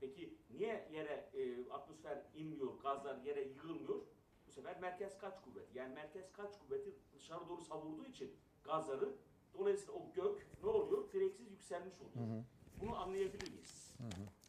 [0.00, 4.00] Peki niye yere e, atmosfer inmiyor, gazlar yere yığılmıyor?
[4.46, 5.74] Bu sefer merkez kaç kuvvet?
[5.74, 9.14] Yani merkez kaç kuvveti dışarı doğru savurduğu için gazları
[9.58, 11.12] dolayısıyla o gök ne oluyor?
[11.12, 12.44] Direksiz yükselmiş oluyor.
[12.80, 13.92] Bunu anlayabilir miyiz?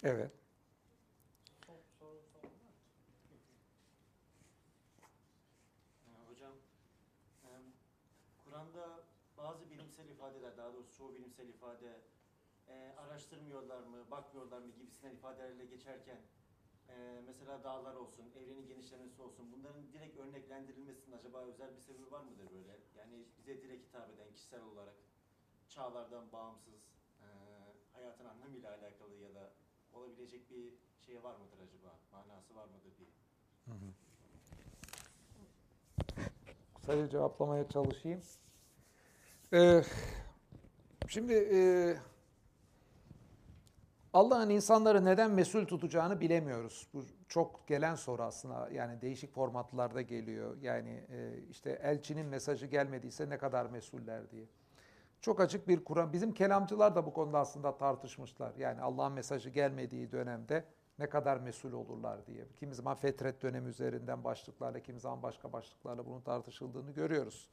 [0.03, 0.31] Evet.
[6.07, 6.53] Ee, Hocam,
[7.43, 7.49] e,
[8.43, 8.99] Kur'an'da
[9.37, 12.01] bazı bilimsel ifadeler, daha doğrusu çoğu bilimsel ifade
[12.67, 16.21] e, araştırmıyorlar mı, bakmıyorlar mı gibisinden ifadelerle geçerken
[16.89, 22.21] e, mesela dağlar olsun, evrenin genişlemesi olsun bunların direkt örneklendirilmesinin acaba özel bir sebebi var
[22.21, 22.79] mıdır böyle?
[22.97, 24.95] Yani bize direkt hitap eden kişisel olarak
[25.69, 26.73] çağlardan bağımsız
[27.21, 27.27] e,
[27.93, 29.51] hayatın anlamıyla alakalı ya da
[29.93, 30.73] olabilecek bir
[31.05, 31.95] şey var mıdır acaba?
[32.11, 33.09] Manası var mıdır diye.
[36.75, 38.21] Kısaca cevaplamaya çalışayım.
[39.53, 39.83] Ee,
[41.09, 41.59] şimdi e,
[44.13, 46.87] Allah'ın insanları neden mesul tutacağını bilemiyoruz.
[46.93, 48.69] Bu çok gelen soru aslında.
[48.73, 50.57] Yani değişik formatlarda geliyor.
[50.61, 54.45] Yani e, işte elçinin mesajı gelmediyse ne kadar mesuller diye.
[55.21, 56.13] Çok açık bir Kur'an.
[56.13, 58.55] Bizim kelamcılar da bu konuda aslında tartışmışlar.
[58.55, 60.65] Yani Allah'ın mesajı gelmediği dönemde
[60.99, 62.47] ne kadar mesul olurlar diye.
[62.59, 67.49] Kimi zaman fetret dönemi üzerinden başlıklarla, kimi zaman başka başlıklarla bunun tartışıldığını görüyoruz.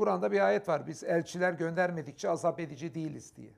[0.00, 0.86] Kur'an'da bir ayet var.
[0.86, 3.50] Biz elçiler göndermedikçe azap edici değiliz diye.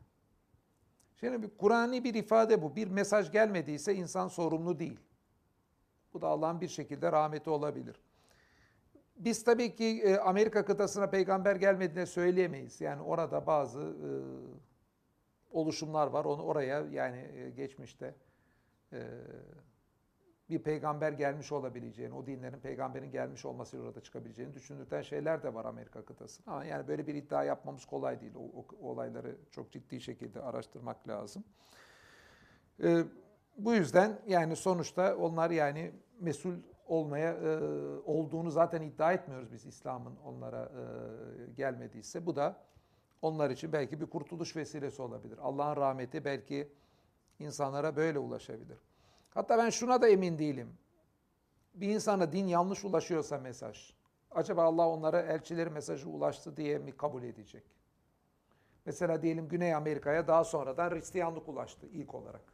[1.21, 2.77] Şimdi bir Kur'ani bir ifade bu.
[2.77, 5.01] Bir mesaj gelmediyse insan sorumlu değil.
[6.13, 7.97] Bu da Allah'ın bir şekilde rahmeti olabilir.
[9.17, 12.81] Biz tabii ki e, Amerika kıtasına peygamber gelmediğini söyleyemeyiz.
[12.81, 14.11] Yani orada bazı e,
[15.51, 16.25] oluşumlar var.
[16.25, 18.15] Onu oraya yani e, geçmişte
[20.53, 25.65] bir peygamber gelmiş olabileceğini, o dinlerin peygamberin gelmiş olmasıyla orada çıkabileceğini düşündürten şeyler de var
[25.65, 26.51] Amerika kıtasında.
[26.51, 28.33] Ama yani böyle bir iddia yapmamız kolay değil.
[28.37, 31.45] O, o- o olayları çok ciddi şekilde araştırmak lazım.
[32.85, 33.05] E,
[33.59, 36.55] bu yüzden yani sonuçta onlar yani mesul
[36.87, 37.59] olmaya e,
[38.05, 42.27] olduğunu zaten iddia etmiyoruz biz İslam'ın onlara e, gelmediyse.
[42.27, 42.57] Bu da
[43.23, 45.39] onlar için belki bir kurtuluş vesilesi olabilir.
[45.43, 46.69] Allah'ın rahmeti belki
[47.39, 48.79] insanlara böyle ulaşabilir.
[49.35, 50.79] Hatta ben şuna da emin değilim.
[51.75, 53.95] Bir insana din yanlış ulaşıyorsa mesaj,
[54.31, 57.65] acaba Allah onlara elçileri mesajı ulaştı diye mi kabul edecek?
[58.85, 62.53] Mesela diyelim Güney Amerika'ya daha sonradan Hristiyanlık ulaştı ilk olarak.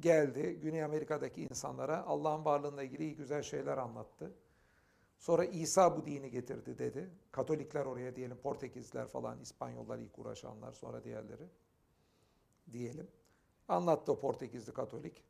[0.00, 4.34] Geldi Güney Amerika'daki insanlara Allah'ın varlığıyla ilgili iyi güzel şeyler anlattı.
[5.18, 7.10] Sonra İsa bu dini getirdi dedi.
[7.32, 11.48] Katolikler oraya diyelim Portekizler falan, İspanyollar ilk uğraşanlar sonra diğerleri
[12.72, 13.08] diyelim.
[13.72, 15.22] Anlattı o Portekizli Katolik.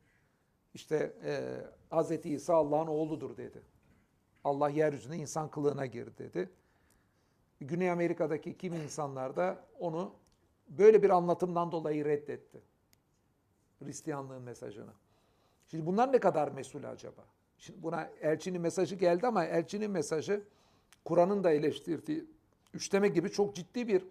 [0.74, 2.26] İşte e, Hz.
[2.26, 3.62] İsa Allah'ın oğludur dedi.
[4.44, 6.50] Allah yeryüzüne insan kılığına girdi dedi.
[7.60, 10.14] Güney Amerika'daki kimi insanlar da onu
[10.68, 12.62] böyle bir anlatımdan dolayı reddetti.
[13.78, 14.92] Hristiyanlığın mesajını.
[15.68, 17.24] Şimdi bunlar ne kadar mesul acaba?
[17.58, 20.44] Şimdi buna elçinin mesajı geldi ama elçinin mesajı
[21.04, 22.24] Kur'an'ın da eleştirdiği
[22.74, 24.06] üçleme gibi çok ciddi bir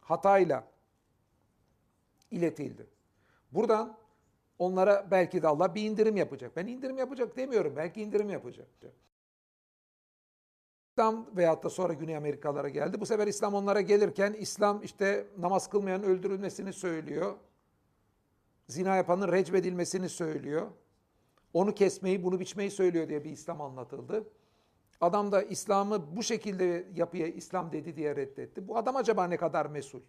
[0.00, 0.73] hatayla
[2.34, 2.86] iletildi.
[3.52, 3.96] Buradan
[4.58, 6.56] onlara belki de Allah bir indirim yapacak.
[6.56, 7.76] Ben indirim yapacak demiyorum.
[7.76, 8.66] Belki indirim yapacak.
[10.90, 13.00] İslam veyahut da sonra Güney Amerikalara geldi.
[13.00, 17.34] Bu sefer İslam onlara gelirken İslam işte namaz kılmayan öldürülmesini söylüyor.
[18.68, 20.70] Zina yapanın recbedilmesini söylüyor.
[21.52, 24.24] Onu kesmeyi, bunu biçmeyi söylüyor diye bir İslam anlatıldı.
[25.00, 28.68] Adam da İslam'ı bu şekilde yapıya İslam dedi diye reddetti.
[28.68, 30.00] Bu adam acaba ne kadar mesul?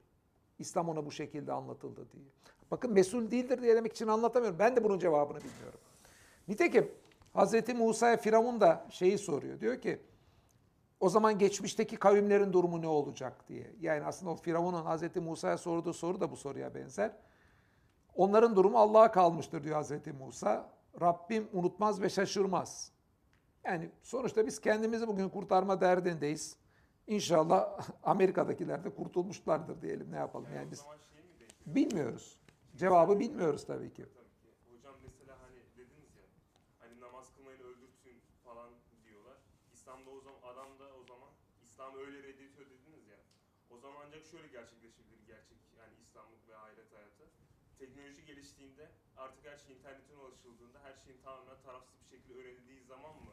[0.60, 2.26] İslam ona bu şekilde anlatıldı diye.
[2.72, 4.60] Bakın mesul değildir diye demek için anlatamıyorum.
[4.60, 5.80] Ben de bunun cevabını bilmiyorum.
[6.48, 6.91] Nitekim
[7.34, 9.60] Hazreti Musa'ya Firavun da şeyi soruyor.
[9.60, 9.99] Diyor ki
[10.99, 13.72] o zaman geçmişteki kavimlerin durumu ne olacak diye.
[13.82, 17.11] Yani aslında o Firavun'un Hazreti Musa'ya sorduğu soru da bu soruya benzer.
[18.15, 20.69] Onların durumu Allah'a kalmıştır diyor Hazreti Musa.
[21.02, 22.91] Rabbim unutmaz ve şaşırmaz.
[23.64, 26.57] Yani sonuçta biz kendimizi bugün kurtarma derdindeyiz.
[27.07, 30.53] İnşallah Amerika'dakiler de kurtulmuşlardır diyelim ne yapalım.
[30.56, 30.86] Yani biz
[31.65, 32.40] bilmiyoruz.
[32.76, 34.06] Cevabı bilmiyoruz tabii ki.
[34.06, 34.76] Tabii.
[34.77, 36.23] Hocam mesela hani dediniz ya
[36.80, 38.69] hani namaz kılmayın öldürtün falan
[39.06, 39.38] diyorlar.
[39.73, 41.30] İslam'da o zaman adam da o zaman
[41.65, 43.19] İslam öyle reddediyor dediniz ya.
[43.69, 47.23] O zaman ancak şöyle gerçekleşebilir gerçek yani İslamlık ve ahiret hayatı.
[47.80, 53.15] Teknoloji geliştiğinde artık her şey internetin ulaşıldığında her şeyin tamamen tarafsız bir şekilde öğrenildiği zaman
[53.15, 53.32] mı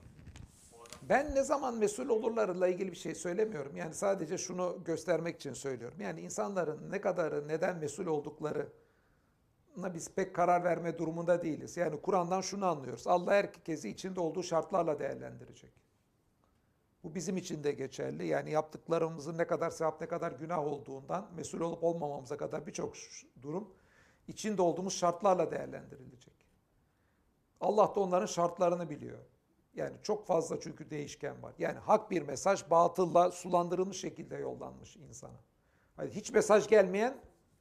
[1.03, 3.77] Ben ne zaman mesul olurlarla ilgili bir şey söylemiyorum.
[3.77, 6.01] Yani sadece şunu göstermek için söylüyorum.
[6.01, 8.69] Yani insanların ne kadarı neden mesul oldukları
[9.77, 11.77] biz pek karar verme durumunda değiliz.
[11.77, 13.07] Yani Kur'an'dan şunu anlıyoruz.
[13.07, 15.73] Allah herkesi içinde olduğu şartlarla değerlendirecek.
[17.05, 18.27] Bu bizim için de geçerli.
[18.27, 22.95] Yani yaptıklarımızın ne kadar sevap ne kadar günah olduğundan mesul olup olmamamıza kadar birçok
[23.43, 23.75] durum
[24.29, 26.35] içinde olduğumuz şartlarla değerlendirilecek.
[27.61, 29.19] Allah da onların şartlarını biliyor.
[29.75, 31.55] Yani çok fazla çünkü değişken var.
[31.59, 35.41] Yani hak bir mesaj batılla sulandırılmış şekilde yollanmış insana.
[35.97, 37.15] Hani hiç mesaj gelmeyen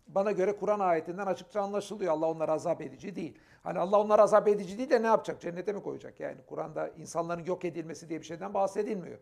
[0.08, 2.14] bana göre Kur'an ayetinden açıkça anlaşılıyor.
[2.14, 3.38] Allah onları azap edici değil.
[3.64, 5.42] Hani Allah onları azap edici değil de ne yapacak?
[5.42, 6.20] Cennete mi koyacak?
[6.20, 9.20] Yani Kur'an'da insanların yok edilmesi diye bir şeyden bahsedilmiyor.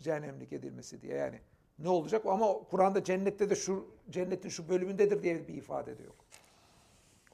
[0.00, 1.40] Cehennemlik edilmesi diye yani.
[1.78, 2.26] Ne olacak?
[2.26, 6.16] Ama Kur'an'da cennette de şu cennetin şu bölümündedir diye bir ifade de yok.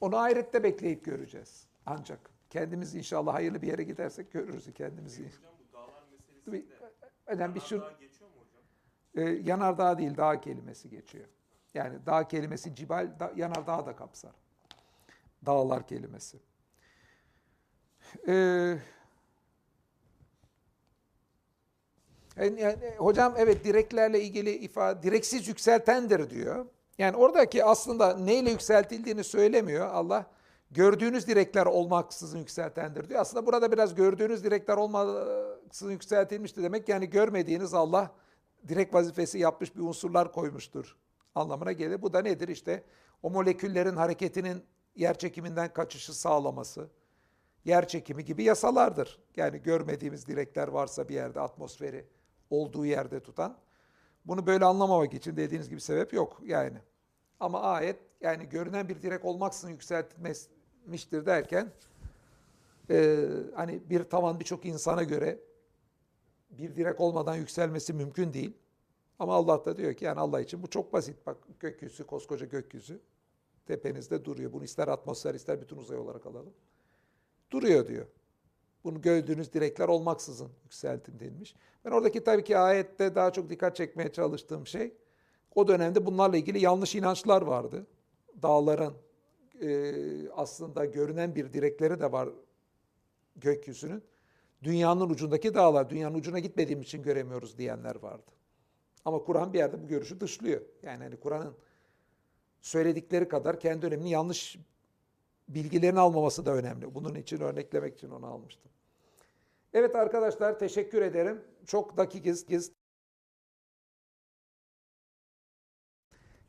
[0.01, 1.67] Onu ahirette bekleyip göreceğiz.
[1.85, 5.25] Ancak kendimiz inşallah hayırlı bir yere gidersek görürüz kendimizi.
[5.25, 6.65] Hocam bu dağlar meselesinde
[7.25, 8.35] Önemli bir şu geçiyor mu
[9.15, 9.27] hocam?
[9.27, 11.25] e, yanardağ değil dağ kelimesi geçiyor.
[11.73, 14.31] Yani dağ kelimesi cibal, da, yanardağ da kapsar.
[15.45, 16.39] Dağlar kelimesi.
[18.27, 18.77] Ee,
[22.37, 26.65] yani- yani hocam evet direklerle ilgili ifade, direksiz yükseltendir diyor.
[26.97, 30.25] Yani oradaki aslında neyle yükseltildiğini söylemiyor Allah.
[30.71, 33.21] Gördüğünüz direkler olmaksızın yükseltendir diyor.
[33.21, 36.89] Aslında burada biraz gördüğünüz direkler olmaksızın yükseltilmişti demek.
[36.89, 38.11] Yani görmediğiniz Allah
[38.67, 40.95] direkt vazifesi yapmış bir unsurlar koymuştur
[41.35, 42.01] anlamına gelir.
[42.01, 42.83] Bu da nedir işte
[43.23, 44.63] o moleküllerin hareketinin
[44.95, 46.89] yer çekiminden kaçışı sağlaması,
[47.65, 49.19] yer çekimi gibi yasalardır.
[49.35, 52.05] Yani görmediğimiz direkler varsa bir yerde atmosferi
[52.49, 53.57] olduğu yerde tutan.
[54.25, 56.77] Bunu böyle anlamamak için dediğiniz gibi sebep yok yani.
[57.39, 59.79] Ama ayet yani görünen bir direk olmaksızın
[60.85, 61.71] yükseltilmiştir derken
[62.89, 65.39] e, hani bir tavan birçok insana göre
[66.49, 68.53] bir direk olmadan yükselmesi mümkün değil.
[69.19, 71.25] Ama Allah da diyor ki yani Allah için bu çok basit.
[71.25, 72.99] Bak gökyüzü, koskoca gökyüzü
[73.65, 74.53] tepenizde duruyor.
[74.53, 76.53] Bunu ister atmosfer ister bütün uzay olarak alalım.
[77.51, 78.05] Duruyor diyor.
[78.83, 81.55] Bunu gördüğünüz direkler olmaksızın yükseltin denilmiş.
[81.85, 84.93] Ben oradaki tabii ki ayette daha çok dikkat çekmeye çalıştığım şey
[85.55, 87.87] o dönemde bunlarla ilgili yanlış inançlar vardı.
[88.41, 88.93] Dağların
[89.61, 92.29] e, aslında görünen bir direkleri de var
[93.35, 94.03] gökyüzünün.
[94.63, 98.31] Dünyanın ucundaki dağlar, dünyanın ucuna gitmediğim için göremiyoruz diyenler vardı.
[99.05, 100.61] Ama Kur'an bir yerde bu görüşü dışlıyor.
[100.83, 101.55] Yani hani Kur'an'ın
[102.61, 104.57] söyledikleri kadar kendi döneminin yanlış
[105.47, 106.95] bilgilerini almaması da önemli.
[106.95, 108.71] Bunun için örneklemek için onu almıştım.
[109.73, 111.41] Evet arkadaşlar teşekkür ederim.
[111.65, 112.45] Çok dakikiz.
[112.45, 112.71] giz.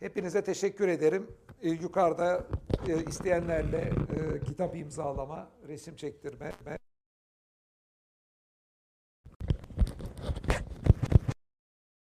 [0.00, 1.26] Hepinize teşekkür ederim.
[1.62, 2.46] Ee, yukarıda
[2.88, 6.52] e, isteyenlerle e, kitap imzalama, resim çektirme